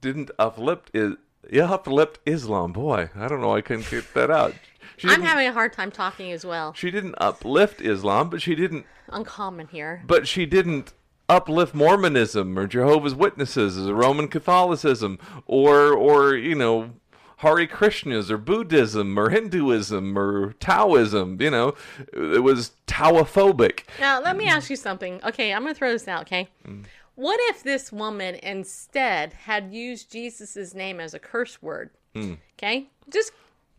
didn't 0.02 0.32
uplift, 0.40 0.90
is, 0.94 1.14
yeah, 1.52 1.72
uplift 1.72 2.20
Islam. 2.26 2.74
Boy, 2.74 3.10
I 3.16 3.28
don't 3.28 3.42
know, 3.42 3.56
I 3.56 3.62
couldn't 3.62 3.90
get 3.90 4.14
that 4.14 4.32
out. 4.32 4.54
She 4.98 5.10
I'm 5.10 5.22
having 5.22 5.48
a 5.48 5.54
hard 5.54 5.74
time 5.74 5.92
talking 5.92 6.32
as 6.32 6.46
well. 6.46 6.74
she 6.74 6.90
didn't 6.90 7.16
uplift 7.20 7.82
Islam, 7.82 8.30
but 8.30 8.42
she 8.42 8.56
didn't 8.56 8.86
Uncommon 9.10 9.68
here. 9.68 10.02
but 10.08 10.28
she 10.28 10.46
didn't 10.46 10.94
uplift 11.28 11.74
Mormonism 11.76 12.58
or 12.58 12.66
Jehovah's 12.68 13.14
Witnesses 13.14 13.78
or 13.78 13.94
Roman 13.94 14.28
Catholicism 14.28 15.20
or 15.46 15.92
or 15.94 16.36
you 16.36 16.56
know 16.56 16.92
Hare 17.38 17.68
Krishnas 17.68 18.30
or 18.32 18.38
Buddhism 18.38 19.18
or 19.20 19.30
Hinduism 19.30 20.18
or 20.18 20.54
Taoism. 20.54 21.42
You 21.42 21.52
know, 21.52 21.76
it 22.14 22.42
was 22.44 22.72
Taoophobic. 22.88 23.82
Now, 24.00 24.22
let 24.22 24.38
me 24.38 24.48
ask 24.48 24.70
you 24.70 24.76
something. 24.78 25.20
Okay, 25.26 25.54
I'm 25.54 25.64
going 25.64 25.74
to 25.74 25.78
throw 25.78 25.92
this 25.92 26.08
out, 26.08 26.22
okay? 26.22 26.48
Mm. 26.66 26.86
What 27.16 27.40
if 27.50 27.64
this 27.64 27.92
woman 27.92 28.36
instead 28.36 29.34
had 29.34 29.72
used 29.74 30.12
Jesus' 30.12 30.74
name 30.74 31.00
as 31.00 31.14
a 31.14 31.20
curse 31.20 31.62
word? 31.62 31.90
Okay? 32.58 32.88
Just 33.10 33.32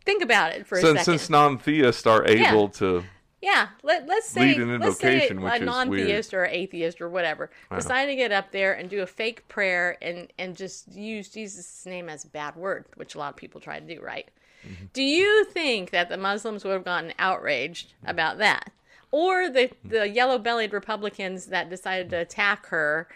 think 0.04 0.22
about 0.22 0.52
it 0.52 0.66
for 0.66 0.76
a 0.76 0.80
Hmm. 0.80 0.86
Since 0.86 0.98
second. 1.00 1.18
since 1.18 1.30
non-theists 1.30 2.06
are 2.06 2.26
able 2.26 2.68
to, 2.70 3.04
Yeah, 3.42 3.68
let, 3.82 4.06
let's 4.06 4.28
say 4.28 4.40
Lead 4.54 4.58
an 4.60 4.80
let's 4.80 4.98
say 4.98 5.14
invocation, 5.14 5.40
which 5.42 5.52
a 5.52 5.54
is 5.56 5.60
weird. 5.60 5.66
non-theist 5.66 6.34
or 6.34 6.46
atheist 6.46 7.00
or 7.00 7.08
whatever 7.08 7.50
decide 7.74 8.06
to 8.06 8.16
get 8.16 8.32
up 8.32 8.50
there 8.52 8.72
and 8.72 8.88
do 8.90 9.02
a 9.02 9.06
fake 9.06 9.46
prayer 9.48 9.96
and 10.02 10.32
and 10.38 10.56
just 10.56 10.90
use 10.92 11.28
Jesus' 11.28 11.84
name 11.86 12.08
as 12.08 12.24
a 12.24 12.28
bad 12.28 12.56
word, 12.56 12.86
which 12.96 13.14
a 13.14 13.18
lot 13.18 13.30
of 13.30 13.36
people 13.36 13.60
try 13.60 13.78
to 13.78 13.86
do, 13.94 14.00
right? 14.00 14.28
Mm-hmm. 14.66 14.86
Do 14.94 15.02
you 15.02 15.44
think 15.44 15.90
that 15.90 16.08
the 16.08 16.16
Muslims 16.16 16.64
would 16.64 16.72
have 16.72 16.84
gotten 16.84 17.12
outraged 17.18 17.92
about 18.04 18.38
that, 18.38 18.72
or 19.10 19.48
the 19.50 19.70
the 19.84 20.08
yellow-bellied 20.08 20.72
Republicans 20.72 21.46
that 21.46 21.68
decided 21.70 22.10
to 22.10 22.16
attack 22.16 22.66
her 22.66 23.06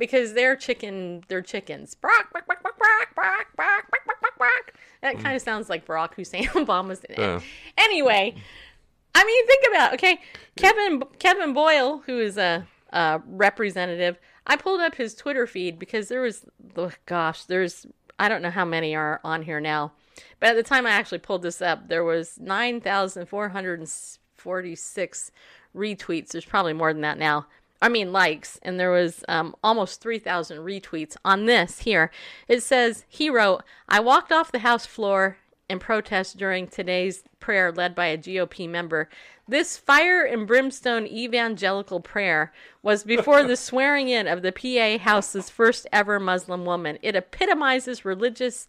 because 0.00 0.32
they're 0.32 0.56
chicken, 0.56 1.22
they're 1.28 1.42
chickens? 1.42 1.94
Brock, 1.94 2.32
brock, 2.32 2.46
brock, 2.46 2.62
brock, 2.62 2.78
brock, 2.80 3.14
brock, 3.14 3.46
brock, 3.54 3.90
brock, 3.90 4.20
brock, 4.20 4.38
brock. 4.38 4.74
That 5.02 5.14
kind 5.20 5.36
of 5.36 5.42
mm. 5.42 5.44
sounds 5.44 5.70
like 5.70 5.86
Barack 5.86 6.14
Hussein 6.14 6.44
Obama's. 6.48 7.02
Yeah. 7.08 7.40
Anyway. 7.78 8.34
I 9.14 9.24
mean, 9.24 9.46
think 9.46 9.64
about 9.72 9.92
it, 9.92 9.94
okay. 9.94 10.20
Kevin 10.56 11.02
Kevin 11.18 11.52
Boyle, 11.52 11.98
who 12.06 12.20
is 12.20 12.38
a, 12.38 12.66
a 12.92 13.20
representative, 13.26 14.18
I 14.46 14.56
pulled 14.56 14.80
up 14.80 14.94
his 14.94 15.14
Twitter 15.14 15.46
feed 15.46 15.78
because 15.78 16.08
there 16.08 16.20
was, 16.20 16.46
oh, 16.76 16.92
gosh, 17.06 17.44
there's 17.44 17.86
I 18.18 18.28
don't 18.28 18.42
know 18.42 18.50
how 18.50 18.64
many 18.64 18.94
are 18.94 19.20
on 19.24 19.42
here 19.42 19.60
now, 19.60 19.92
but 20.38 20.50
at 20.50 20.56
the 20.56 20.62
time 20.62 20.86
I 20.86 20.90
actually 20.90 21.18
pulled 21.18 21.42
this 21.42 21.60
up, 21.60 21.88
there 21.88 22.04
was 22.04 22.38
nine 22.38 22.80
thousand 22.80 23.26
four 23.26 23.48
hundred 23.48 23.80
and 23.80 23.90
forty-six 24.36 25.32
retweets. 25.74 26.28
There's 26.28 26.44
probably 26.44 26.72
more 26.72 26.92
than 26.92 27.02
that 27.02 27.18
now. 27.18 27.46
I 27.82 27.88
mean 27.88 28.12
likes, 28.12 28.58
and 28.62 28.78
there 28.78 28.90
was 28.90 29.24
um, 29.28 29.54
almost 29.64 30.00
3,000 30.00 30.58
retweets 30.58 31.16
on 31.24 31.46
this 31.46 31.80
here. 31.80 32.10
It 32.46 32.62
says, 32.62 33.04
he 33.08 33.30
wrote, 33.30 33.62
I 33.88 34.00
walked 34.00 34.32
off 34.32 34.52
the 34.52 34.58
House 34.60 34.84
floor 34.86 35.38
in 35.70 35.78
protest 35.78 36.36
during 36.36 36.66
today's 36.66 37.22
prayer 37.38 37.72
led 37.72 37.94
by 37.94 38.06
a 38.06 38.18
GOP 38.18 38.68
member. 38.68 39.08
This 39.48 39.76
fire 39.76 40.24
and 40.24 40.46
brimstone 40.46 41.06
evangelical 41.06 42.00
prayer 42.00 42.52
was 42.82 43.02
before 43.02 43.42
the 43.44 43.56
swearing 43.68 44.08
in 44.08 44.28
of 44.28 44.42
the 44.42 44.52
PA 44.52 45.02
House's 45.02 45.48
first 45.48 45.86
ever 45.92 46.20
Muslim 46.20 46.64
woman. 46.64 46.98
It 47.02 47.16
epitomizes 47.16 48.04
religious 48.04 48.68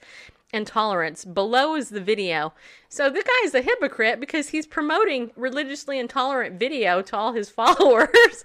intolerance. 0.54 1.26
Below 1.26 1.76
is 1.76 1.90
the 1.90 2.02
video. 2.02 2.54
So 2.90 3.10
the 3.10 3.24
guy's 3.44 3.54
a 3.54 3.62
hypocrite 3.62 4.20
because 4.20 4.50
he's 4.50 4.68
promoting 4.68 5.32
religiously 5.36 5.98
intolerant 6.00 6.60
video 6.60 7.02
to 7.04 7.16
all 7.18 7.34
his 7.34 7.50
followers. 7.60 8.44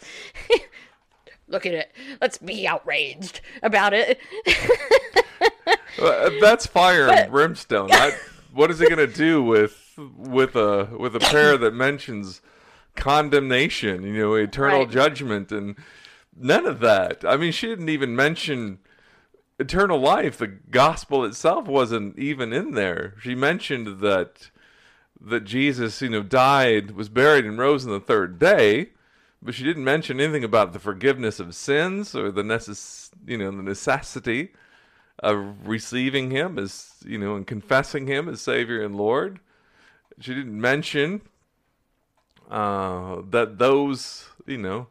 Look 1.49 1.65
at 1.67 1.75
it. 1.75 1.93
Let's 2.21 2.39
be 2.39 2.67
outraged 2.67 3.41
about 3.63 3.93
it. 3.95 4.19
Uh, 5.99 6.31
that's 6.43 6.67
fire 6.67 7.09
and 7.09 7.31
brimstone. 7.31 7.91
I, 7.91 8.13
what 8.53 8.71
is 8.71 8.81
it 8.83 8.89
going 8.95 8.99
to 9.09 9.13
do 9.13 9.43
with 9.43 9.95
with 10.15 10.55
a 10.55 10.85
with 10.99 11.17
a 11.17 11.21
prayer 11.21 11.57
that 11.57 11.73
mentions 11.73 12.43
condemnation? 12.97 14.03
You 14.03 14.13
know, 14.13 14.35
eternal 14.35 14.81
Right. 14.81 14.91
judgment, 14.91 15.51
and 15.51 15.75
none 16.37 16.67
of 16.67 16.81
that. 16.81 17.25
I 17.25 17.37
mean, 17.39 17.51
she 17.51 17.67
didn't 17.67 17.89
even 17.89 18.15
mention 18.15 18.79
eternal 19.59 19.99
life. 19.99 20.39
The 20.39 20.47
gospel 20.49 21.25
itself 21.25 21.67
wasn't 21.67 22.19
even 22.19 22.53
in 22.53 22.73
there. 22.73 23.15
She 23.21 23.35
mentioned 23.35 24.01
that 24.01 24.51
that 25.21 25.45
Jesus, 25.45 26.03
you 26.03 26.11
know, 26.11 26.23
died, 26.23 26.91
was 26.91 27.09
buried, 27.09 27.47
and 27.47 27.59
rose 27.59 27.87
on 27.87 27.93
the 27.93 28.01
third 28.01 28.39
day. 28.39 28.91
But 29.43 29.55
she 29.55 29.65
didn't 29.65 29.85
mention 29.85 30.21
anything 30.21 30.45
about 30.45 30.73
the 30.73 30.79
forgiveness 30.79 31.41
of 31.41 31.55
sins 31.55 32.15
or 32.15 32.31
the 32.31 32.43
necess- 32.43 33.11
you 33.27 33.39
know, 33.39 33.51
the 33.51 33.63
necessity 33.63 34.53
of 35.21 35.67
receiving 35.67 36.31
him 36.31 36.59
as 36.59 36.95
you 37.05 37.19
know 37.19 37.37
and 37.37 37.47
confessing 37.47 38.07
him 38.07 38.29
as 38.29 38.41
savior 38.41 38.85
and 38.85 38.97
lord 38.97 39.41
she 40.21 40.35
didn't 40.35 40.61
mention 40.61 41.23
uh, 42.51 43.23
that 43.31 43.59
those 43.59 44.29
you 44.47 44.59
know 44.59 44.89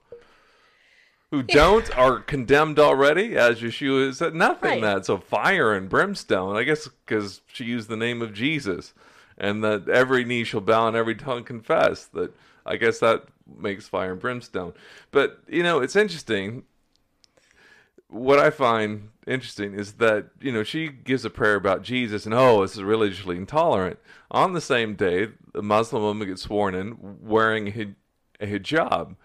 who 1.36 1.44
don't 1.44 1.98
are 1.98 2.20
condemned 2.20 2.80
already 2.80 3.36
as 3.38 3.62
yeshua 3.62 4.14
said 4.14 4.34
nothing 4.36 4.82
Right. 4.82 4.82
that 4.82 5.06
so 5.06 5.18
fire 5.18 5.74
and 5.74 5.90
brimstone 5.90 6.56
i 6.56 6.64
guess 6.64 6.88
because 6.88 7.42
she 7.48 7.66
used 7.66 7.90
the 7.90 7.98
name 7.98 8.22
of 8.22 8.34
jesus 8.34 8.94
and 9.38 9.64
that 9.64 9.88
every 9.90 10.24
knee 10.24 10.44
shall 10.44 10.62
bow 10.62 10.88
and 10.88 10.96
every 10.96 11.16
tongue 11.16 11.44
confess 11.44 12.06
that 12.06 12.34
i 12.66 12.76
guess 12.78 13.00
that 13.00 13.26
makes 13.58 13.88
fire 13.88 14.14
and 14.14 14.22
brimstone 14.22 14.74
but 15.12 15.40
you 15.48 15.62
know 15.64 15.80
it's 15.80 15.96
interesting 15.96 16.64
what 18.08 18.40
I 18.40 18.50
find 18.52 19.10
interesting 19.28 19.74
is 19.74 19.94
that 19.94 20.28
you 20.40 20.52
know 20.52 20.64
she 20.64 20.88
gives 20.90 21.26
a 21.26 21.30
prayer 21.30 21.56
about 21.56 21.82
Jesus 21.82 22.26
and 22.26 22.34
oh 22.34 22.62
this 22.62 22.76
is 22.76 22.84
religiously 22.84 23.36
intolerant. 23.36 23.98
On 24.32 24.54
the 24.54 24.62
same 24.62 24.96
day, 24.96 25.30
a 25.54 25.62
Muslim 25.62 26.04
woman 26.04 26.28
gets 26.28 26.44
sworn 26.44 26.76
in 26.76 26.98
wearing 27.22 27.68
a 27.70 27.96
a 28.44 28.48
hijab. 28.48 29.16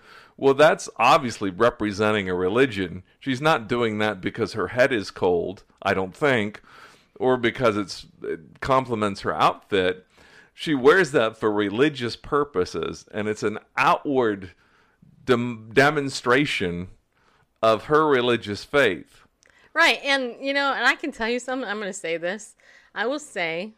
Well, 0.40 0.54
that's 0.54 0.88
obviously 0.96 1.50
representing 1.50 2.30
a 2.30 2.34
religion. 2.34 3.02
She's 3.20 3.42
not 3.42 3.68
doing 3.68 3.98
that 3.98 4.22
because 4.22 4.54
her 4.54 4.68
head 4.68 4.90
is 4.90 5.10
cold, 5.10 5.64
I 5.82 5.92
don't 5.92 6.14
think, 6.14 6.62
or 7.16 7.36
because 7.36 7.76
it's 7.76 8.06
it 8.22 8.58
complements 8.60 9.20
her 9.20 9.34
outfit. 9.34 10.06
She 10.54 10.74
wears 10.74 11.12
that 11.12 11.36
for 11.36 11.52
religious 11.52 12.16
purposes, 12.16 13.04
and 13.12 13.28
it's 13.28 13.42
an 13.42 13.58
outward 13.76 14.52
dem- 15.26 15.68
demonstration 15.74 16.88
of 17.62 17.84
her 17.84 18.06
religious 18.08 18.64
faith. 18.64 19.26
right. 19.74 20.00
And, 20.02 20.36
you 20.40 20.54
know, 20.54 20.72
and 20.72 20.86
I 20.86 20.94
can 20.94 21.12
tell 21.12 21.28
you 21.28 21.38
something. 21.38 21.68
I'm 21.68 21.78
going 21.78 21.90
to 21.90 21.92
say 21.92 22.16
this. 22.16 22.54
I 22.94 23.04
will 23.06 23.18
say, 23.18 23.72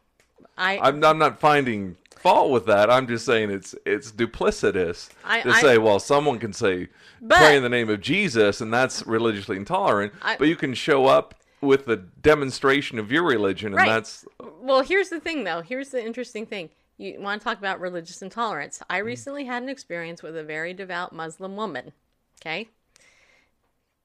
I, 0.57 0.79
I'm, 0.79 1.03
I'm 1.05 1.19
not 1.19 1.41
finding 1.41 1.97
fault 2.23 2.51
with 2.51 2.67
that. 2.67 2.91
I'm 2.91 3.07
just 3.07 3.27
saying 3.27 3.51
it's 3.51 3.75
it's 3.85 4.13
duplicitous 4.13 5.11
I- 5.25 5.41
to 5.43 5.51
I- 5.51 5.61
say, 5.61 5.79
well, 5.79 5.99
someone 5.99 6.39
can 6.39 6.53
say 6.53 6.89
But- 7.21 7.39
pray 7.39 7.57
in 7.57 7.63
the 7.63 7.69
name 7.69 7.91
of 7.91 8.01
Jesus, 8.01 8.61
and 8.61 8.73
that's 8.73 9.05
religiously 9.07 9.57
intolerant. 9.57 10.13
I- 10.23 10.37
but 10.37 10.49
you 10.49 10.57
can 10.57 10.75
show 10.75 11.07
up 11.07 11.35
with 11.61 11.87
the 11.87 11.97
demonstration 11.97 12.99
of 12.99 13.13
your 13.13 13.23
religion, 13.25 13.69
and 13.69 13.77
Right. 13.77 13.89
that's 13.89 14.25
Well, 14.41 14.83
here's 14.83 15.09
the 15.11 15.21
thing, 15.21 15.45
though. 15.45 15.61
Here's 15.61 15.91
the 15.91 16.05
interesting 16.05 16.47
thing. 16.47 16.71
You 16.99 17.21
want 17.21 17.41
to 17.41 17.45
talk 17.45 17.59
about 17.59 17.81
religious 17.81 18.23
intolerance. 18.23 18.79
Mm. 18.79 18.85
I 18.91 18.99
recently 18.99 19.45
had 19.45 19.63
an 19.63 19.69
experience 19.69 20.23
with 20.23 20.37
a 20.37 20.43
very 20.45 20.73
devout 20.75 21.13
Muslim 21.13 21.57
woman. 21.57 21.93
Okay? 22.41 22.69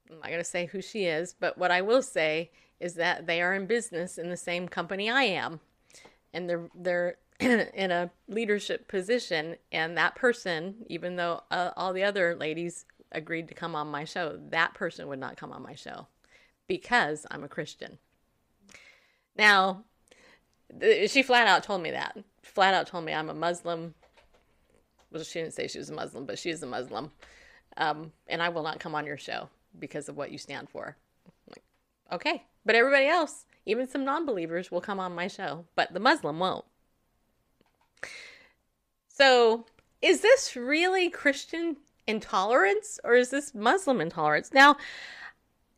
I'm 0.09 0.18
not 0.20 0.28
going 0.28 0.39
to 0.39 0.43
say 0.43 0.68
who 0.68 0.82
she 0.82 1.05
is, 1.05 1.34
but 1.34 1.57
what 1.57 1.70
I 1.72 1.82
will 1.82 2.01
say 2.01 2.49
is 2.80 2.93
that 2.95 3.26
they 3.28 3.41
are 3.41 3.53
in 3.53 3.65
business 3.65 4.18
in 4.18 4.30
the 4.30 4.38
same 4.38 4.68
company 4.68 5.09
I 5.09 5.24
am. 5.24 5.59
And 6.34 6.49
they're, 6.49 6.70
they're 6.76 7.18
in 7.40 7.92
a 7.92 8.10
leadership 8.28 8.88
position. 8.88 9.56
And 9.72 9.98
that 9.98 10.16
person, 10.16 10.76
even 10.88 11.16
though 11.16 11.42
uh, 11.52 11.72
all 11.76 11.94
the 11.94 12.04
other 12.04 12.36
ladies 12.36 12.86
agreed 13.12 13.48
to 13.48 13.54
come 13.54 13.76
on 13.76 13.88
my 13.88 14.06
show, 14.06 14.40
that 14.50 14.74
person 14.74 15.08
would 15.08 15.20
not 15.20 15.38
come 15.38 15.52
on 15.52 15.62
my 15.62 15.76
show 15.76 16.08
because 16.68 17.26
I'm 17.32 17.44
a 17.44 17.50
Christian. 17.50 17.98
Now, 19.38 19.84
th- 20.80 21.12
she 21.12 21.24
flat 21.24 21.48
out 21.48 21.64
told 21.64 21.82
me 21.82 21.92
that. 21.92 22.18
Flat 22.42 22.74
out 22.74 22.88
told 22.88 23.06
me 23.06 23.14
I'm 23.14 23.30
a 23.30 23.34
Muslim. 23.34 23.94
Well, 25.12 25.24
she 25.24 25.40
didn't 25.40 25.54
say 25.54 25.68
she 25.68 25.78
was 25.78 25.90
a 25.90 25.94
Muslim, 25.94 26.26
but 26.26 26.40
she 26.40 26.50
is 26.50 26.64
a 26.64 26.68
Muslim. 26.68 27.12
Um, 27.78 28.12
and 28.28 28.42
I 28.42 28.50
will 28.50 28.64
not 28.64 28.80
come 28.80 28.96
on 28.96 29.06
your 29.06 29.18
show 29.18 29.50
because 29.78 30.10
of 30.10 30.18
what 30.18 30.32
you 30.32 30.38
stand 30.38 30.70
for. 30.70 30.98
Like, 31.48 31.64
okay. 32.12 32.44
But 32.66 32.76
everybody 32.76 33.06
else, 33.06 33.46
even 33.66 33.88
some 33.88 34.04
non 34.04 34.26
believers, 34.26 34.72
will 34.72 34.82
come 34.82 35.00
on 35.00 35.16
my 35.16 35.28
show, 35.28 35.66
but 35.76 35.94
the 35.94 36.00
Muslim 36.00 36.40
won't. 36.40 36.66
So, 39.18 39.65
is 39.99 40.22
this 40.22 40.55
really 40.55 41.09
Christian 41.09 41.78
intolerance 42.05 42.99
or 43.03 43.15
is 43.15 43.32
this 43.32 43.55
Muslim 43.55 43.99
intolerance? 43.99 44.53
Now, 44.53 44.78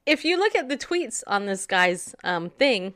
if 0.05 0.25
you 0.25 0.37
look 0.37 0.55
at 0.55 0.67
the 0.67 0.75
tweets 0.75 1.23
on 1.25 1.45
this 1.45 1.65
guy's 1.65 2.13
um, 2.25 2.49
thing, 2.49 2.95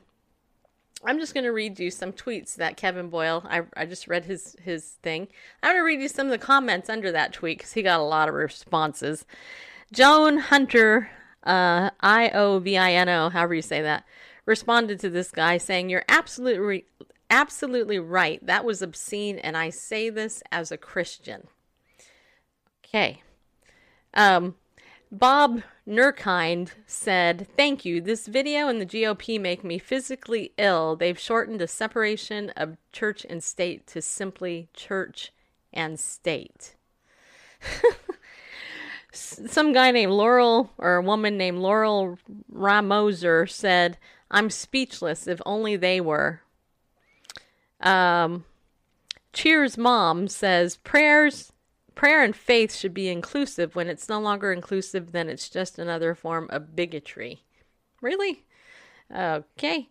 I'm 1.02 1.18
just 1.18 1.32
going 1.32 1.44
to 1.44 1.52
read 1.52 1.80
you 1.80 1.90
some 1.90 2.12
tweets 2.12 2.56
that 2.56 2.76
Kevin 2.76 3.08
Boyle, 3.08 3.42
I, 3.48 3.62
I 3.74 3.86
just 3.86 4.06
read 4.06 4.26
his, 4.26 4.54
his 4.62 4.84
thing. 5.02 5.28
I'm 5.62 5.72
going 5.72 5.80
to 5.80 5.86
read 5.86 6.02
you 6.02 6.08
some 6.08 6.26
of 6.26 6.30
the 6.30 6.38
comments 6.38 6.90
under 6.90 7.10
that 7.12 7.32
tweet 7.32 7.58
because 7.58 7.72
he 7.72 7.82
got 7.82 8.00
a 8.00 8.02
lot 8.02 8.28
of 8.28 8.34
responses. 8.34 9.24
Joan 9.92 10.36
Hunter, 10.36 11.10
uh, 11.44 11.88
I 12.00 12.28
O 12.34 12.58
V 12.58 12.76
I 12.76 12.92
N 12.92 13.08
O, 13.08 13.30
however 13.30 13.54
you 13.54 13.62
say 13.62 13.80
that, 13.80 14.04
responded 14.44 15.00
to 15.00 15.08
this 15.08 15.30
guy 15.30 15.56
saying, 15.56 15.88
You're 15.88 16.04
absolutely, 16.06 16.84
absolutely 17.34 17.98
right. 17.98 18.44
That 18.46 18.64
was 18.64 18.80
obscene, 18.80 19.38
and 19.40 19.56
I 19.56 19.70
say 19.70 20.08
this 20.08 20.40
as 20.52 20.70
a 20.70 20.78
Christian. 20.78 21.48
Okay. 22.84 23.22
Um, 24.14 24.54
Bob 25.10 25.62
Nurkind 25.86 26.70
said, 26.86 27.48
Thank 27.56 27.84
you. 27.84 28.00
This 28.00 28.28
video 28.28 28.68
and 28.68 28.80
the 28.80 28.86
GOP 28.86 29.40
make 29.40 29.64
me 29.64 29.78
physically 29.78 30.52
ill. 30.56 30.94
They've 30.94 31.18
shortened 31.18 31.60
the 31.60 31.66
separation 31.66 32.50
of 32.50 32.76
church 32.92 33.26
and 33.28 33.42
state 33.42 33.88
to 33.88 34.00
simply 34.00 34.68
church 34.72 35.32
and 35.72 35.98
state. 35.98 36.76
Some 39.12 39.72
guy 39.72 39.90
named 39.90 40.12
Laurel, 40.12 40.70
or 40.78 40.96
a 40.96 41.02
woman 41.02 41.36
named 41.36 41.58
Laurel 41.58 42.16
Ramoser, 42.52 43.50
said, 43.50 43.98
I'm 44.30 44.50
speechless 44.50 45.26
if 45.26 45.40
only 45.44 45.76
they 45.76 46.00
were. 46.00 46.43
Um, 47.84 48.44
Cheers 49.32 49.78
Mom 49.78 50.26
says, 50.26 50.76
Prayers 50.78 51.52
prayer 51.94 52.22
and 52.22 52.34
faith 52.34 52.74
should 52.74 52.94
be 52.94 53.08
inclusive. 53.08 53.76
When 53.76 53.88
it's 53.88 54.08
no 54.08 54.20
longer 54.20 54.52
inclusive, 54.52 55.12
then 55.12 55.28
it's 55.28 55.48
just 55.48 55.78
another 55.78 56.14
form 56.14 56.48
of 56.50 56.74
bigotry. 56.74 57.42
Really? 58.00 58.44
Okay. 59.14 59.88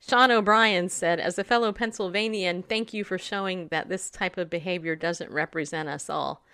Sean 0.00 0.30
O'Brien 0.30 0.88
said, 0.88 1.20
As 1.20 1.38
a 1.38 1.44
fellow 1.44 1.72
Pennsylvanian, 1.72 2.62
thank 2.62 2.94
you 2.94 3.04
for 3.04 3.18
showing 3.18 3.68
that 3.68 3.88
this 3.88 4.10
type 4.10 4.38
of 4.38 4.48
behavior 4.48 4.96
doesn't 4.96 5.30
represent 5.30 5.88
us 5.88 6.08
all. 6.08 6.44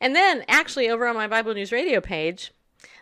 And 0.00 0.14
then, 0.14 0.44
actually, 0.48 0.88
over 0.88 1.06
on 1.06 1.14
my 1.14 1.26
Bible 1.26 1.54
News 1.54 1.72
Radio 1.72 2.00
page, 2.00 2.52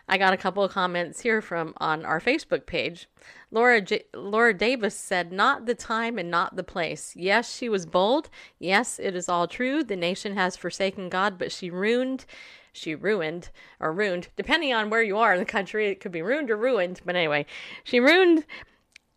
I 0.07 0.17
got 0.17 0.33
a 0.33 0.37
couple 0.37 0.63
of 0.63 0.71
comments 0.71 1.21
here 1.21 1.41
from 1.41 1.73
on 1.77 2.05
our 2.05 2.19
Facebook 2.19 2.65
page. 2.65 3.07
Laura 3.51 3.81
J- 3.81 4.05
Laura 4.13 4.53
Davis 4.53 4.95
said, 4.95 5.31
"Not 5.31 5.65
the 5.65 5.75
time 5.75 6.17
and 6.17 6.29
not 6.29 6.55
the 6.55 6.63
place. 6.63 7.13
Yes, 7.15 7.55
she 7.55 7.69
was 7.69 7.85
bold. 7.85 8.29
Yes, 8.59 8.99
it 8.99 9.15
is 9.15 9.29
all 9.29 9.47
true. 9.47 9.83
The 9.83 9.95
nation 9.95 10.35
has 10.35 10.55
forsaken 10.55 11.09
God, 11.09 11.37
but 11.37 11.51
she 11.51 11.69
ruined." 11.69 12.25
She 12.71 12.93
ruined 12.93 13.51
or 13.79 13.93
ruined, 13.93 14.27
depending 14.35 14.73
on 14.73 14.89
where 14.89 15.01
you 15.01 15.17
are 15.17 15.33
in 15.33 15.39
the 15.39 15.45
country. 15.45 15.87
It 15.87 16.01
could 16.01 16.11
be 16.11 16.21
ruined 16.21 16.51
or 16.51 16.57
ruined, 16.57 16.99
but 17.05 17.15
anyway, 17.15 17.45
she 17.85 18.01
ruined 18.01 18.45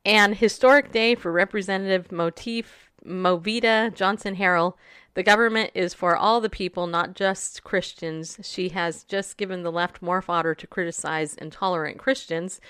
an 0.05 0.35
historic 0.35 0.93
day 0.93 1.17
for 1.17 1.33
Representative 1.33 2.13
Motif 2.13 2.91
Movita 3.05 3.93
Johnson 3.93 4.37
Harrell. 4.37 4.75
The 5.19 5.25
government 5.25 5.73
is 5.75 5.95
for 5.95 6.16
all 6.16 6.41
the 6.41 6.49
people, 6.49 6.87
not 6.87 7.16
just 7.16 7.64
Christians. 7.64 8.39
She 8.45 8.69
has 8.69 9.03
just 9.03 9.37
given 9.37 9.64
the 9.64 9.73
left 9.73 10.01
more 10.01 10.23
fodder 10.23 10.55
to 10.55 10.66
criticize 10.69 11.35
intolerant 11.35 11.99
Christians. 11.99 12.61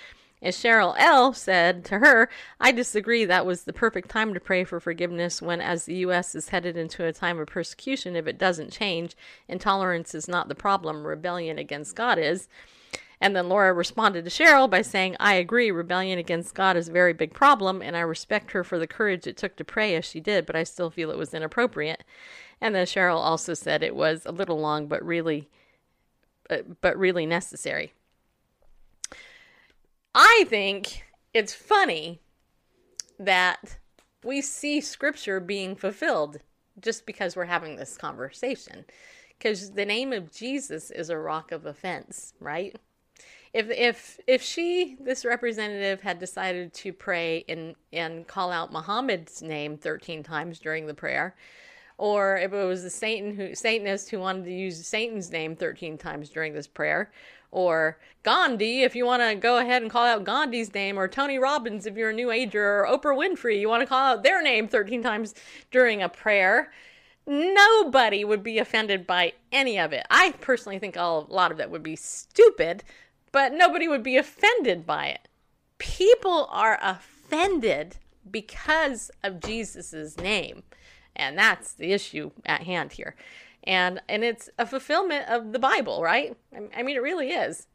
As 0.40 0.57
Cheryl 0.57 0.94
L. 0.96 1.34
said 1.34 1.84
to 1.84 1.99
her, 1.99 2.30
I 2.59 2.72
disagree. 2.72 3.26
That 3.26 3.44
was 3.44 3.64
the 3.64 3.74
perfect 3.74 4.09
time 4.09 4.32
to 4.32 4.40
pray 4.40 4.64
for 4.64 4.80
forgiveness 4.80 5.42
when, 5.42 5.61
as 5.61 5.84
the 5.84 5.96
U.S. 5.96 6.34
is 6.34 6.49
headed 6.49 6.74
into 6.74 7.05
a 7.05 7.12
time 7.12 7.38
of 7.38 7.49
persecution, 7.49 8.16
if 8.16 8.26
it 8.26 8.38
doesn't 8.38 8.72
change, 8.72 9.14
intolerance 9.46 10.14
is 10.14 10.26
not 10.26 10.49
the 10.49 10.55
problem, 10.55 11.07
rebellion 11.07 11.59
against 11.59 11.96
God 11.96 12.18
is. 12.18 12.49
And 13.20 13.34
then 13.34 13.48
Laura 13.48 13.72
responded 13.72 14.24
to 14.24 14.30
Cheryl 14.30 14.70
by 14.70 14.82
saying, 14.82 15.16
I 15.18 15.34
agree, 15.34 15.70
rebellion 15.70 16.18
against 16.18 16.54
God 16.54 16.76
is 16.76 16.88
a 16.88 16.92
very 16.92 17.12
big 17.12 17.34
problem, 17.34 17.82
and 17.82 17.96
I 17.96 18.00
respect 18.00 18.52
her 18.52 18.62
for 18.62 18.78
the 18.78 18.86
courage 18.86 19.26
it 19.26 19.36
took 19.36 19.56
to 19.56 19.64
pray 19.64 19.96
as 19.96 20.04
she 20.04 20.20
did, 20.20 20.46
but 20.46 20.54
I 20.54 20.62
still 20.62 20.90
feel 20.90 21.10
it 21.10 21.18
was 21.18 21.34
inappropriate. 21.34 22.04
And 22.60 22.74
then 22.74 22.86
Cheryl 22.86 23.16
also 23.16 23.54
said 23.54 23.82
it 23.82 23.96
was 23.96 24.24
a 24.24 24.32
little 24.32 24.60
long, 24.60 24.86
but 24.86 25.04
really, 25.04 25.48
uh, 26.48 26.58
but 26.80 26.96
really 26.96 27.26
necessary. 27.26 27.92
I 30.14 30.44
think 30.48 31.04
it's 31.34 31.54
funny 31.54 32.20
that 33.18 33.78
we 34.24 34.40
see 34.40 34.80
scripture 34.80 35.40
being 35.40 35.76
fulfilled 35.76 36.38
just 36.80 37.06
because 37.06 37.34
we're 37.34 37.44
having 37.44 37.76
this 37.76 37.96
conversation. 37.96 38.84
Because 39.36 39.72
the 39.72 39.84
name 39.84 40.12
of 40.12 40.32
Jesus 40.32 40.90
is 40.90 41.10
a 41.10 41.18
rock 41.18 41.52
of 41.52 41.66
offense, 41.66 42.34
right? 42.40 42.76
If 43.53 43.70
if 43.70 44.20
if 44.26 44.42
she, 44.42 44.96
this 45.01 45.24
representative, 45.24 46.03
had 46.03 46.18
decided 46.18 46.72
to 46.74 46.92
pray 46.92 47.44
and 47.49 47.74
and 47.92 48.26
call 48.26 48.51
out 48.53 48.72
Muhammad's 48.72 49.42
name 49.42 49.76
thirteen 49.76 50.22
times 50.22 50.59
during 50.59 50.86
the 50.86 50.94
prayer, 50.94 51.34
or 51.96 52.36
if 52.36 52.53
it 52.53 52.64
was 52.64 52.84
a 52.84 52.90
Satan 52.90 53.34
who 53.34 53.55
Satanist 53.55 54.11
who 54.11 54.20
wanted 54.20 54.44
to 54.44 54.53
use 54.53 54.86
Satan's 54.86 55.30
name 55.30 55.57
thirteen 55.57 55.96
times 55.96 56.28
during 56.28 56.53
this 56.53 56.66
prayer, 56.66 57.11
or 57.51 57.99
Gandhi, 58.22 58.82
if 58.82 58.94
you 58.94 59.07
want 59.07 59.22
to 59.22 59.34
go 59.34 59.59
ahead 59.59 59.82
and 59.82 59.90
call 59.90 60.05
out 60.05 60.24
Gandhi's 60.24 60.74
name, 60.74 60.99
or 60.99 61.09
Tony 61.09 61.38
Robbins, 61.38 61.86
if 61.86 61.96
you're 61.96 62.11
a 62.11 62.14
New 62.14 62.30
Ager, 62.30 62.80
or 62.80 62.86
Oprah 62.86 63.16
Winfrey, 63.16 63.61
you 63.61 63.68
want 63.68 63.80
to 63.80 63.86
call 63.86 64.05
out 64.05 64.22
their 64.22 64.42
name 64.42 64.68
13 64.68 65.03
times 65.03 65.34
during 65.70 66.03
a 66.03 66.09
prayer, 66.09 66.70
nobody 67.26 68.24
would 68.24 68.42
be 68.42 68.59
offended 68.59 69.07
by 69.07 69.32
any 69.53 69.78
of 69.78 69.92
it. 69.92 70.07
I 70.11 70.32
personally 70.40 70.78
think 70.78 70.96
all, 70.96 71.26
a 71.28 71.32
lot 71.32 71.53
of 71.53 71.61
it 71.61 71.70
would 71.70 71.82
be 71.82 71.96
stupid, 71.96 72.84
but 73.32 73.52
nobody 73.52 73.88
would 73.88 74.02
be 74.02 74.16
offended 74.16 74.86
by 74.86 75.06
it. 75.06 75.28
People 75.78 76.48
are 76.50 76.78
offended 76.82 77.96
because 78.30 79.10
of 79.22 79.40
Jesus's 79.40 80.18
name, 80.18 80.62
and 81.14 81.38
that's 81.38 81.72
the 81.72 81.92
issue 81.92 82.30
at 82.46 82.62
hand 82.62 82.92
here. 82.92 83.14
And 83.64 84.00
and 84.08 84.24
it's 84.24 84.48
a 84.58 84.66
fulfillment 84.66 85.28
of 85.28 85.52
the 85.52 85.58
bible 85.58 86.02
right? 86.02 86.36
I 86.76 86.82
mean 86.82 86.96
it 86.96 87.02
really 87.02 87.30
is. 87.30 87.66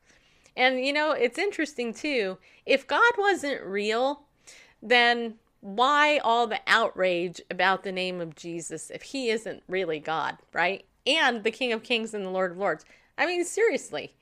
And 0.55 0.85
you 0.85 0.93
know 0.93 1.11
it's 1.11 1.37
interesting 1.37 1.93
too. 1.93 2.37
If 2.65 2.87
god 2.87 3.13
wasn't 3.17 3.61
real 3.63 4.23
then 4.81 5.35
why 5.61 6.17
all 6.17 6.47
the 6.47 6.59
outrage 6.67 7.39
about 7.49 7.83
the 7.83 7.91
name 7.91 8.19
of 8.19 8.35
jesus 8.35 8.89
if 8.89 9.01
he 9.01 9.29
isn't 9.29 9.63
really 9.67 9.99
god 9.99 10.37
right? 10.53 10.85
And 11.05 11.43
the 11.43 11.51
king 11.51 11.73
of 11.73 11.83
kings 11.83 12.13
and 12.13 12.25
the 12.25 12.29
lord 12.29 12.51
of 12.51 12.57
lords. 12.57 12.85
I 13.17 13.25
mean 13.25 13.43
seriously 13.43 14.15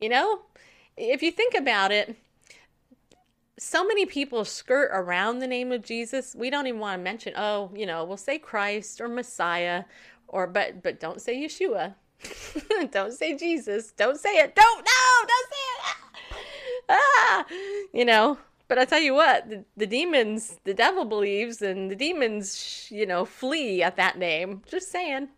you 0.00 0.08
know 0.08 0.40
if 0.96 1.22
you 1.22 1.30
think 1.30 1.54
about 1.54 1.92
it 1.92 2.16
so 3.58 3.84
many 3.84 4.06
people 4.06 4.44
skirt 4.44 4.90
around 4.92 5.40
the 5.40 5.46
name 5.46 5.72
of 5.72 5.82
Jesus. 5.82 6.34
We 6.34 6.48
don't 6.48 6.66
even 6.66 6.80
want 6.80 6.98
to 6.98 7.02
mention, 7.02 7.34
oh, 7.36 7.70
you 7.74 7.86
know, 7.86 8.04
we'll 8.04 8.16
say 8.16 8.38
Christ 8.38 9.00
or 9.00 9.08
Messiah 9.08 9.84
or 10.28 10.46
but 10.46 10.82
but 10.82 11.00
don't 11.00 11.20
say 11.20 11.36
Yeshua. 11.36 11.94
don't 12.90 13.12
say 13.12 13.36
Jesus. 13.36 13.92
Don't 13.92 14.18
say 14.18 14.36
it. 14.36 14.54
Don't 14.54 14.78
no, 14.78 15.26
don't 15.26 15.48
say 15.50 15.90
it. 15.90 15.96
Ah, 16.90 17.44
you 17.92 18.02
know, 18.02 18.38
but 18.66 18.78
I 18.78 18.86
tell 18.86 19.00
you 19.00 19.12
what, 19.12 19.50
the, 19.50 19.64
the 19.76 19.86
demons, 19.86 20.58
the 20.64 20.72
devil 20.72 21.04
believes 21.04 21.60
and 21.60 21.90
the 21.90 21.94
demons, 21.94 22.88
you 22.90 23.04
know, 23.04 23.26
flee 23.26 23.82
at 23.82 23.96
that 23.96 24.16
name. 24.16 24.62
Just 24.66 24.90
saying. 24.90 25.28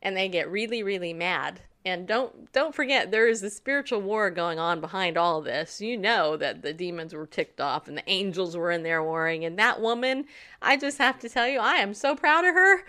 And 0.00 0.16
they 0.16 0.28
get 0.28 0.50
really 0.50 0.82
really 0.82 1.12
mad 1.12 1.60
and 1.88 2.06
don't 2.06 2.52
don't 2.52 2.74
forget 2.74 3.10
there 3.10 3.26
is 3.26 3.42
a 3.42 3.50
spiritual 3.50 4.00
war 4.00 4.30
going 4.30 4.58
on 4.58 4.80
behind 4.80 5.16
all 5.16 5.40
this. 5.40 5.80
You 5.80 5.96
know 5.96 6.36
that 6.36 6.62
the 6.62 6.72
demons 6.72 7.14
were 7.14 7.26
ticked 7.26 7.60
off 7.60 7.88
and 7.88 7.96
the 7.96 8.08
angels 8.08 8.56
were 8.56 8.70
in 8.70 8.82
there 8.82 9.02
warring 9.02 9.44
and 9.44 9.58
that 9.58 9.80
woman, 9.80 10.26
I 10.60 10.76
just 10.76 10.98
have 10.98 11.18
to 11.20 11.28
tell 11.28 11.48
you, 11.48 11.58
I 11.58 11.76
am 11.76 11.94
so 11.94 12.14
proud 12.14 12.44
of 12.44 12.54
her. 12.54 12.84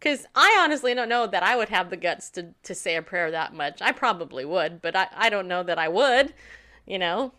Cause 0.00 0.26
I 0.36 0.60
honestly 0.60 0.94
don't 0.94 1.08
know 1.08 1.26
that 1.26 1.42
I 1.42 1.56
would 1.56 1.70
have 1.70 1.90
the 1.90 1.96
guts 1.96 2.30
to, 2.30 2.54
to 2.62 2.74
say 2.74 2.94
a 2.94 3.02
prayer 3.02 3.32
that 3.32 3.52
much. 3.52 3.82
I 3.82 3.90
probably 3.90 4.44
would, 4.44 4.80
but 4.80 4.94
I, 4.94 5.08
I 5.16 5.28
don't 5.28 5.48
know 5.48 5.64
that 5.64 5.78
I 5.78 5.88
would, 5.88 6.32
you 6.86 7.00
know. 7.00 7.32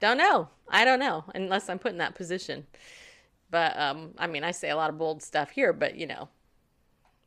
Don't 0.00 0.18
know. 0.18 0.48
I 0.68 0.84
don't 0.84 0.98
know, 0.98 1.24
unless 1.34 1.68
I'm 1.68 1.78
put 1.78 1.92
in 1.92 1.98
that 1.98 2.16
position. 2.16 2.66
But 3.50 3.78
um, 3.78 4.14
I 4.18 4.26
mean 4.26 4.42
I 4.42 4.50
say 4.50 4.70
a 4.70 4.76
lot 4.76 4.90
of 4.90 4.98
bold 4.98 5.22
stuff 5.22 5.50
here, 5.50 5.72
but 5.72 5.94
you 5.94 6.06
know, 6.06 6.28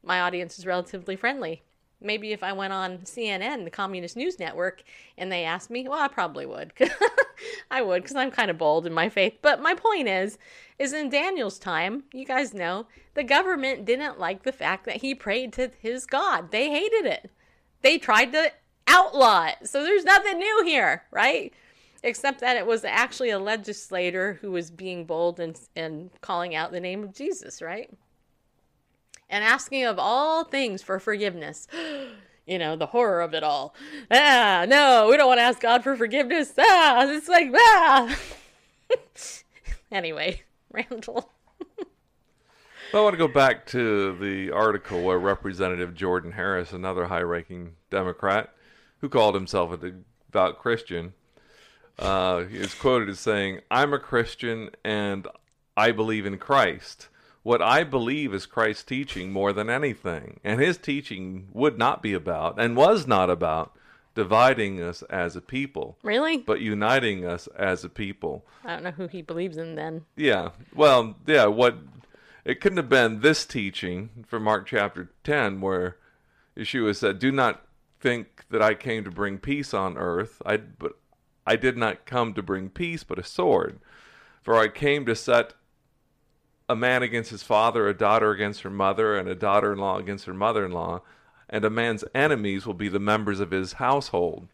my 0.04 0.20
audience 0.20 0.60
is 0.60 0.66
relatively 0.66 1.16
friendly 1.16 1.64
maybe 2.02 2.32
if 2.32 2.44
I 2.44 2.54
went 2.54 2.74
on 2.74 3.00
CNN, 3.00 3.64
the 3.64 3.72
Communist 3.72 4.18
News 4.18 4.40
Network, 4.40 4.84
and 5.18 5.32
they 5.32 5.44
asked 5.44 5.70
me, 5.70 5.88
well, 5.88 6.00
I 6.00 6.08
probably 6.08 6.46
would. 6.46 6.74
I 7.72 7.82
would 7.82 8.04
because 8.04 8.16
I'm 8.16 8.32
kind 8.32 8.52
of 8.52 8.58
bold 8.58 8.86
in 8.86 8.94
my 8.94 9.10
faith. 9.10 9.38
But 9.42 9.62
my 9.62 9.76
point 9.76 10.08
is, 10.08 10.38
is 10.80 10.94
in 10.94 11.10
Daniel's 11.10 11.60
time, 11.60 12.04
you 12.14 12.26
guys 12.26 12.54
know, 12.54 12.88
the 13.14 13.24
government 13.24 13.86
didn't 13.86 14.20
like 14.20 14.44
the 14.44 14.52
fact 14.52 14.86
that 14.86 14.98
he 14.98 15.14
prayed 15.14 15.54
to 15.54 15.72
his 15.80 16.06
God. 16.06 16.52
They 16.52 16.70
hated 16.70 17.06
it. 17.06 17.32
They 17.82 17.98
tried 17.98 18.32
to 18.34 18.52
outlaw 18.88 19.48
it. 19.48 19.68
So 19.68 19.84
there's 19.84 20.04
nothing 20.04 20.38
new 20.38 20.64
here, 20.66 21.04
right? 21.12 21.54
Except 22.04 22.42
that 22.42 22.58
it 22.58 22.66
was 22.66 22.84
actually 22.84 23.30
a 23.30 23.40
legislator 23.40 24.40
who 24.42 24.52
was 24.52 24.72
being 24.72 25.06
bold 25.06 25.40
and, 25.40 25.60
and 25.76 26.10
calling 26.22 26.56
out 26.56 26.72
the 26.72 26.80
name 26.80 27.04
of 27.04 27.14
Jesus, 27.14 27.62
right? 27.62 27.92
And 29.32 29.44
asking 29.44 29.86
of 29.86 29.98
all 29.98 30.44
things 30.44 30.84
for 30.84 31.00
forgiveness. 31.00 31.68
You 32.48 32.58
know, 32.58 32.76
the 32.76 32.88
horror 32.88 33.22
of 33.22 33.36
it 33.36 33.44
all. 33.44 33.76
Ah, 34.10 34.66
no, 34.68 35.08
we 35.10 35.16
don't 35.16 35.28
want 35.28 35.38
to 35.38 35.44
ask 35.44 35.62
God 35.62 35.84
for 35.84 35.96
forgiveness. 35.96 36.52
Ah, 36.58 37.06
it's 37.08 37.30
like, 37.30 37.50
ah. 37.56 38.18
anyway, 39.92 40.42
Randall. 40.72 41.30
I 42.94 43.00
want 43.00 43.14
to 43.14 43.18
go 43.18 43.28
back 43.28 43.66
to 43.68 44.18
the 44.18 44.52
article 44.52 45.02
where 45.04 45.20
Representative 45.20 45.94
Jordan 45.94 46.34
Harris, 46.34 46.74
another 46.74 47.06
high 47.06 47.22
ranking 47.22 47.76
Democrat 47.90 48.54
who 49.00 49.08
called 49.08 49.36
himself 49.36 49.72
a 49.72 49.78
devout 49.78 50.60
Christian, 50.60 51.14
uh, 52.00 52.44
is 52.50 52.74
quoted 52.74 53.08
as 53.08 53.20
saying, 53.20 53.62
I'm 53.70 53.94
a 53.94 54.00
Christian 54.00 54.72
and 54.84 55.28
I 55.78 55.92
believe 55.92 56.26
in 56.26 56.38
Christ. 56.38 57.08
What 57.44 57.62
I 57.62 57.84
believe 57.84 58.34
is 58.34 58.46
Christ's 58.46 58.84
teaching 58.84 59.32
more 59.32 59.52
than 59.52 59.70
anything. 59.70 60.40
And 60.44 60.60
his 60.62 60.78
teaching 60.78 61.48
would 61.54 61.78
not 61.78 62.02
be 62.04 62.14
about, 62.14 62.60
and 62.60 62.76
was 62.76 63.08
not 63.08 63.30
about, 63.30 63.76
dividing 64.14 64.82
us 64.82 65.02
as 65.04 65.36
a 65.36 65.42
people, 65.42 65.98
Really? 66.04 66.38
but 66.38 66.60
uniting 66.60 67.26
us 67.26 67.48
as 67.58 67.84
a 67.84 67.90
people. 67.90 68.46
I 68.66 68.74
don't 68.74 68.84
know 68.84 68.92
who 68.92 69.08
he 69.08 69.22
believes 69.22 69.58
in 69.58 69.76
then. 69.76 70.06
Yeah. 70.16 70.50
Well, 70.76 71.16
yeah, 71.26 71.46
what 71.46 71.78
it 72.44 72.60
couldn't 72.60 72.78
have 72.78 72.90
been 72.90 73.22
this 73.22 73.46
teaching 73.46 74.26
from 74.28 74.44
Mark 74.44 74.68
chapter 74.68 75.12
10 75.24 75.62
where 75.62 75.98
Yeshua 76.58 76.96
said, 76.96 77.20
"Do 77.20 77.32
not 77.32 77.66
think 78.02 78.44
that 78.50 78.62
I 78.62 78.74
came 78.74 79.04
to 79.06 79.12
bring 79.12 79.38
peace 79.38 79.74
on 79.74 79.98
earth. 79.98 80.42
I 80.46 80.58
but 80.58 80.94
I 81.48 81.56
did 81.56 81.78
not 81.78 82.06
come 82.06 82.34
to 82.34 82.42
bring 82.44 82.70
peace, 82.70 83.04
but 83.04 83.20
a 83.20 83.24
sword. 83.24 83.80
For 84.42 84.56
I 84.58 84.68
came 84.68 85.06
to 85.06 85.16
set 85.16 85.54
a 86.72 86.76
man 86.76 87.04
against 87.04 87.30
his 87.30 87.44
father, 87.44 87.88
a 87.88 87.94
daughter 87.94 88.32
against 88.32 88.62
her 88.62 88.70
mother, 88.70 89.18
and 89.18 89.28
a 89.28 89.36
daughter-in-law 89.36 89.98
against 89.98 90.26
her 90.26 90.34
mother-in-law, 90.34 91.02
and 91.50 91.66
a 91.66 91.70
man's 91.70 92.04
enemies 92.16 92.66
will 92.66 92.74
be 92.74 92.88
the 92.88 93.00
members 93.00 93.40
of 93.40 93.52
his 93.52 93.74
household." 93.74 94.48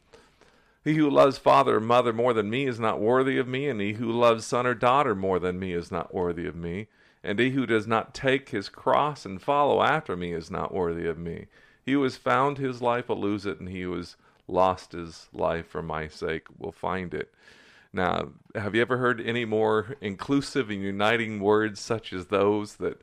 He 0.83 0.95
who 0.95 1.09
loves 1.09 1.37
father 1.37 1.77
or 1.77 1.81
mother 1.81 2.13
more 2.13 2.33
than 2.33 2.49
me 2.49 2.65
is 2.65 2.79
not 2.79 2.99
worthy 2.99 3.37
of 3.37 3.47
me, 3.47 3.67
and 3.67 3.81
he 3.81 3.93
who 3.93 4.09
loves 4.11 4.45
son 4.45 4.65
or 4.65 4.73
daughter 4.73 5.13
more 5.15 5.37
than 5.37 5.59
me 5.59 5.73
is 5.73 5.91
not 5.91 6.13
worthy 6.13 6.47
of 6.47 6.55
me. 6.55 6.87
And 7.23 7.39
he 7.39 7.49
who 7.49 7.65
does 7.65 7.87
not 7.87 8.13
take 8.13 8.49
his 8.49 8.69
cross 8.69 9.25
and 9.25 9.41
follow 9.41 9.81
after 9.81 10.15
me 10.15 10.31
is 10.31 10.49
not 10.49 10.73
worthy 10.73 11.05
of 11.07 11.17
me. 11.17 11.47
He 11.85 11.91
who 11.91 12.03
has 12.03 12.15
found 12.15 12.57
his 12.57 12.81
life 12.81 13.09
will 13.09 13.19
lose 13.19 13.45
it, 13.45 13.59
and 13.59 13.67
he 13.67 13.81
who 13.81 13.97
has 13.97 14.15
lost 14.47 14.93
his 14.93 15.27
life 15.33 15.67
for 15.67 15.81
my 15.81 16.07
sake 16.07 16.47
will 16.57 16.71
find 16.71 17.13
it. 17.13 17.33
Now, 17.93 18.29
have 18.55 18.75
you 18.75 18.81
ever 18.81 18.97
heard 18.97 19.21
any 19.21 19.45
more 19.45 19.95
inclusive 20.01 20.69
and 20.69 20.81
uniting 20.81 21.39
words 21.39 21.79
such 21.79 22.13
as 22.13 22.27
those 22.27 22.75
that 22.75 23.01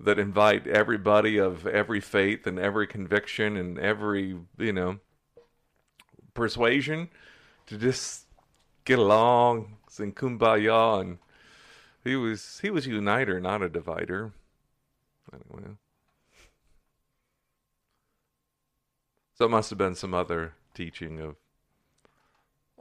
that 0.00 0.18
invite 0.18 0.66
everybody 0.66 1.38
of 1.38 1.66
every 1.66 2.00
faith 2.00 2.46
and 2.46 2.58
every 2.58 2.88
conviction 2.88 3.56
and 3.56 3.78
every, 3.78 4.36
you 4.58 4.72
know, 4.72 4.98
persuasion 6.34 7.08
to 7.66 7.78
just 7.78 8.26
get 8.84 8.98
along, 8.98 9.76
sing 9.88 10.12
kumbaya, 10.12 11.00
and 11.00 11.18
he 12.02 12.16
was 12.16 12.58
he 12.60 12.70
was 12.70 12.86
a 12.86 12.90
uniter, 12.90 13.40
not 13.40 13.62
a 13.62 13.68
divider. 13.68 14.32
Anyway, 15.32 15.76
so 19.34 19.44
it 19.44 19.50
must 19.50 19.70
have 19.70 19.78
been 19.78 19.94
some 19.94 20.14
other 20.14 20.54
teaching 20.74 21.20
of 21.20 21.36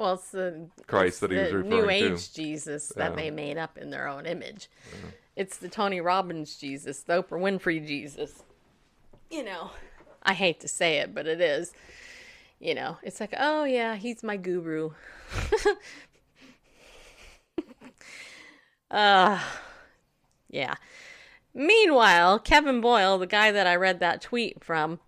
Well, 0.02 0.16
it's 0.16 0.32
the 0.32 0.68
Christ 0.88 1.08
it's 1.08 1.20
that 1.20 1.32
he 1.32 1.38
was 1.38 1.52
referring 1.54 1.70
New 1.70 1.82
to. 1.84 1.89
Age 1.91 2.34
Jesus 2.34 2.88
that 2.95 3.12
Yeah. 3.12 3.16
they 3.16 3.30
made 3.30 3.60
up 3.60 3.78
in 3.78 3.91
their 3.91 4.08
own 4.08 4.26
image. 4.26 4.68
It's 5.36 5.58
the 5.58 5.70
Tony 5.70 6.02
Robbins 6.02 6.58
Jesus, 6.58 7.04
the 7.04 7.22
Oprah 7.22 7.39
Winfrey 7.39 7.86
Jesus. 7.86 8.41
You 9.30 9.43
know, 9.43 9.70
I 10.24 10.34
hate 10.34 10.60
to 10.62 10.68
say 10.68 10.97
it, 10.97 11.14
but 11.14 11.28
it 11.28 11.39
is. 11.39 11.72
You 12.60 12.74
know, 12.74 12.97
it's 13.04 13.20
like, 13.20 13.36
oh 13.38 13.64
yeah, 13.64 13.95
he's 13.95 14.24
my 14.24 14.38
guru. 14.38 14.89
uh, 18.89 19.39
yeah. 20.49 20.74
Meanwhile, 21.54 22.39
Kevin 22.39 22.82
Boyle, 22.82 23.20
the 23.20 23.28
guy 23.28 23.52
that 23.52 23.68
I 23.68 23.76
read 23.76 23.99
that 23.99 24.22
tweet 24.22 24.64
from, 24.64 24.99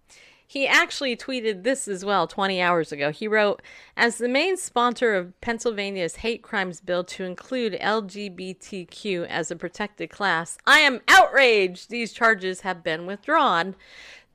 he 0.53 0.67
actually 0.67 1.17
tweeted 1.17 1.63
this 1.63 1.87
as 1.87 2.05
well 2.05 2.27
20 2.27 2.61
hours 2.61 2.91
ago. 2.91 3.09
He 3.09 3.27
wrote, 3.27 3.59
As 3.97 4.19
the 4.19 4.29
main 4.29 4.55
sponsor 4.55 5.15
of 5.15 5.41
Pennsylvania's 5.41 6.17
hate 6.17 6.43
crimes 6.43 6.79
bill 6.79 7.03
to 7.05 7.23
include 7.23 7.73
LGBTQ 7.81 9.25
as 9.25 9.49
a 9.49 9.55
protected 9.55 10.11
class, 10.11 10.59
I 10.67 10.81
am 10.81 11.01
outraged 11.07 11.89
these 11.89 12.13
charges 12.13 12.61
have 12.61 12.83
been 12.83 13.07
withdrawn. 13.07 13.73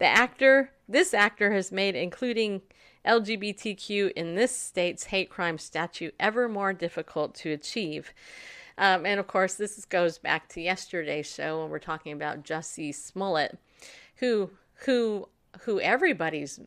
The 0.01 0.07
actor, 0.07 0.73
this 0.89 1.15
actor 1.15 1.53
has 1.53 1.71
made 1.71 1.95
including 1.95 2.63
LGBTQ 3.07 4.11
in 4.17 4.35
this 4.35 4.51
state's 4.51 5.05
hate 5.05 5.31
crime 5.31 5.57
statute 5.57 6.17
ever 6.19 6.49
more 6.49 6.73
difficult 6.73 7.37
to 7.37 7.53
achieve. 7.53 8.13
Um, 8.77 9.07
and 9.07 9.21
of 9.21 9.29
course, 9.29 9.55
this 9.55 9.85
goes 9.85 10.19
back 10.19 10.49
to 10.49 10.61
yesterday's 10.61 11.33
show 11.33 11.61
when 11.61 11.71
we're 11.71 11.79
talking 11.79 12.13
about 12.13 12.43
Jussie 12.43 12.93
Smollett, 12.93 13.57
who 14.17 14.51
who 14.85 15.29
who 15.61 15.81
everybody's 15.81 16.61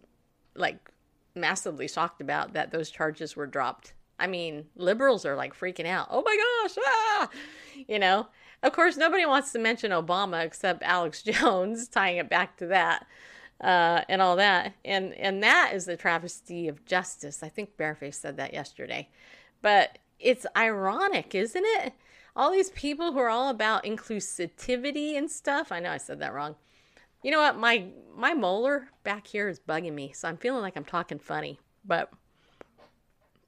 like 0.55 0.91
massively 1.35 1.87
shocked 1.87 2.21
about 2.21 2.53
that 2.53 2.71
those 2.71 2.89
charges 2.89 3.35
were 3.35 3.47
dropped. 3.47 3.93
I 4.19 4.27
mean, 4.27 4.65
liberals 4.75 5.25
are 5.25 5.35
like 5.35 5.57
freaking 5.57 5.87
out. 5.87 6.07
Oh 6.11 6.21
my 6.23 6.37
gosh, 6.37 6.77
ah! 6.85 7.29
You 7.87 7.99
know, 7.99 8.27
of 8.63 8.73
course, 8.73 8.97
nobody 8.97 9.25
wants 9.25 9.51
to 9.53 9.59
mention 9.59 9.91
Obama 9.91 10.45
except 10.45 10.83
Alex 10.83 11.23
Jones, 11.23 11.87
tying 11.87 12.17
it 12.17 12.29
back 12.29 12.57
to 12.57 12.67
that 12.67 13.07
uh, 13.61 14.01
and 14.09 14.21
all 14.21 14.35
that. 14.35 14.73
And 14.83 15.13
and 15.13 15.41
that 15.43 15.71
is 15.73 15.85
the 15.85 15.97
travesty 15.97 16.67
of 16.67 16.85
justice. 16.85 17.43
I 17.43 17.49
think 17.49 17.77
Bareface 17.77 18.15
said 18.15 18.37
that 18.37 18.53
yesterday. 18.53 19.09
But 19.61 19.99
it's 20.19 20.45
ironic, 20.55 21.33
isn't 21.33 21.65
it? 21.65 21.93
All 22.35 22.51
these 22.51 22.69
people 22.71 23.11
who 23.11 23.19
are 23.19 23.29
all 23.29 23.49
about 23.49 23.83
inclusivity 23.83 25.17
and 25.17 25.29
stuff. 25.29 25.71
I 25.71 25.79
know 25.79 25.91
I 25.91 25.97
said 25.97 26.19
that 26.19 26.33
wrong. 26.33 26.55
You 27.23 27.31
know 27.31 27.39
what? 27.39 27.57
My 27.57 27.85
my 28.15 28.33
molar 28.33 28.89
back 29.03 29.27
here 29.27 29.47
is 29.47 29.59
bugging 29.59 29.93
me, 29.93 30.11
so 30.13 30.27
I'm 30.27 30.37
feeling 30.37 30.61
like 30.61 30.75
I'm 30.75 30.85
talking 30.85 31.19
funny, 31.19 31.59
but 31.85 32.11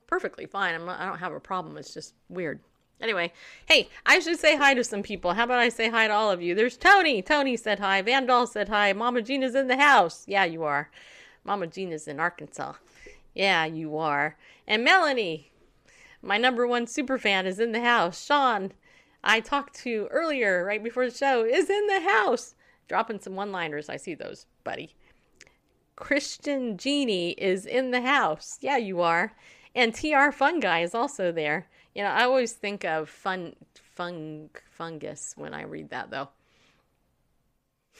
perfectly 0.08 0.46
fine. 0.46 0.76
I'm 0.76 0.86
not, 0.86 1.00
I 1.00 1.06
don't 1.06 1.20
have 1.20 1.34
a 1.34 1.40
problem. 1.40 1.78
It's 1.78 1.94
just 1.94 2.14
weird. 2.30 2.60
Anyway, 3.02 3.34
hey, 3.66 3.90
I 4.06 4.20
should 4.20 4.40
say 4.40 4.56
hi 4.56 4.74
to 4.76 4.84
some 4.84 5.04
people. 5.04 5.34
How 5.34 5.44
about 5.44 5.60
I 5.60 5.70
say 5.70 5.90
hi 5.90 6.08
to 6.08 6.14
all 6.14 6.32
of 6.32 6.42
you? 6.42 6.56
There's 6.56 6.78
Tony. 6.78 7.22
Tony 7.22 7.58
said 7.58 7.80
hi. 7.80 8.02
Vandal 8.02 8.48
said 8.48 8.70
hi. 8.70 8.94
Mama 8.94 9.22
Gina's 9.22 9.56
in 9.56 9.68
the 9.68 9.78
house. 9.78 10.24
Yeah, 10.28 10.46
you 10.46 10.64
are. 10.64 10.90
Mama 11.44 11.68
Gina's 11.68 12.08
in 12.08 12.20
Arkansas. 12.20 12.74
Yeah, 13.34 13.66
you 13.66 13.98
are. 13.98 14.38
And 14.68 14.84
Melanie, 14.84 15.52
my 16.22 16.38
number 16.38 16.66
one 16.66 16.88
super 16.88 17.18
fan, 17.18 17.46
is 17.46 17.60
in 17.60 17.72
the 17.72 17.82
house. 17.82 18.24
Sean, 18.24 18.72
I 19.24 19.40
talked 19.40 19.76
to 19.82 20.08
earlier, 20.12 20.64
right 20.64 20.84
before 20.84 21.10
the 21.10 21.16
show, 21.16 21.44
is 21.44 21.70
in 21.70 21.88
the 21.88 22.02
house. 22.02 22.56
Dropping 22.88 23.20
some 23.20 23.36
one 23.36 23.52
liners. 23.52 23.90
I 23.90 23.98
see 23.98 24.16
those, 24.16 24.46
buddy. 24.64 24.96
Christian 25.96 26.78
Genie 26.78 27.32
is 27.32 27.66
in 27.66 27.92
the 27.92 28.02
house. 28.02 28.58
Yeah, 28.62 28.78
you 28.78 29.02
are. 29.02 29.34
And 29.76 29.94
TR 29.94 30.32
Fun 30.32 30.60
Guy 30.60 30.80
is 30.82 30.96
also 30.96 31.32
there. 31.32 31.68
You 31.96 32.04
know, 32.04 32.10
I 32.10 32.24
always 32.24 32.54
think 32.54 32.84
of 32.84 33.10
fun, 33.10 33.56
fung, 33.76 34.50
fungus 34.72 35.34
when 35.38 35.54
I 35.54 35.64
read 35.64 35.90
that, 35.90 36.10
though. 36.10 36.30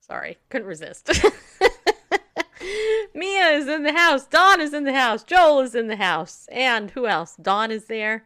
Sorry, 0.00 0.38
couldn't 0.48 0.68
resist. 0.68 1.10
Mia 3.14 3.48
is 3.50 3.68
in 3.68 3.82
the 3.82 3.92
house. 3.92 4.26
Dawn 4.26 4.60
is 4.60 4.74
in 4.74 4.84
the 4.84 4.94
house. 4.94 5.22
Joel 5.22 5.60
is 5.60 5.74
in 5.74 5.88
the 5.88 5.96
house. 5.96 6.48
And 6.50 6.90
who 6.90 7.06
else? 7.06 7.36
Dawn 7.36 7.70
is 7.70 7.84
there. 7.84 8.24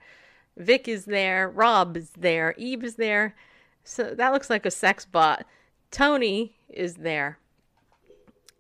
Vic 0.57 0.89
is 0.89 1.05
there. 1.05 1.49
Rob 1.49 1.97
is 1.97 2.11
there. 2.17 2.55
Eve 2.57 2.85
is 2.85 2.95
there. 2.97 3.35
So 3.89 4.15
that 4.15 4.35
looks 4.35 4.51
like 4.51 4.67
a 4.67 4.71
sex 4.71 5.07
bot. 5.07 5.47
Tony 5.91 6.53
is 6.69 6.97
there. 6.97 7.39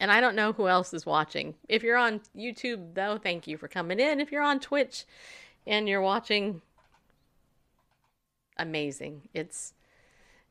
And 0.00 0.10
I 0.10 0.22
don't 0.22 0.34
know 0.34 0.54
who 0.54 0.68
else 0.68 0.94
is 0.94 1.04
watching. 1.04 1.54
If 1.68 1.82
you're 1.82 1.98
on 1.98 2.22
YouTube, 2.34 2.94
though, 2.94 3.18
thank 3.18 3.46
you 3.46 3.58
for 3.58 3.68
coming 3.68 4.00
in. 4.00 4.20
If 4.20 4.32
you're 4.32 4.42
on 4.42 4.58
Twitch 4.58 5.04
and 5.66 5.86
you're 5.86 6.00
watching, 6.00 6.62
amazing. 8.56 9.28
It's 9.34 9.74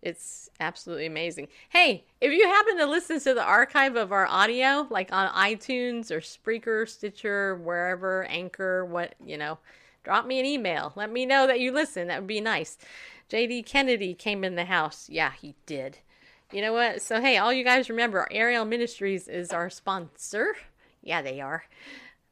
it's 0.03 0.47
absolutely 0.59 1.07
amazing. 1.07 1.47
Hey, 1.69 2.05
if 2.21 2.31
you 2.31 2.47
happen 2.47 2.77
to 2.77 2.85
listen 2.85 3.19
to 3.21 3.33
the 3.33 3.43
archive 3.43 3.95
of 3.95 4.11
our 4.11 4.27
audio, 4.27 4.85
like 4.91 5.11
on 5.11 5.27
iTunes 5.33 6.11
or 6.11 6.19
Spreaker, 6.19 6.87
Stitcher, 6.87 7.55
wherever, 7.55 8.25
Anchor, 8.25 8.85
what, 8.85 9.15
you 9.25 9.37
know, 9.37 9.57
drop 10.07 10.25
me 10.25 10.39
an 10.39 10.45
email. 10.45 10.93
Let 10.95 11.11
me 11.11 11.25
know 11.25 11.45
that 11.47 11.59
you 11.59 11.73
listen. 11.73 12.07
That 12.07 12.21
would 12.21 12.27
be 12.27 12.39
nice. 12.39 12.77
JD 13.29 13.65
Kennedy 13.65 14.13
came 14.13 14.45
in 14.45 14.55
the 14.55 14.63
house. 14.63 15.09
Yeah, 15.09 15.33
he 15.33 15.53
did. 15.65 15.97
You 16.49 16.61
know 16.61 16.71
what? 16.71 17.01
So, 17.01 17.19
hey, 17.19 17.35
all 17.37 17.51
you 17.51 17.65
guys 17.65 17.89
remember, 17.89 18.25
Ariel 18.31 18.63
Ministries 18.63 19.27
is 19.27 19.51
our 19.51 19.69
sponsor. 19.69 20.55
Yeah, 21.01 21.21
they 21.21 21.41
are. 21.41 21.65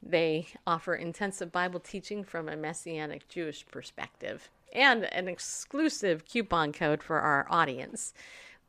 They 0.01 0.47
offer 0.65 0.95
intensive 0.95 1.51
Bible 1.51 1.81
teaching 1.81 2.23
from 2.23 2.47
a 2.47 2.55
Messianic 2.55 3.27
Jewish 3.27 3.65
perspective 3.69 4.49
and 4.71 5.03
an 5.13 5.27
exclusive 5.27 6.23
coupon 6.23 6.71
code 6.71 7.03
for 7.03 7.19
our 7.19 7.45
audience. 7.49 8.13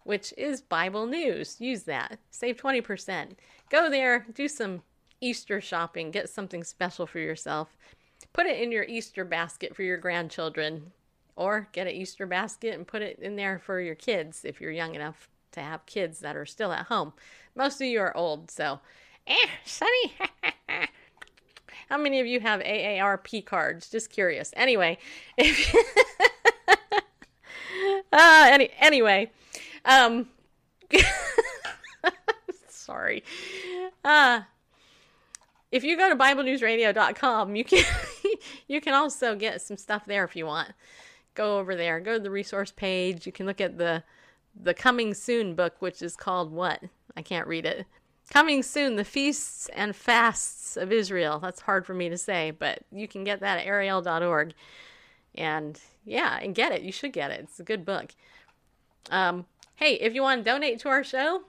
which 0.02 0.32
is 0.36 0.60
Bible 0.62 1.06
News. 1.06 1.56
Use 1.60 1.82
that. 1.82 2.18
Save 2.30 2.56
20%. 2.56 3.32
Go 3.70 3.90
there, 3.90 4.24
do 4.32 4.46
some 4.48 4.82
Easter 5.20 5.60
shopping, 5.60 6.10
get 6.10 6.28
something 6.28 6.62
special 6.62 7.06
for 7.06 7.18
yourself. 7.18 7.76
Put 8.32 8.46
it 8.46 8.60
in 8.60 8.72
your 8.72 8.84
Easter 8.84 9.24
basket 9.24 9.74
for 9.74 9.82
your 9.82 9.96
grandchildren, 9.96 10.92
or 11.36 11.68
get 11.72 11.86
an 11.86 11.94
Easter 11.94 12.26
basket 12.26 12.74
and 12.74 12.86
put 12.86 13.02
it 13.02 13.18
in 13.20 13.36
there 13.36 13.58
for 13.58 13.80
your 13.80 13.94
kids 13.94 14.44
if 14.44 14.60
you're 14.60 14.70
young 14.70 14.94
enough 14.94 15.28
to 15.52 15.60
have 15.60 15.86
kids 15.86 16.20
that 16.20 16.36
are 16.36 16.46
still 16.46 16.72
at 16.72 16.86
home. 16.86 17.12
Most 17.54 17.80
of 17.80 17.86
you 17.86 18.00
are 18.00 18.16
old, 18.16 18.50
so 18.50 18.80
eh, 19.26 19.46
Sonny. 19.64 20.14
How 21.88 21.98
many 21.98 22.20
of 22.20 22.26
you 22.26 22.40
have 22.40 22.60
AARP 22.60 23.44
cards? 23.44 23.88
Just 23.88 24.10
curious. 24.10 24.52
Anyway, 24.56 24.98
if 25.36 25.74
uh, 28.12 28.48
any 28.50 28.70
anyway, 28.80 29.30
um, 29.84 30.28
sorry. 32.68 33.22
Uh, 34.04 34.42
if 35.70 35.84
you 35.84 35.96
go 35.96 36.08
to 36.08 36.16
BibleNewsRadio.com, 36.16 37.56
you 37.56 37.64
can 37.64 37.84
you 38.68 38.80
can 38.80 38.94
also 38.94 39.34
get 39.34 39.62
some 39.62 39.76
stuff 39.76 40.04
there 40.06 40.24
if 40.24 40.36
you 40.36 40.46
want. 40.46 40.72
Go 41.34 41.58
over 41.58 41.76
there. 41.76 42.00
Go 42.00 42.14
to 42.14 42.20
the 42.20 42.30
resource 42.30 42.72
page. 42.72 43.26
You 43.26 43.32
can 43.32 43.46
look 43.46 43.60
at 43.60 43.78
the 43.78 44.02
the 44.58 44.74
coming 44.74 45.12
soon 45.12 45.54
book, 45.54 45.74
which 45.80 46.00
is 46.00 46.16
called 46.16 46.50
what? 46.50 46.82
I 47.16 47.22
can't 47.22 47.46
read 47.46 47.66
it. 47.66 47.86
Coming 48.30 48.62
soon, 48.62 48.96
the 48.96 49.04
feasts 49.04 49.68
and 49.74 49.94
fasts 49.94 50.76
of 50.76 50.90
Israel. 50.90 51.38
That's 51.38 51.60
hard 51.60 51.86
for 51.86 51.94
me 51.94 52.08
to 52.08 52.18
say, 52.18 52.50
but 52.50 52.80
you 52.90 53.06
can 53.06 53.22
get 53.22 53.40
that 53.40 53.58
at 53.58 53.66
ariel.org. 53.66 54.54
And 55.34 55.80
yeah, 56.04 56.38
and 56.42 56.54
get 56.54 56.72
it. 56.72 56.82
You 56.82 56.90
should 56.90 57.12
get 57.12 57.30
it. 57.30 57.40
It's 57.40 57.60
a 57.60 57.64
good 57.64 57.84
book. 57.84 58.14
Um, 59.10 59.46
hey, 59.76 59.94
if 59.94 60.14
you 60.14 60.22
want 60.22 60.44
to 60.44 60.50
donate 60.50 60.80
to 60.80 60.88
our 60.88 61.04
show, 61.04 61.42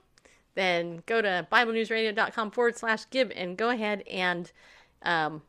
then 0.54 1.02
go 1.06 1.22
to 1.22 1.46
BibleNewsRadio.com 1.50 2.50
forward 2.50 2.76
slash 2.76 3.08
give 3.10 3.32
and 3.34 3.56
go 3.56 3.70
ahead 3.70 4.02
and 4.08 4.52
um, 5.02 5.42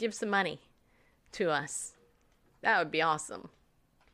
give 0.00 0.14
some 0.14 0.30
money 0.30 0.58
to 1.32 1.50
us. 1.50 1.92
That 2.62 2.78
would 2.78 2.90
be 2.90 3.02
awesome. 3.02 3.50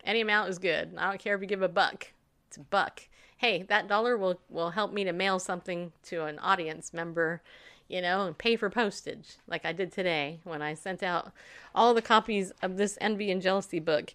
Any 0.05 0.21
amount 0.21 0.51
is 0.51 0.59
good. 0.59 0.95
I 0.99 1.09
don't 1.09 1.21
care 1.21 1.35
if 1.35 1.41
you 1.41 1.47
give 1.47 1.63
a 1.63 1.69
buck. 1.69 2.09
It's 2.49 2.57
a 2.57 2.61
buck. 2.61 3.03
Hey, 3.39 3.63
that 3.69 3.89
dollar 3.89 4.17
will 4.17 4.41
will 4.51 4.71
help 4.71 4.93
me 4.93 5.05
to 5.05 5.13
mail 5.13 5.39
something 5.39 5.93
to 6.05 6.25
an 6.25 6.39
audience 6.41 6.93
member, 6.93 7.41
you 7.87 8.03
know, 8.03 8.27
and 8.27 8.37
pay 8.37 8.57
for 8.57 8.69
postage, 8.69 9.37
like 9.47 9.65
I 9.65 9.73
did 9.73 9.93
today 9.93 10.41
when 10.43 10.61
I 10.61 10.75
sent 10.75 11.03
out 11.03 11.33
all 11.75 11.95
the 11.95 12.03
copies 12.03 12.53
of 12.63 12.77
this 12.77 12.99
Envy 13.01 13.31
and 13.31 13.43
Jealousy 13.43 13.79
book, 13.79 14.15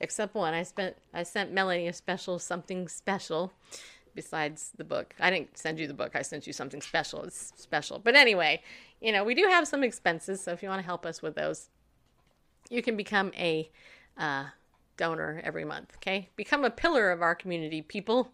except 0.00 0.34
one. 0.34 0.54
I 0.54 0.62
spent 0.62 0.96
I 1.12 1.24
sent 1.24 1.52
Melanie 1.52 1.88
a 1.88 1.92
special 1.92 2.38
something 2.38 2.88
special 2.88 3.52
besides 4.14 4.72
the 4.76 4.84
book. 4.84 5.14
I 5.20 5.30
didn't 5.30 5.56
send 5.56 5.78
you 5.78 5.86
the 5.86 5.94
book. 5.94 6.12
I 6.14 6.22
sent 6.22 6.46
you 6.46 6.52
something 6.52 6.80
special. 6.80 7.22
It's 7.24 7.52
special. 7.56 7.98
But 7.98 8.14
anyway, 8.14 8.62
you 9.00 9.12
know, 9.12 9.24
we 9.24 9.34
do 9.34 9.46
have 9.48 9.66
some 9.66 9.82
expenses, 9.82 10.42
so 10.42 10.52
if 10.52 10.62
you 10.62 10.68
want 10.68 10.80
to 10.80 10.86
help 10.86 11.04
us 11.06 11.22
with 11.22 11.34
those, 11.34 11.68
you 12.70 12.82
can 12.82 12.96
become 12.96 13.32
a 13.36 13.70
uh, 14.16 14.46
donor 14.96 15.40
every 15.44 15.64
month. 15.64 15.92
Okay, 15.96 16.28
become 16.36 16.64
a 16.64 16.70
pillar 16.70 17.10
of 17.10 17.22
our 17.22 17.34
community, 17.34 17.82
people, 17.82 18.32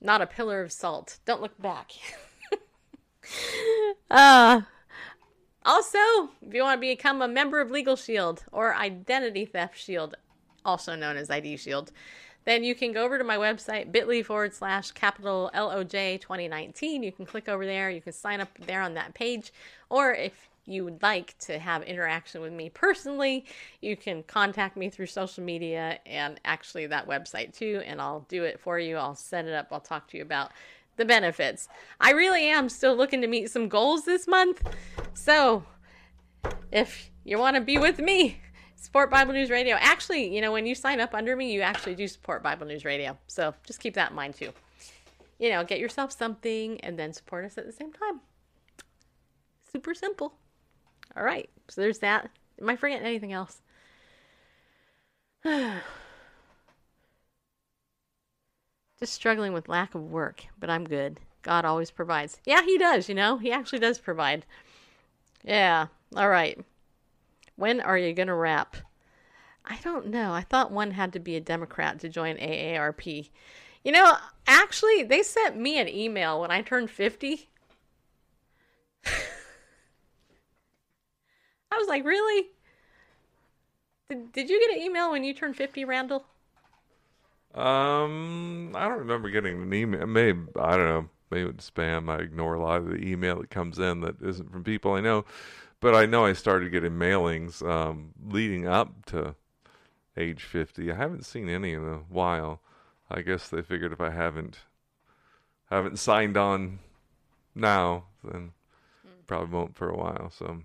not 0.00 0.20
a 0.20 0.26
pillar 0.26 0.62
of 0.62 0.72
salt. 0.72 1.18
Don't 1.24 1.42
look 1.42 1.60
back. 1.60 1.92
uh, 4.10 4.62
also, 5.64 5.98
if 6.46 6.52
you 6.52 6.62
want 6.62 6.80
to 6.80 6.86
become 6.86 7.22
a 7.22 7.28
member 7.28 7.60
of 7.60 7.70
Legal 7.70 7.96
Shield 7.96 8.44
or 8.52 8.74
Identity 8.74 9.44
Theft 9.44 9.78
Shield, 9.78 10.16
also 10.64 10.96
known 10.96 11.16
as 11.16 11.30
ID 11.30 11.56
Shield, 11.56 11.92
then 12.44 12.64
you 12.64 12.74
can 12.74 12.92
go 12.92 13.04
over 13.04 13.18
to 13.18 13.24
my 13.24 13.36
website, 13.36 13.92
bit.ly 13.92 14.22
forward 14.22 14.54
slash 14.54 14.90
capital 14.92 15.50
LOJ 15.54 16.20
2019. 16.20 17.02
You 17.02 17.12
can 17.12 17.26
click 17.26 17.48
over 17.48 17.64
there. 17.64 17.90
You 17.90 18.00
can 18.00 18.12
sign 18.12 18.40
up 18.40 18.48
there 18.66 18.82
on 18.82 18.94
that 18.94 19.14
page. 19.14 19.52
Or 19.88 20.12
if 20.12 20.48
you 20.64 20.84
would 20.84 21.02
like 21.02 21.36
to 21.38 21.58
have 21.58 21.82
interaction 21.82 22.40
with 22.40 22.52
me 22.52 22.70
personally, 22.70 23.44
you 23.80 23.96
can 23.96 24.22
contact 24.24 24.76
me 24.76 24.88
through 24.88 25.06
social 25.06 25.42
media 25.42 25.98
and 26.06 26.40
actually 26.44 26.86
that 26.86 27.08
website 27.08 27.56
too, 27.56 27.82
and 27.84 28.00
I'll 28.00 28.26
do 28.28 28.44
it 28.44 28.60
for 28.60 28.78
you. 28.78 28.96
I'll 28.96 29.16
set 29.16 29.46
it 29.46 29.54
up. 29.54 29.68
I'll 29.72 29.80
talk 29.80 30.08
to 30.08 30.16
you 30.16 30.22
about 30.22 30.52
the 30.96 31.04
benefits. 31.04 31.68
I 32.00 32.12
really 32.12 32.48
am 32.48 32.68
still 32.68 32.94
looking 32.94 33.22
to 33.22 33.26
meet 33.26 33.50
some 33.50 33.68
goals 33.68 34.04
this 34.04 34.28
month. 34.28 34.62
So 35.14 35.64
if 36.70 37.10
you 37.24 37.38
want 37.38 37.56
to 37.56 37.62
be 37.62 37.78
with 37.78 37.98
me, 37.98 38.38
support 38.82 39.10
Bible 39.10 39.32
News 39.32 39.48
Radio. 39.48 39.76
Actually, 39.78 40.34
you 40.34 40.40
know, 40.40 40.50
when 40.50 40.66
you 40.66 40.74
sign 40.74 41.00
up 41.00 41.14
under 41.14 41.36
me, 41.36 41.52
you 41.52 41.60
actually 41.60 41.94
do 41.94 42.08
support 42.08 42.42
Bible 42.42 42.66
News 42.66 42.84
Radio. 42.84 43.16
So 43.28 43.54
just 43.64 43.78
keep 43.78 43.94
that 43.94 44.10
in 44.10 44.16
mind 44.16 44.34
too. 44.34 44.50
You 45.38 45.50
know, 45.50 45.62
get 45.64 45.78
yourself 45.78 46.10
something 46.12 46.80
and 46.80 46.98
then 46.98 47.12
support 47.12 47.44
us 47.44 47.56
at 47.56 47.64
the 47.64 47.72
same 47.72 47.92
time. 47.92 48.20
Super 49.70 49.94
simple. 49.94 50.34
All 51.16 51.22
right. 51.22 51.48
So 51.68 51.80
there's 51.80 52.00
that. 52.00 52.28
Am 52.60 52.68
I 52.68 52.74
forgetting 52.74 53.06
anything 53.06 53.32
else? 53.32 53.62
Just 55.44 55.84
struggling 59.14 59.52
with 59.52 59.68
lack 59.68 59.94
of 59.94 60.10
work, 60.10 60.42
but 60.58 60.70
I'm 60.70 60.88
good. 60.88 61.20
God 61.42 61.64
always 61.64 61.92
provides. 61.92 62.40
Yeah, 62.44 62.62
he 62.62 62.78
does, 62.78 63.08
you 63.08 63.14
know. 63.14 63.38
He 63.38 63.52
actually 63.52 63.78
does 63.78 63.98
provide. 63.98 64.44
Yeah. 65.44 65.86
All 66.16 66.28
right. 66.28 66.58
When 67.56 67.80
are 67.80 67.98
you 67.98 68.12
going 68.12 68.28
to 68.28 68.34
wrap? 68.34 68.76
I 69.64 69.78
don't 69.82 70.06
know. 70.06 70.32
I 70.32 70.42
thought 70.42 70.72
one 70.72 70.92
had 70.92 71.12
to 71.12 71.20
be 71.20 71.36
a 71.36 71.40
Democrat 71.40 72.00
to 72.00 72.08
join 72.08 72.36
AARP. 72.36 73.30
You 73.84 73.92
know, 73.92 74.16
actually, 74.46 75.02
they 75.02 75.22
sent 75.22 75.56
me 75.56 75.78
an 75.78 75.88
email 75.88 76.40
when 76.40 76.50
I 76.50 76.62
turned 76.62 76.90
50. 76.90 77.48
I 79.06 79.10
was 81.78 81.88
like, 81.88 82.04
really? 82.04 82.48
Did, 84.08 84.32
did 84.32 84.50
you 84.50 84.60
get 84.60 84.76
an 84.76 84.82
email 84.82 85.10
when 85.10 85.24
you 85.24 85.34
turned 85.34 85.56
50, 85.56 85.84
Randall? 85.84 86.24
Um, 87.54 88.72
I 88.74 88.88
don't 88.88 89.00
remember 89.00 89.30
getting 89.30 89.62
an 89.62 89.74
email. 89.74 90.06
Maybe 90.06 90.40
I 90.58 90.76
don't 90.76 90.88
know. 90.88 91.08
Maybe 91.32 91.48
it's 91.48 91.70
spam. 91.70 92.10
I 92.10 92.22
ignore 92.22 92.54
a 92.54 92.62
lot 92.62 92.82
of 92.82 92.88
the 92.88 92.96
email 92.96 93.40
that 93.40 93.48
comes 93.48 93.78
in 93.78 94.00
that 94.02 94.20
isn't 94.20 94.52
from 94.52 94.62
people 94.62 94.92
I 94.92 95.00
know. 95.00 95.24
But 95.80 95.94
I 95.94 96.04
know 96.04 96.26
I 96.26 96.34
started 96.34 96.70
getting 96.70 96.92
mailings 96.92 97.66
um, 97.66 98.12
leading 98.22 98.68
up 98.68 99.06
to 99.06 99.34
age 100.16 100.44
50. 100.44 100.92
I 100.92 100.94
haven't 100.94 101.24
seen 101.24 101.48
any 101.48 101.72
in 101.72 101.82
a 101.82 102.00
while. 102.08 102.60
I 103.10 103.22
guess 103.22 103.48
they 103.48 103.62
figured 103.62 103.92
if 103.92 104.00
I 104.00 104.10
haven't 104.10 104.58
haven't 105.70 105.98
signed 105.98 106.36
on 106.36 106.80
now, 107.54 108.04
then 108.22 108.52
probably 109.26 109.56
won't 109.56 109.74
for 109.74 109.88
a 109.88 109.96
while. 109.96 110.30
So 110.30 110.62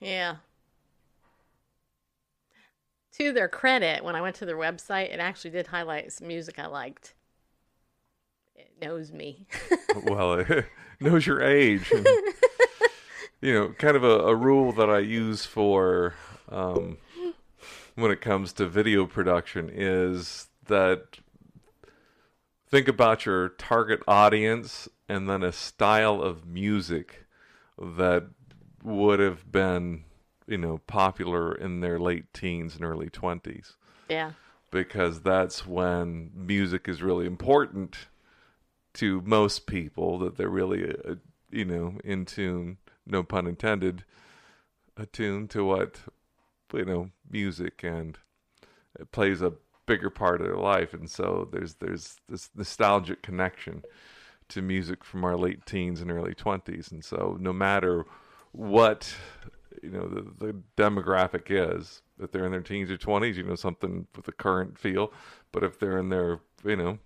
Yeah. 0.00 0.36
To 3.12 3.32
their 3.32 3.48
credit, 3.48 4.02
when 4.02 4.16
I 4.16 4.20
went 4.20 4.36
to 4.36 4.46
their 4.46 4.56
website, 4.56 5.12
it 5.12 5.20
actually 5.20 5.50
did 5.50 5.68
highlight 5.68 6.12
some 6.12 6.26
music 6.26 6.58
I 6.58 6.66
liked. 6.66 7.14
It 8.60 8.84
knows 8.84 9.10
me. 9.10 9.46
well, 10.04 10.34
it 10.34 10.66
knows 11.00 11.26
your 11.26 11.40
age. 11.40 11.90
And, 11.90 12.06
you 13.40 13.54
know, 13.54 13.68
kind 13.78 13.96
of 13.96 14.04
a, 14.04 14.18
a 14.20 14.34
rule 14.34 14.72
that 14.72 14.90
I 14.90 14.98
use 14.98 15.46
for 15.46 16.14
um, 16.48 16.98
when 17.94 18.10
it 18.10 18.20
comes 18.20 18.52
to 18.54 18.66
video 18.66 19.06
production 19.06 19.70
is 19.72 20.48
that 20.66 21.18
think 22.68 22.86
about 22.86 23.24
your 23.24 23.48
target 23.50 24.00
audience 24.06 24.88
and 25.08 25.28
then 25.28 25.42
a 25.42 25.52
style 25.52 26.20
of 26.22 26.46
music 26.46 27.24
that 27.78 28.26
would 28.82 29.20
have 29.20 29.50
been, 29.50 30.04
you 30.46 30.58
know, 30.58 30.78
popular 30.86 31.54
in 31.54 31.80
their 31.80 31.98
late 31.98 32.32
teens 32.34 32.74
and 32.74 32.84
early 32.84 33.08
20s 33.08 33.74
yeah. 34.10 34.32
because 34.70 35.22
that's 35.22 35.66
when 35.66 36.30
music 36.34 36.88
is 36.88 37.00
really 37.00 37.26
important 37.26 37.96
to 38.94 39.20
most 39.22 39.66
people 39.66 40.18
that 40.18 40.36
they're 40.36 40.48
really 40.48 40.84
uh, 40.84 41.14
you 41.50 41.64
know 41.64 41.98
in 42.04 42.24
tune 42.24 42.78
no 43.06 43.22
pun 43.22 43.46
intended 43.46 44.04
attuned 44.96 45.50
to 45.50 45.64
what 45.64 46.00
you 46.72 46.84
know 46.84 47.10
music 47.30 47.82
and 47.82 48.18
it 48.98 49.12
plays 49.12 49.40
a 49.40 49.52
bigger 49.90 50.10
part 50.10 50.40
of 50.40 50.46
their 50.46 50.56
life. 50.56 50.94
And 50.94 51.10
so 51.10 51.48
there's 51.50 51.74
there's 51.74 52.16
this 52.28 52.48
nostalgic 52.54 53.22
connection 53.22 53.82
to 54.48 54.62
music 54.62 55.04
from 55.04 55.24
our 55.24 55.36
late 55.36 55.66
teens 55.66 56.00
and 56.00 56.10
early 56.10 56.34
20s 56.34 56.90
and 56.90 57.04
so 57.04 57.36
no 57.38 57.52
matter 57.52 58.04
what 58.50 59.14
you 59.80 59.90
know 59.90 60.08
the, 60.08 60.22
the 60.44 60.56
demographic 60.76 61.46
is 61.50 62.02
if 62.20 62.32
they're 62.32 62.44
in 62.44 62.50
their 62.50 62.60
teens 62.60 62.90
or 62.90 62.96
20s 62.96 63.36
you 63.36 63.44
know 63.44 63.54
something 63.54 64.06
with 64.14 64.26
the 64.26 64.32
current 64.32 64.78
feel. 64.78 65.12
But 65.50 65.64
if 65.64 65.78
they're 65.78 65.98
in 65.98 66.08
their 66.08 66.40
you 66.64 66.76
know 66.76 66.98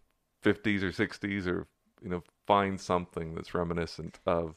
50s 0.42 0.82
or 0.82 0.90
60s 0.90 1.46
or 1.46 1.66
you 2.04 2.10
know 2.10 2.22
find 2.46 2.80
something 2.80 3.34
that's 3.34 3.54
reminiscent 3.54 4.20
of 4.26 4.54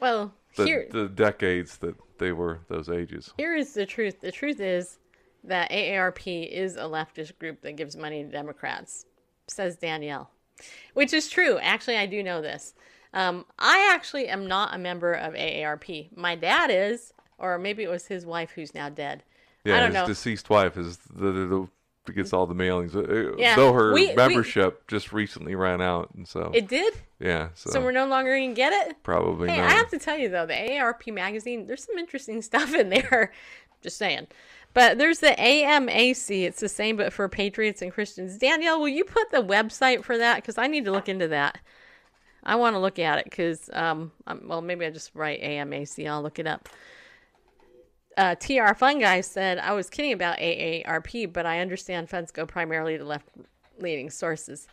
Well, 0.00 0.32
the, 0.56 0.64
here 0.64 0.88
the 0.90 1.08
decades 1.08 1.76
that 1.78 1.94
they 2.18 2.32
were 2.32 2.60
those 2.68 2.88
ages 2.88 3.32
here 3.36 3.54
is 3.54 3.74
the 3.74 3.86
truth. 3.86 4.20
The 4.20 4.32
truth 4.32 4.58
is 4.60 4.98
that 5.44 5.70
AARP 5.70 6.50
is 6.50 6.76
a 6.76 6.80
leftist 6.80 7.38
group 7.38 7.60
that 7.62 7.76
gives 7.76 7.96
money 7.96 8.24
to 8.24 8.30
Democrats. 8.30 9.06
says 9.46 9.76
Danielle, 9.76 10.30
which 10.94 11.12
is 11.12 11.28
true. 11.28 11.58
Actually, 11.58 11.96
I 11.96 12.06
do 12.06 12.22
know 12.22 12.42
this. 12.42 12.74
Um, 13.14 13.44
I 13.58 13.90
actually 13.94 14.28
am 14.28 14.46
not 14.48 14.74
a 14.74 14.78
member 14.78 15.12
of 15.12 15.34
AARP. 15.34 16.16
My 16.16 16.34
dad 16.34 16.70
is, 16.70 17.12
or 17.38 17.58
maybe 17.58 17.82
it 17.82 17.88
was 17.88 18.06
his 18.06 18.26
wife 18.26 18.50
who's 18.50 18.74
now 18.74 18.88
dead. 18.88 19.22
Yeah, 19.64 19.76
I 19.76 19.80
don't 19.80 19.90
his 19.90 19.94
know. 19.94 20.06
deceased 20.06 20.50
wife 20.50 20.76
is 20.76 20.98
the, 20.98 21.32
the, 21.32 21.46
the 21.46 21.68
gets 22.14 22.32
all 22.32 22.46
the 22.46 22.54
mailings. 22.54 22.94
Uh, 22.94 23.36
Yeah, 23.36 23.56
Though 23.56 23.72
her 23.72 23.92
we- 23.92 24.08
we- 24.08 24.14
membership 24.14 24.86
just 24.88 25.12
recently 25.12 25.54
ran 25.54 25.80
out, 25.80 26.10
and 26.16 26.26
so 26.26 26.50
It 26.54 26.68
did, 26.68 26.94
yeah, 27.18 27.48
so, 27.54 27.70
so 27.70 27.80
we're 27.80 27.92
no 27.92 28.06
longer 28.06 28.34
gonna 28.38 28.54
get 28.54 28.72
it. 28.88 29.02
probably 29.02 29.48
Hey, 29.50 29.58
not. 29.58 29.70
I 29.70 29.72
have 29.74 29.88
to 29.90 29.98
tell 29.98 30.18
you 30.18 30.28
though, 30.28 30.46
the 30.46 30.54
AARP 30.54 31.12
magazine, 31.12 31.66
there's 31.66 31.84
some 31.84 31.98
interesting 31.98 32.42
stuff 32.50 32.74
in 32.74 32.90
there. 32.90 33.32
Just 33.82 33.96
saying. 33.98 34.26
But 34.74 34.98
there's 34.98 35.20
the 35.20 35.34
AMAC. 35.38 36.42
It's 36.44 36.60
the 36.60 36.68
same, 36.68 36.96
but 36.96 37.12
for 37.12 37.28
patriots 37.28 37.80
and 37.80 37.92
Christians. 37.92 38.36
Danielle, 38.38 38.80
will 38.80 38.88
you 38.88 39.04
put 39.04 39.30
the 39.30 39.42
website 39.42 40.02
for 40.04 40.18
that? 40.18 40.36
Because 40.36 40.58
I 40.58 40.66
need 40.66 40.84
to 40.84 40.90
look 40.92 41.08
into 41.08 41.28
that. 41.28 41.58
I 42.44 42.56
want 42.56 42.74
to 42.74 42.80
look 42.80 42.98
at 42.98 43.18
it 43.18 43.24
because, 43.24 43.70
um, 43.72 44.12
um, 44.26 44.42
well, 44.46 44.60
maybe 44.60 44.84
I 44.84 44.90
just 44.90 45.14
write 45.14 45.42
AMAC. 45.42 46.08
I'll 46.08 46.22
look 46.22 46.38
it 46.38 46.46
up. 46.46 46.68
Uh, 48.18 48.34
TR 48.34 48.74
Fun 48.74 48.98
Guy 48.98 49.20
said, 49.20 49.58
I 49.58 49.72
was 49.72 49.88
kidding 49.88 50.12
about 50.12 50.38
AARP, 50.38 51.32
but 51.32 51.46
I 51.46 51.60
understand 51.60 52.10
funds 52.10 52.32
go 52.32 52.44
primarily 52.44 52.98
to 52.98 53.04
left 53.04 53.28
leaning 53.78 54.10
sources. 54.10 54.66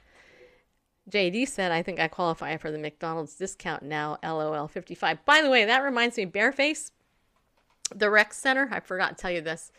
JD 1.11 1.47
said, 1.47 1.71
I 1.71 1.83
think 1.83 1.99
I 1.99 2.07
qualify 2.07 2.57
for 2.57 2.71
the 2.71 2.79
McDonald's 2.79 3.35
discount 3.35 3.83
now, 3.83 4.17
LOL 4.23 4.67
55. 4.67 5.23
By 5.25 5.43
the 5.43 5.51
way, 5.51 5.63
that 5.63 5.83
reminds 5.83 6.17
me, 6.17 6.25
Bareface, 6.25 6.89
the 7.93 8.09
rec 8.09 8.33
center, 8.33 8.67
I 8.71 8.79
forgot 8.79 9.09
to 9.09 9.15
tell 9.21 9.29
you 9.29 9.41
this. 9.41 9.71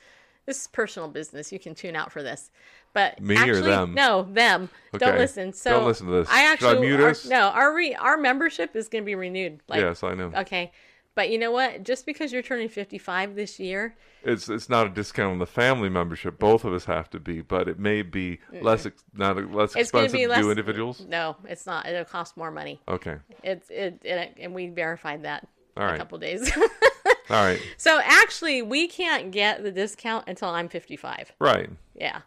This 0.47 0.61
is 0.61 0.67
personal 0.69 1.09
business. 1.09 1.51
You 1.51 1.59
can 1.59 1.75
tune 1.75 1.97
out 1.97 2.13
for 2.13 2.23
this. 2.23 2.53
But 2.93 3.21
Me 3.21 3.35
or 3.35 3.39
actually, 3.41 3.63
them? 3.63 3.95
No, 3.95 4.23
them. 4.23 4.71
Don't 4.97 5.19
listen. 5.19 5.53
So 5.53 5.71
Don't 5.71 5.87
listen 5.87 6.07
to 6.07 6.13
this. 6.13 6.29
I 6.31 6.37
Should 6.37 6.39
I 6.39 6.53
actually 6.53 6.87
mute 6.87 7.01
our- 7.01 7.11
us? 7.11 7.27
no, 7.27 7.49
our 7.49 7.75
re, 7.75 7.97
our 7.97 8.17
membership 8.17 8.77
is 8.77 8.89
going 8.89 9.03
to 9.03 9.07
be 9.07 9.17
renewed. 9.17 9.61
Like, 9.67 9.81
yes, 9.81 10.05
I 10.05 10.15
know. 10.15 10.31
Okay. 10.37 10.71
But 11.17 11.31
you 11.31 11.39
know 11.39 11.51
what? 11.51 11.83
Just 11.83 12.07
because 12.07 12.33
you're 12.33 12.43
turning 12.43 12.69
55 12.69 13.35
this 13.35 13.59
year, 13.59 13.97
It's 14.23 14.49
it's 14.49 14.69
not 14.69 14.87
a 14.87 14.91
discount 14.91 15.33
on 15.33 15.39
the 15.41 15.47
family 15.47 15.89
membership. 15.89 16.39
Both 16.39 16.65
of 16.65 16.73
us 16.73 16.85
have 16.85 17.11
to 17.11 17.19
be, 17.19 17.41
but 17.41 17.67
it 17.69 17.79
may 17.81 18.03
be 18.03 18.39
less 18.61 18.87
ex- 18.87 19.03
not 19.15 19.37
less 19.53 19.71
it's 19.71 19.89
expensive 19.89 20.13
to 20.13 20.17
be 20.19 20.27
less. 20.29 20.45
individuals. 20.45 21.05
No, 21.09 21.37
it's 21.49 21.67
not. 21.67 21.87
It'll 21.87 22.05
cost 22.05 22.37
more 22.37 22.51
money. 22.53 22.81
Okay, 22.87 23.17
It's 23.43 23.69
it, 23.71 24.01
it 24.05 24.35
and 24.39 24.55
we 24.55 24.69
verified 24.69 25.25
that 25.25 25.49
All 25.77 25.85
a 25.85 25.87
right. 25.87 25.99
couple 25.99 26.19
days. 26.19 26.55
all 27.31 27.45
right, 27.45 27.61
so 27.79 27.99
actually, 28.05 28.61
we 28.63 28.87
can't 28.87 29.33
get 29.33 29.63
the 29.63 29.73
discount 29.73 30.25
until 30.29 30.51
I'm 30.51 30.69
55. 30.69 31.33
right. 31.41 31.71
Yeah. 31.95 32.21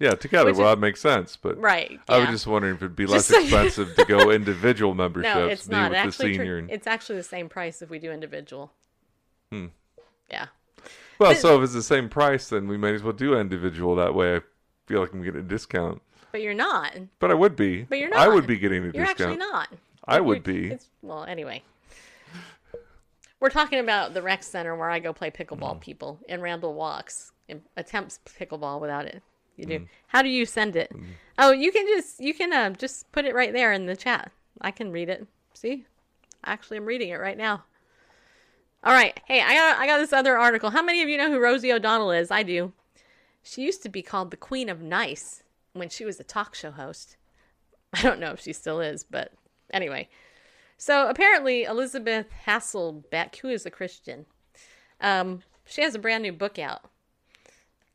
Yeah, 0.00 0.14
together. 0.14 0.46
Which 0.50 0.56
well, 0.56 0.68
is- 0.68 0.76
that 0.76 0.80
makes 0.80 1.00
sense. 1.00 1.36
But 1.36 1.58
Right, 1.58 2.00
I 2.08 2.18
was 2.18 2.30
just 2.30 2.46
wondering 2.46 2.74
if 2.74 2.82
it'd 2.82 2.96
be 2.96 3.06
less 3.06 3.26
so 3.26 3.38
expensive 3.40 3.94
to 3.96 4.04
go 4.06 4.30
individual 4.32 4.94
memberships. 4.94 5.34
No, 5.36 5.46
it's 5.46 5.68
not. 5.68 5.92
It 5.92 5.96
actually, 5.96 6.36
and- 6.38 6.70
it's 6.70 6.86
actually 6.86 7.16
the 7.16 7.22
same 7.22 7.48
price 7.48 7.82
if 7.82 7.90
we 7.90 7.98
do 7.98 8.10
individual. 8.10 8.72
Hmm. 9.52 9.66
Yeah. 10.30 10.46
well, 11.18 11.32
but- 11.32 11.36
so 11.38 11.56
if 11.58 11.64
it's 11.64 11.74
the 11.74 11.82
same 11.82 12.08
price, 12.08 12.48
then 12.48 12.66
we 12.66 12.76
might 12.78 12.94
as 12.94 13.02
well 13.02 13.12
do 13.12 13.38
individual. 13.38 13.94
That 13.96 14.14
way, 14.14 14.36
I 14.36 14.40
feel 14.86 15.00
like 15.00 15.12
I'm 15.12 15.22
getting 15.22 15.40
a 15.40 15.44
discount. 15.44 16.00
But 16.32 16.40
you're 16.42 16.54
not. 16.54 16.96
But 17.18 17.30
I 17.30 17.34
would 17.34 17.54
be. 17.54 17.82
But 17.82 17.98
you're 17.98 18.08
not. 18.08 18.20
I 18.20 18.28
would 18.28 18.46
be 18.46 18.56
getting 18.56 18.82
a 18.82 18.90
You're 18.92 19.04
discount. 19.04 19.20
actually 19.20 19.36
not. 19.36 19.68
I 20.06 20.14
You're- 20.16 20.26
would 20.28 20.42
be. 20.44 20.70
It's, 20.70 20.86
well, 21.02 21.24
anyway. 21.24 21.62
We're 23.40 23.50
talking 23.50 23.78
about 23.78 24.12
the 24.14 24.22
rec 24.22 24.42
center 24.42 24.76
where 24.76 24.90
I 24.90 24.98
go 24.98 25.12
play 25.12 25.30
pickleball. 25.30 25.76
Mm. 25.76 25.80
People 25.80 26.20
and 26.28 26.42
Randall 26.42 26.74
walks 26.74 27.32
and 27.48 27.62
attempts 27.76 28.18
pickleball 28.24 28.80
without 28.80 29.06
it. 29.06 29.22
You 29.56 29.66
Mm. 29.66 29.68
do. 29.68 29.88
How 30.08 30.22
do 30.22 30.28
you 30.28 30.46
send 30.46 30.76
it? 30.76 30.90
Oh, 31.38 31.52
you 31.52 31.70
can 31.72 31.86
just 31.86 32.20
you 32.20 32.34
can 32.34 32.52
uh, 32.52 32.70
just 32.70 33.10
put 33.12 33.24
it 33.24 33.34
right 33.34 33.52
there 33.52 33.72
in 33.72 33.86
the 33.86 33.96
chat. 33.96 34.30
I 34.60 34.70
can 34.70 34.90
read 34.92 35.08
it. 35.08 35.26
See, 35.54 35.86
actually, 36.44 36.76
I'm 36.78 36.86
reading 36.86 37.10
it 37.10 37.16
right 37.20 37.36
now. 37.38 37.64
All 38.82 38.92
right. 38.94 39.18
Hey, 39.26 39.40
I 39.42 39.54
got 39.54 39.78
I 39.78 39.86
got 39.86 39.98
this 39.98 40.12
other 40.12 40.36
article. 40.38 40.70
How 40.70 40.82
many 40.82 41.02
of 41.02 41.08
you 41.08 41.18
know 41.18 41.30
who 41.30 41.38
Rosie 41.40 41.72
O'Donnell 41.72 42.12
is? 42.12 42.30
I 42.30 42.42
do. 42.42 42.72
She 43.42 43.62
used 43.62 43.82
to 43.82 43.88
be 43.88 44.02
called 44.02 44.30
the 44.30 44.36
Queen 44.36 44.68
of 44.68 44.80
Nice 44.82 45.42
when 45.72 45.88
she 45.88 46.04
was 46.04 46.20
a 46.20 46.24
talk 46.24 46.54
show 46.54 46.70
host. 46.70 47.16
I 47.92 48.02
don't 48.02 48.20
know 48.20 48.32
if 48.32 48.40
she 48.40 48.52
still 48.52 48.80
is, 48.80 49.04
but 49.04 49.32
anyway. 49.72 50.08
So 50.76 51.08
apparently, 51.08 51.64
Elisabeth 51.64 52.26
Hasselbeck, 52.46 53.36
who 53.36 53.48
is 53.48 53.66
a 53.66 53.70
Christian, 53.70 54.24
um, 55.00 55.42
she 55.66 55.82
has 55.82 55.94
a 55.94 55.98
brand 55.98 56.22
new 56.22 56.32
book 56.32 56.58
out. 56.58 56.89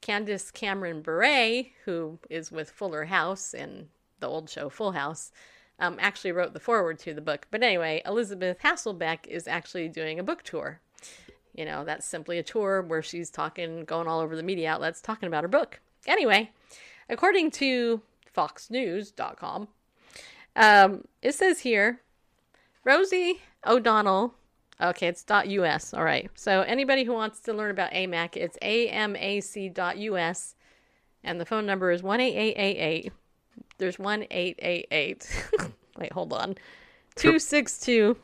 Candace 0.06 0.52
Cameron 0.52 1.02
Bure, 1.02 1.64
who 1.86 2.20
is 2.30 2.52
with 2.52 2.70
Fuller 2.70 3.06
House 3.06 3.56
and 3.56 3.88
the 4.20 4.28
old 4.28 4.48
show 4.52 4.70
Full 4.70 4.92
House, 4.92 5.32
um, 5.80 5.98
actually 6.00 6.32
wrote 6.32 6.54
the 6.54 6.60
foreword 6.60 7.00
to 7.00 7.16
the 7.16 7.22
book. 7.22 7.48
But 7.50 7.64
anyway, 7.64 8.04
Elisabeth 8.06 8.60
Hasselbeck 8.60 9.26
is 9.26 9.48
actually 9.48 9.90
doing 9.90 10.20
a 10.20 10.24
book 10.24 10.44
tour. 10.44 10.80
You 11.56 11.66
know, 11.66 11.84
that's 11.84 12.06
simply 12.06 12.38
a 12.38 12.44
tour 12.44 12.84
where 12.84 13.02
she's 13.02 13.32
talking, 13.32 13.84
going 13.84 14.08
all 14.08 14.20
over 14.20 14.36
the 14.36 14.44
media 14.44 14.70
outlets, 14.70 15.02
talking 15.02 15.26
about 15.26 15.44
her 15.44 15.48
book. 15.48 15.80
Anyway, 16.06 16.52
according 17.10 17.50
to 17.52 18.04
FoxNews.com, 18.38 19.70
um, 20.56 21.08
it 21.24 21.34
says 21.34 21.62
here 21.62 22.02
Rosie 22.84 23.42
O'Donnell. 23.66 24.36
Okay, 24.82 25.08
it's 25.08 25.24
.us. 25.30 25.94
All 25.94 26.04
right. 26.04 26.30
So 26.36 26.62
anybody 26.62 27.04
who 27.04 27.14
wants 27.14 27.40
to 27.42 27.54
learn 27.54 27.72
about 27.72 27.92
AMAC, 27.92 28.36
it's 28.36 28.58
amac.us, 28.62 30.56
and 31.24 31.40
the 31.40 31.46
phone 31.46 31.66
number 31.66 31.92
is 31.92 32.04
one 32.04 32.20
eight 32.20 32.36
eight 32.36 32.56
eight 32.58 32.78
eight. 32.78 33.14
There's 33.78 33.98
one 33.98 34.26
eight 34.32 34.60
eight 34.62 34.88
eight. 34.92 35.30
Wait, 35.98 36.12
hold 36.12 36.34
on. 36.34 36.56
Two 37.16 37.40
six 37.40 37.80
two. 37.80 38.18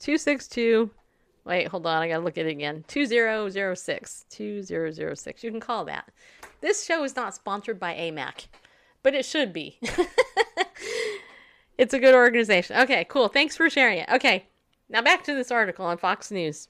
Two 0.00 0.18
six 0.18 0.48
two. 0.48 0.90
Wait, 1.44 1.68
hold 1.68 1.86
on. 1.86 2.02
I 2.02 2.08
gotta 2.08 2.24
look 2.24 2.36
at 2.36 2.46
it 2.46 2.50
again. 2.50 2.84
Two 2.88 3.06
zero 3.06 3.48
zero 3.48 3.74
six. 3.74 4.26
Two 4.28 4.62
zero 4.62 4.90
zero 4.90 5.14
six. 5.14 5.44
You 5.44 5.50
can 5.52 5.60
call 5.60 5.84
that. 5.84 6.10
This 6.60 6.84
show 6.84 7.04
is 7.04 7.14
not 7.14 7.34
sponsored 7.34 7.78
by 7.78 7.94
AMAC, 7.94 8.46
but 9.04 9.14
it 9.14 9.24
should 9.24 9.52
be. 9.52 9.78
It's 11.78 11.92
a 11.92 11.98
good 11.98 12.14
organization. 12.14 12.76
Okay, 12.78 13.04
cool. 13.08 13.28
Thanks 13.28 13.56
for 13.56 13.68
sharing 13.68 13.98
it. 13.98 14.08
Okay, 14.10 14.46
now 14.88 15.02
back 15.02 15.24
to 15.24 15.34
this 15.34 15.50
article 15.50 15.86
on 15.86 15.98
Fox 15.98 16.30
News. 16.30 16.68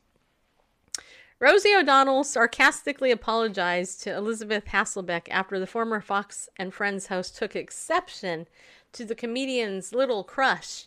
Rosie 1.39 1.75
O'Donnell 1.75 2.25
sarcastically 2.25 3.11
apologized 3.11 4.03
to 4.03 4.17
Elisabeth 4.17 4.67
Hasselbeck 4.67 5.29
after 5.31 5.59
the 5.59 5.67
former 5.67 6.01
Fox 6.01 6.49
and 6.57 6.73
Friends 6.73 7.09
host 7.09 7.37
took 7.37 7.55
exception 7.55 8.47
to 8.93 9.05
the 9.05 9.15
comedian's 9.15 9.93
little 9.93 10.25
crush 10.25 10.87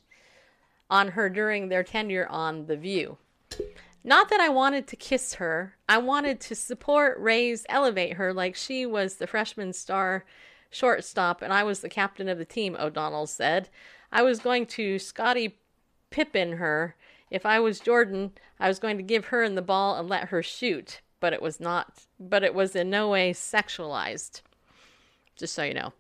on 0.89 1.09
her 1.09 1.29
during 1.29 1.69
their 1.69 1.83
tenure 1.83 2.25
on 2.27 2.65
The 2.65 2.77
View. 2.77 3.17
Not 4.03 4.29
that 4.29 4.39
I 4.39 4.49
wanted 4.49 4.87
to 4.87 4.95
kiss 4.95 5.35
her. 5.35 5.75
I 5.87 5.99
wanted 5.99 6.39
to 6.41 6.55
support, 6.55 7.19
raise, 7.19 7.65
elevate 7.69 8.13
her 8.13 8.33
like 8.33 8.55
she 8.55 8.85
was 8.87 9.15
the 9.15 9.27
freshman 9.27 9.73
star 9.73 10.25
shortstop 10.71 11.41
and 11.41 11.53
I 11.53 11.63
was 11.63 11.81
the 11.81 11.89
captain 11.89 12.27
of 12.27 12.37
the 12.39 12.45
team, 12.45 12.75
O'Donnell 12.79 13.27
said. 13.27 13.69
I 14.11 14.23
was 14.23 14.39
going 14.39 14.65
to 14.67 14.97
Scottie 14.97 15.59
Pippen 16.09 16.53
her. 16.53 16.95
If 17.29 17.45
I 17.45 17.59
was 17.59 17.79
Jordan, 17.79 18.31
I 18.59 18.67
was 18.67 18.79
going 18.79 18.97
to 18.97 19.03
give 19.03 19.25
her 19.25 19.43
in 19.43 19.55
the 19.55 19.61
ball 19.61 19.97
and 19.97 20.09
let 20.09 20.29
her 20.29 20.41
shoot, 20.41 21.01
but 21.19 21.33
it 21.33 21.41
was 21.41 21.59
not 21.59 22.05
but 22.19 22.43
it 22.43 22.53
was 22.53 22.75
in 22.75 22.89
no 22.89 23.09
way 23.09 23.33
sexualized. 23.33 24.41
Just 25.35 25.53
so 25.53 25.63
you 25.63 25.73
know. 25.73 25.93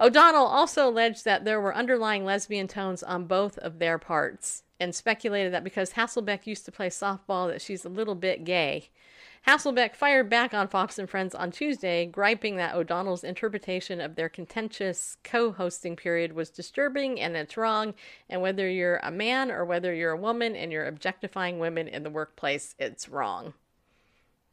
O'Donnell 0.00 0.46
also 0.46 0.88
alleged 0.88 1.24
that 1.24 1.44
there 1.44 1.60
were 1.60 1.74
underlying 1.74 2.24
lesbian 2.24 2.66
tones 2.66 3.02
on 3.02 3.26
both 3.26 3.58
of 3.58 3.78
their 3.78 3.98
parts 3.98 4.64
and 4.80 4.94
speculated 4.94 5.52
that 5.52 5.62
because 5.62 5.92
Hasselbeck 5.92 6.46
used 6.46 6.64
to 6.64 6.72
play 6.72 6.88
softball 6.88 7.48
that 7.48 7.62
she's 7.62 7.84
a 7.84 7.88
little 7.88 8.16
bit 8.16 8.44
gay. 8.44 8.90
Hasselbeck 9.46 9.96
fired 9.96 10.30
back 10.30 10.54
on 10.54 10.68
Fox 10.68 11.00
and 11.00 11.10
Friends 11.10 11.34
on 11.34 11.50
Tuesday, 11.50 12.06
griping 12.06 12.56
that 12.56 12.76
O'Donnell's 12.76 13.24
interpretation 13.24 14.00
of 14.00 14.14
their 14.14 14.28
contentious 14.28 15.16
co-hosting 15.24 15.96
period 15.96 16.32
was 16.32 16.48
disturbing 16.48 17.20
and 17.20 17.36
it's 17.36 17.56
wrong, 17.56 17.94
and 18.30 18.40
whether 18.40 18.70
you're 18.70 18.98
a 18.98 19.10
man 19.10 19.50
or 19.50 19.64
whether 19.64 19.92
you're 19.92 20.12
a 20.12 20.16
woman 20.16 20.54
and 20.54 20.70
you're 20.70 20.86
objectifying 20.86 21.58
women 21.58 21.88
in 21.88 22.04
the 22.04 22.10
workplace, 22.10 22.76
it's 22.78 23.08
wrong. 23.08 23.52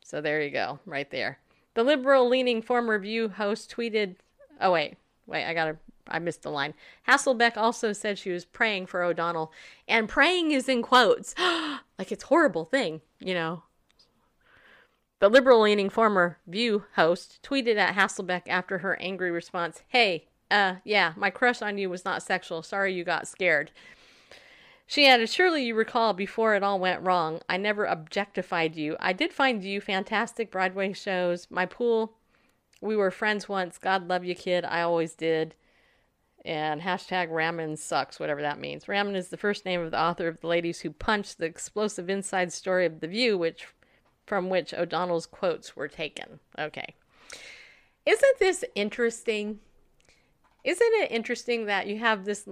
So 0.04 0.22
there 0.22 0.42
you 0.42 0.50
go, 0.50 0.80
right 0.88 1.10
there. 1.12 1.38
The 1.76 1.84
liberal 1.84 2.28
leaning 2.28 2.64
former 2.64 2.98
View 2.98 3.30
host 3.30 3.72
tweeted, 3.72 4.16
oh 4.60 4.72
wait, 4.72 4.96
wait, 5.28 5.46
I 5.46 5.54
gotta, 5.54 5.78
I 6.08 6.18
missed 6.18 6.42
the 6.42 6.50
line. 6.50 6.74
Hasselbeck 7.08 7.58
also 7.58 7.94
said 7.94 8.18
she 8.18 8.32
was 8.32 8.44
praying 8.44 8.88
for 8.88 9.04
O'Donnell, 9.04 9.52
and 9.88 10.10
praying 10.10 10.50
is 10.50 10.68
in 10.68 10.82
quotes, 10.82 11.36
like 12.00 12.12
it's 12.12 12.24
horrible 12.24 12.66
thing, 12.66 13.02
you 13.20 13.36
know. 13.36 13.62
The 15.20 15.30
liberal 15.30 15.62
leaning 15.62 15.90
former 15.90 16.38
View 16.48 16.86
host 16.96 17.40
tweeted 17.44 17.76
at 17.76 17.96
Hasselbeck 17.96 18.44
after 18.48 18.80
her 18.80 18.98
angry 19.02 19.32
response, 19.32 19.84
Hey, 19.90 20.28
uh, 20.50 20.76
yeah, 20.86 21.14
my 21.18 21.30
crush 21.30 21.62
on 21.62 21.78
you 21.78 21.90
was 21.90 22.06
not 22.06 22.24
sexual. 22.24 22.64
Sorry 22.64 22.94
you 22.94 23.04
got 23.04 23.28
scared. 23.28 23.72
She 24.88 25.06
added, 25.06 25.30
Surely 25.30 25.66
you 25.66 25.76
recall 25.76 26.14
before 26.14 26.56
it 26.56 26.64
all 26.64 26.80
went 26.80 27.02
wrong, 27.02 27.42
I 27.50 27.58
never 27.58 27.86
objectified 27.86 28.76
you. 28.76 28.96
I 29.00 29.14
did 29.14 29.34
find 29.34 29.64
you 29.64 29.82
fantastic 29.82 30.50
Broadway 30.50 30.94
shows. 30.94 31.48
My 31.52 31.66
pool, 31.66 32.14
we 32.82 32.96
were 32.96 33.12
friends 33.12 33.50
once. 33.50 33.78
God 33.78 34.08
love 34.08 34.24
you, 34.24 34.36
kid. 34.36 34.64
I 34.64 34.82
always 34.82 35.16
did. 35.16 35.54
And 36.46 36.82
hashtag 36.82 37.30
Ramin 37.30 37.76
sucks, 37.76 38.22
whatever 38.22 38.42
that 38.42 38.58
means. 38.58 38.88
Ramin 38.88 39.18
is 39.18 39.28
the 39.28 39.38
first 39.38 39.66
name 39.66 39.82
of 39.82 39.92
the 39.92 40.02
author 40.02 40.30
of 40.30 40.40
The 40.40 40.48
Ladies 40.48 40.80
Who 40.80 40.92
Punched, 40.92 41.38
the 41.38 41.46
explosive 41.46 42.10
inside 42.10 42.54
story 42.54 42.86
of 42.86 43.02
The 43.02 43.08
View, 43.08 43.38
which 43.38 43.68
from 44.30 44.48
which 44.48 44.76
O'Donnell's 44.76 45.26
quotes 45.26 45.76
were 45.76 45.88
taken. 45.88 46.40
Okay. 46.58 46.94
Isn't 48.06 48.40
this 48.40 48.64
interesting? 48.76 49.60
Isn't 50.64 50.94
it 51.02 51.12
interesting 51.12 51.66
that 51.66 51.88
you 51.88 51.98
have 51.98 52.26
this 52.26 52.48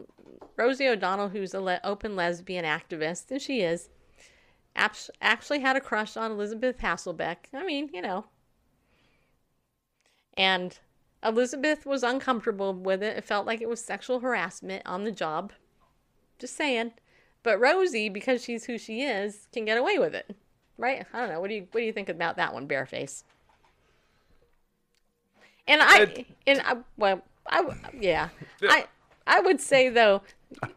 Rosie 0.55 0.87
O'Donnell, 0.87 1.29
who's 1.29 1.53
an 1.53 1.61
le- 1.61 1.79
open 1.83 2.15
lesbian 2.15 2.65
activist, 2.65 3.29
and 3.29 3.39
she 3.39 3.61
is, 3.61 3.89
actually 4.75 5.59
had 5.59 5.75
a 5.75 5.81
crush 5.81 6.17
on 6.17 6.31
Elisabeth 6.31 6.79
Hasselbeck. 6.79 7.37
I 7.53 7.63
mean, 7.63 7.91
you 7.93 8.01
know. 8.01 8.25
And 10.35 10.79
Elisabeth 11.23 11.85
was 11.85 12.01
uncomfortable 12.01 12.73
with 12.73 13.03
it. 13.03 13.17
It 13.17 13.23
felt 13.23 13.45
like 13.45 13.61
it 13.61 13.69
was 13.69 13.83
sexual 13.85 14.21
harassment 14.21 14.81
on 14.85 15.03
the 15.03 15.11
job. 15.11 15.53
Just 16.39 16.55
saying. 16.55 16.93
But 17.43 17.59
Rosie, 17.59 18.09
because 18.09 18.43
she's 18.43 18.65
who 18.65 18.79
she 18.79 19.03
is, 19.03 19.47
can 19.51 19.65
get 19.65 19.77
away 19.77 19.99
with 19.99 20.15
it. 20.15 20.35
Right? 20.77 21.05
I 21.13 21.19
don't 21.19 21.29
know. 21.29 21.39
What 21.39 21.49
do 21.49 21.55
you 21.55 21.67
what 21.71 21.81
do 21.81 21.85
you 21.85 21.93
think 21.93 22.09
about 22.09 22.37
that 22.37 22.53
one, 22.53 22.67
Bareface? 22.67 23.23
And 25.67 25.81
I 25.83 26.25
and 26.45 26.61
I 26.61 26.77
well 26.97 27.21
I 27.47 27.65
yeah. 27.99 28.29
I 28.61 28.85
I 29.25 29.39
would 29.41 29.59
say 29.59 29.89
though, 29.89 30.21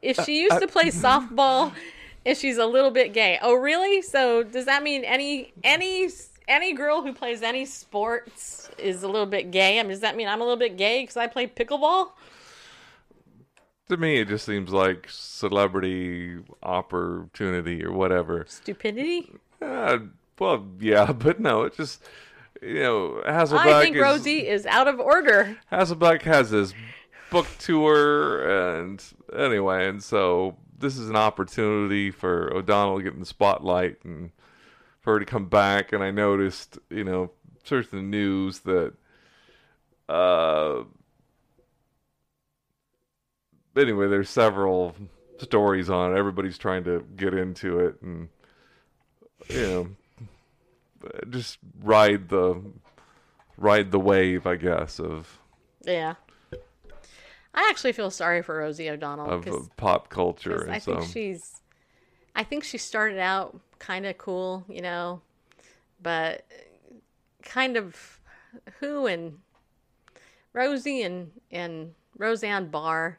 if 0.02 0.18
she 0.24 0.40
used 0.42 0.60
to 0.60 0.66
play 0.66 0.86
softball 0.90 1.72
and 2.26 2.36
she's 2.36 2.58
a 2.58 2.66
little 2.66 2.90
bit 2.90 3.12
gay. 3.12 3.38
Oh 3.40 3.54
really? 3.54 4.02
So 4.02 4.42
does 4.42 4.66
that 4.66 4.82
mean 4.82 5.04
any 5.04 5.52
any 5.62 6.08
any 6.48 6.72
girl 6.72 7.02
who 7.02 7.12
plays 7.12 7.42
any 7.42 7.64
sports 7.64 8.70
is 8.78 9.02
a 9.02 9.08
little 9.08 9.26
bit 9.26 9.50
gay? 9.50 9.78
I 9.78 9.82
mean, 9.82 9.90
does 9.90 10.00
that 10.00 10.16
mean 10.16 10.28
I'm 10.28 10.40
a 10.40 10.44
little 10.44 10.58
bit 10.58 10.76
gay 10.76 11.02
because 11.02 11.16
I 11.16 11.26
play 11.26 11.46
pickleball? 11.46 12.10
To 13.88 13.96
me, 13.96 14.20
it 14.20 14.28
just 14.28 14.46
seems 14.46 14.70
like 14.70 15.06
celebrity 15.08 16.38
opportunity 16.62 17.84
or 17.84 17.92
whatever. 17.92 18.44
Stupidity? 18.48 19.32
Uh, 19.60 19.98
well, 20.38 20.66
yeah, 20.80 21.12
but 21.12 21.40
no, 21.40 21.62
it 21.62 21.76
just 21.76 22.02
you 22.62 22.80
know 22.80 23.22
Hasselbeck 23.26 23.66
I 23.66 23.82
think 23.82 23.96
is, 23.96 24.02
Rosie 24.02 24.46
is 24.46 24.66
out 24.66 24.88
of 24.88 25.00
order. 25.00 25.58
Hasselbeck 25.70 26.22
has 26.22 26.50
his 26.50 26.74
book 27.30 27.46
tour, 27.58 28.78
and 28.78 29.02
anyway, 29.36 29.88
and 29.88 30.02
so 30.02 30.56
this 30.78 30.96
is 30.96 31.08
an 31.08 31.16
opportunity 31.16 32.10
for 32.10 32.52
O'Donnell 32.54 32.98
to 32.98 33.02
get 33.02 33.14
in 33.14 33.20
the 33.20 33.26
spotlight 33.26 33.98
and 34.04 34.30
for 35.00 35.14
her 35.14 35.20
to 35.20 35.26
come 35.26 35.46
back. 35.46 35.92
And 35.92 36.02
I 36.02 36.10
noticed, 36.10 36.78
you 36.88 37.04
know, 37.04 37.30
searching 37.64 37.98
the 37.98 38.04
news 38.04 38.60
that, 38.60 38.94
uh, 40.08 40.84
anyway, 43.76 44.08
there's 44.08 44.30
several 44.30 44.96
stories 45.38 45.88
on 45.88 46.12
it. 46.12 46.18
Everybody's 46.18 46.58
trying 46.58 46.84
to 46.84 47.04
get 47.16 47.34
into 47.34 47.78
it, 47.78 48.00
and 48.02 48.28
you 49.48 49.62
know, 49.62 49.88
just 51.30 51.58
ride 51.82 52.28
the 52.28 52.60
ride 53.56 53.90
the 53.90 54.00
wave, 54.00 54.46
I 54.46 54.56
guess, 54.56 54.98
of 55.00 55.38
Yeah. 55.84 56.14
I 57.52 57.68
actually 57.68 57.92
feel 57.92 58.10
sorry 58.10 58.42
for 58.42 58.58
Rosie 58.58 58.88
O'Donnell 58.88 59.30
of 59.30 59.48
uh, 59.48 59.58
pop 59.76 60.08
culture, 60.08 60.62
and 60.62 60.72
I 60.72 60.78
so 60.78 61.00
think 61.00 61.12
she's 61.12 61.60
I 62.34 62.44
think 62.44 62.64
she 62.64 62.78
started 62.78 63.18
out 63.18 63.60
kind 63.78 64.06
of 64.06 64.18
cool, 64.18 64.64
you 64.68 64.82
know, 64.82 65.20
but 66.00 66.46
kind 67.42 67.76
of 67.76 68.20
who 68.78 69.06
and 69.06 69.38
Rosie 70.52 71.02
and 71.02 71.32
and 71.50 71.94
Roseanne 72.16 72.68
Barr, 72.68 73.18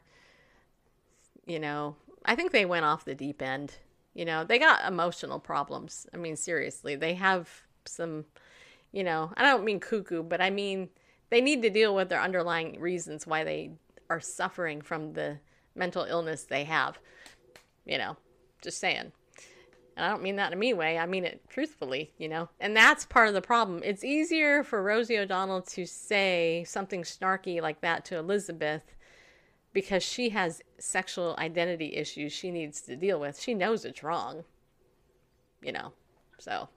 you 1.46 1.58
know, 1.58 1.96
I 2.24 2.34
think 2.34 2.52
they 2.52 2.64
went 2.64 2.84
off 2.84 3.04
the 3.04 3.14
deep 3.14 3.42
end. 3.42 3.74
You 4.14 4.24
know, 4.24 4.44
they 4.44 4.58
got 4.58 4.86
emotional 4.86 5.38
problems. 5.38 6.06
I 6.12 6.16
mean, 6.18 6.36
seriously, 6.36 6.96
they 6.96 7.14
have 7.14 7.48
some, 7.86 8.26
you 8.92 9.04
know, 9.04 9.32
I 9.36 9.42
don't 9.42 9.64
mean 9.64 9.80
cuckoo, 9.80 10.22
but 10.22 10.40
I 10.40 10.50
mean 10.50 10.90
they 11.30 11.40
need 11.40 11.62
to 11.62 11.70
deal 11.70 11.94
with 11.94 12.10
their 12.10 12.20
underlying 12.20 12.78
reasons 12.78 13.26
why 13.26 13.42
they 13.44 13.70
are 14.10 14.20
suffering 14.20 14.82
from 14.82 15.14
the 15.14 15.38
mental 15.74 16.04
illness 16.04 16.44
they 16.44 16.64
have. 16.64 16.98
You 17.86 17.98
know, 17.98 18.16
just 18.60 18.78
saying. 18.78 19.12
And 19.96 20.06
I 20.06 20.10
don't 20.10 20.22
mean 20.22 20.36
that 20.36 20.48
in 20.48 20.52
a 20.52 20.60
mean 20.60 20.76
way. 20.76 20.98
I 20.98 21.06
mean 21.06 21.24
it 21.24 21.42
truthfully, 21.48 22.12
you 22.18 22.28
know. 22.28 22.48
And 22.60 22.76
that's 22.76 23.06
part 23.06 23.28
of 23.28 23.34
the 23.34 23.42
problem. 23.42 23.80
It's 23.84 24.04
easier 24.04 24.62
for 24.62 24.82
Rosie 24.82 25.18
O'Donnell 25.18 25.62
to 25.62 25.86
say 25.86 26.64
something 26.66 27.02
snarky 27.02 27.60
like 27.60 27.80
that 27.80 28.04
to 28.06 28.18
Elisabeth 28.18 28.94
because 29.72 30.02
she 30.02 30.30
has 30.30 30.62
sexual 30.78 31.34
identity 31.38 31.94
issues 31.94 32.32
she 32.32 32.50
needs 32.50 32.80
to 32.82 32.96
deal 32.96 33.18
with. 33.18 33.40
She 33.40 33.54
knows 33.54 33.84
it's 33.84 34.02
wrong. 34.02 34.44
You 35.62 35.72
know. 35.72 35.92
So 36.38 36.68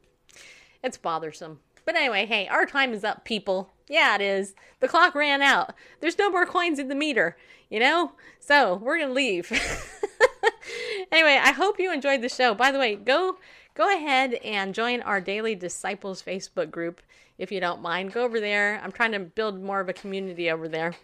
it's 0.84 0.98
bothersome. 0.98 1.60
But 1.86 1.96
anyway, 1.96 2.26
hey, 2.26 2.48
our 2.48 2.66
time 2.66 2.94
is 2.94 3.04
up, 3.04 3.26
people. 3.26 3.72
Yeah, 3.88 4.16
it 4.16 4.22
is. 4.22 4.56
The 4.80 4.88
clock 4.88 5.14
ran 5.14 5.42
out. 5.42 5.74
There's 6.00 6.18
no 6.18 6.32
more 6.32 6.46
coins 6.46 6.80
in 6.80 6.88
the 6.88 6.96
meter, 6.96 7.38
you 7.70 7.80
know? 7.80 8.14
So 8.40 8.76
we're 8.76 9.00
gonna 9.00 9.14
leave. 9.14 9.52
anyway, 11.12 11.40
I 11.42 11.52
hope 11.52 11.80
you 11.80 11.94
enjoyed 11.94 12.22
the 12.22 12.30
show. 12.30 12.56
By 12.56 12.72
the 12.72 12.80
way, 12.80 12.96
go 12.96 13.38
go 13.76 13.94
ahead 13.94 14.36
and 14.36 14.74
join 14.74 15.02
our 15.02 15.22
Daily 15.22 15.54
Disciples 15.54 16.24
Facebook 16.24 16.72
group 16.72 17.02
if 17.38 17.52
you 17.52 17.60
don't 17.60 17.82
mind. 17.82 18.14
Go 18.14 18.24
over 18.24 18.40
there. 18.40 18.80
I'm 18.84 18.92
trying 18.92 19.12
to 19.12 19.20
build 19.20 19.62
more 19.62 19.80
of 19.80 19.90
a 19.90 19.94
community 19.94 20.50
over 20.50 20.68
there. 20.68 20.96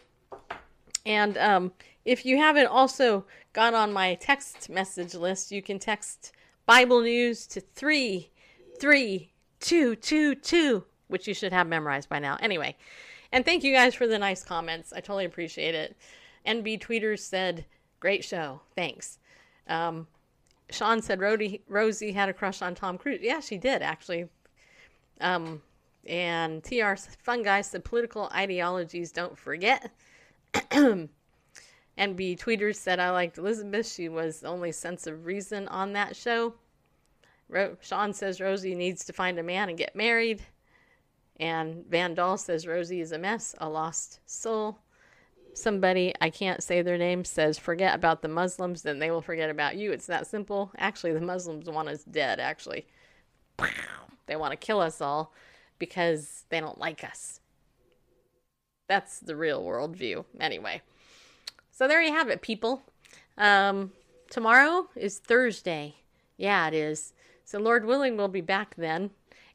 And 1.06 1.38
um, 1.38 1.72
if 2.06 2.26
you 2.26 2.38
haven't 2.38 2.68
also 2.68 3.26
got 3.54 3.74
on 3.74 3.92
my 3.92 4.16
text 4.16 4.70
message 4.70 5.14
list, 5.14 5.52
you 5.52 5.62
can 5.62 5.80
text 5.80 6.32
Bible 6.66 7.02
news 7.02 7.48
to 7.48 7.62
three 7.62 8.32
three 8.80 9.32
two 9.60 9.96
two 9.96 10.36
two, 10.36 10.86
which 11.08 11.28
you 11.28 11.34
should 11.34 11.54
have 11.54 11.68
memorized 11.68 12.10
by 12.10 12.20
now. 12.20 12.38
Anyway, 12.40 12.76
and 13.32 13.46
thank 13.46 13.64
you 13.64 13.74
guys 13.74 13.96
for 13.96 14.08
the 14.08 14.20
nice 14.20 14.44
comments. 14.44 14.94
I 14.94 15.00
totally 15.00 15.26
appreciate 15.26 15.76
it. 15.76 15.96
NB 16.46 16.80
Tweeters 16.82 17.20
said, 17.20 17.66
"Great 18.00 18.24
show, 18.24 18.62
thanks." 18.76 19.20
Um, 19.68 20.08
Sean 20.70 21.02
said 21.02 21.20
Rosie 21.68 22.12
had 22.12 22.30
a 22.30 22.34
crush 22.34 22.62
on 22.62 22.76
Tom 22.76 22.98
Cruise. 22.98 23.20
Yeah, 23.22 23.40
she 23.40 23.58
did 23.58 23.82
actually. 23.82 24.28
Um, 25.20 25.62
and 26.08 26.64
TR 26.64 26.96
Fun 26.96 27.44
Guy 27.44 27.62
said 27.62 27.84
political 27.84 28.30
ideologies 28.34 29.12
don't 29.12 29.38
forget. 29.38 29.92
NB 30.54 31.10
Tweeters 32.00 32.76
said 32.76 33.00
I 33.00 33.12
liked 33.12 33.38
Elisabeth. 33.38 33.92
She 33.92 34.10
was 34.10 34.40
the 34.40 34.48
only 34.48 34.72
sense 34.72 35.08
of 35.08 35.26
reason 35.26 35.68
on 35.68 35.94
that 35.94 36.16
show. 36.16 36.54
Ro- 37.50 37.78
Sean 37.82 38.14
says 38.14 38.42
Rosie 38.42 38.76
needs 38.76 39.06
to 39.06 39.14
find 39.14 39.38
a 39.38 39.44
man 39.44 39.70
and 39.70 39.78
get 39.78 39.96
married. 39.96 40.42
And 41.40 41.86
Van 41.88 42.14
Dahl 42.14 42.38
says 42.38 42.68
Rosie 42.68 43.02
is 43.02 43.12
a 43.12 43.18
mess, 43.18 43.56
a 43.60 43.68
lost 43.68 44.20
soul. 44.26 44.80
Somebody, 45.54 46.14
I 46.22 46.30
can't 46.30 46.64
say 46.64 46.82
their 46.82 46.98
name, 46.98 47.26
says 47.26 47.58
forget 47.58 47.94
about 47.94 48.22
the 48.22 48.30
Muslims, 48.30 48.84
then 48.84 49.00
they 49.00 49.12
will 49.12 49.22
forget 49.22 49.50
about 49.50 49.76
you. 49.76 49.92
It's 49.92 50.06
that 50.06 50.28
simple. 50.28 50.72
Actually, 50.78 51.14
the 51.14 51.22
Muslims 51.22 51.70
want 51.70 51.90
us 51.90 52.04
dead, 52.04 52.40
actually. 52.40 52.88
They 54.28 54.36
want 54.38 54.52
to 54.52 54.58
kill 54.58 54.80
us 54.80 55.02
all 55.02 55.34
because 55.78 56.46
they 56.50 56.62
don't 56.62 56.80
like 56.80 57.04
us. 57.04 57.42
That's 58.92 59.20
the 59.22 59.38
real 59.38 59.64
world 59.64 59.96
view. 59.96 60.26
Anyway. 60.38 60.82
So 61.72 61.88
there 61.88 62.02
you 62.02 62.12
have 62.12 62.28
it, 62.28 62.42
people. 62.42 62.84
Um, 63.38 63.94
tomorrow 64.30 64.90
is 64.98 65.18
Thursday. 65.18 65.96
Yeah, 66.36 66.68
it 66.68 66.74
is. 66.74 67.14
So 67.46 67.58
Lord 67.58 67.86
willing, 67.86 68.18
we'll 68.18 68.28
be 68.28 68.42
back 68.42 68.76
then. 68.76 69.12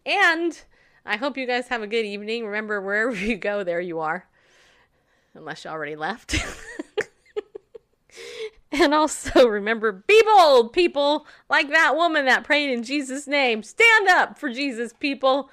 And 0.07 0.59
I 1.05 1.19
hope 1.19 1.37
you 1.37 1.47
guys 1.47 1.69
have 1.69 1.83
a 1.83 1.87
good 1.87 2.07
evening. 2.07 2.47
Remember, 2.47 2.81
wherever 2.81 3.15
you 3.27 3.37
go, 3.37 3.63
there 3.63 3.79
you 3.79 4.01
are. 4.01 4.27
Unless 5.35 5.67
you 5.67 5.71
already 5.71 5.97
left. 5.97 6.35
and 8.73 8.95
also 8.95 9.47
remember, 9.47 9.93
be 9.93 10.23
bold, 10.25 10.73
people, 10.73 11.27
like 11.51 11.69
that 11.69 11.95
woman 11.95 12.25
that 12.25 12.43
prayed 12.43 12.71
in 12.71 12.83
Jesus' 12.83 13.27
name. 13.27 13.63
Stand 13.63 14.09
up 14.09 14.39
for 14.39 14.49
Jesus, 14.49 14.95
people, 14.95 15.51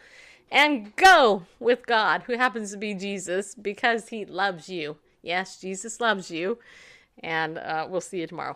and 0.53 0.95
go 0.95 1.43
with 1.59 1.85
God, 1.87 2.23
who 2.27 2.37
happens 2.37 2.71
to 2.71 2.77
be 2.77 2.93
Jesus, 2.93 3.55
because 3.55 4.09
he 4.09 4.23
loves 4.23 4.69
you. 4.69 4.97
Yes, 5.23 5.59
Jesus 5.59 5.99
loves 5.99 6.29
you. 6.29 6.59
And 7.23 7.57
uh, 7.57 7.87
we'll 7.89 8.01
see 8.01 8.19
you 8.19 8.27
tomorrow. 8.27 8.55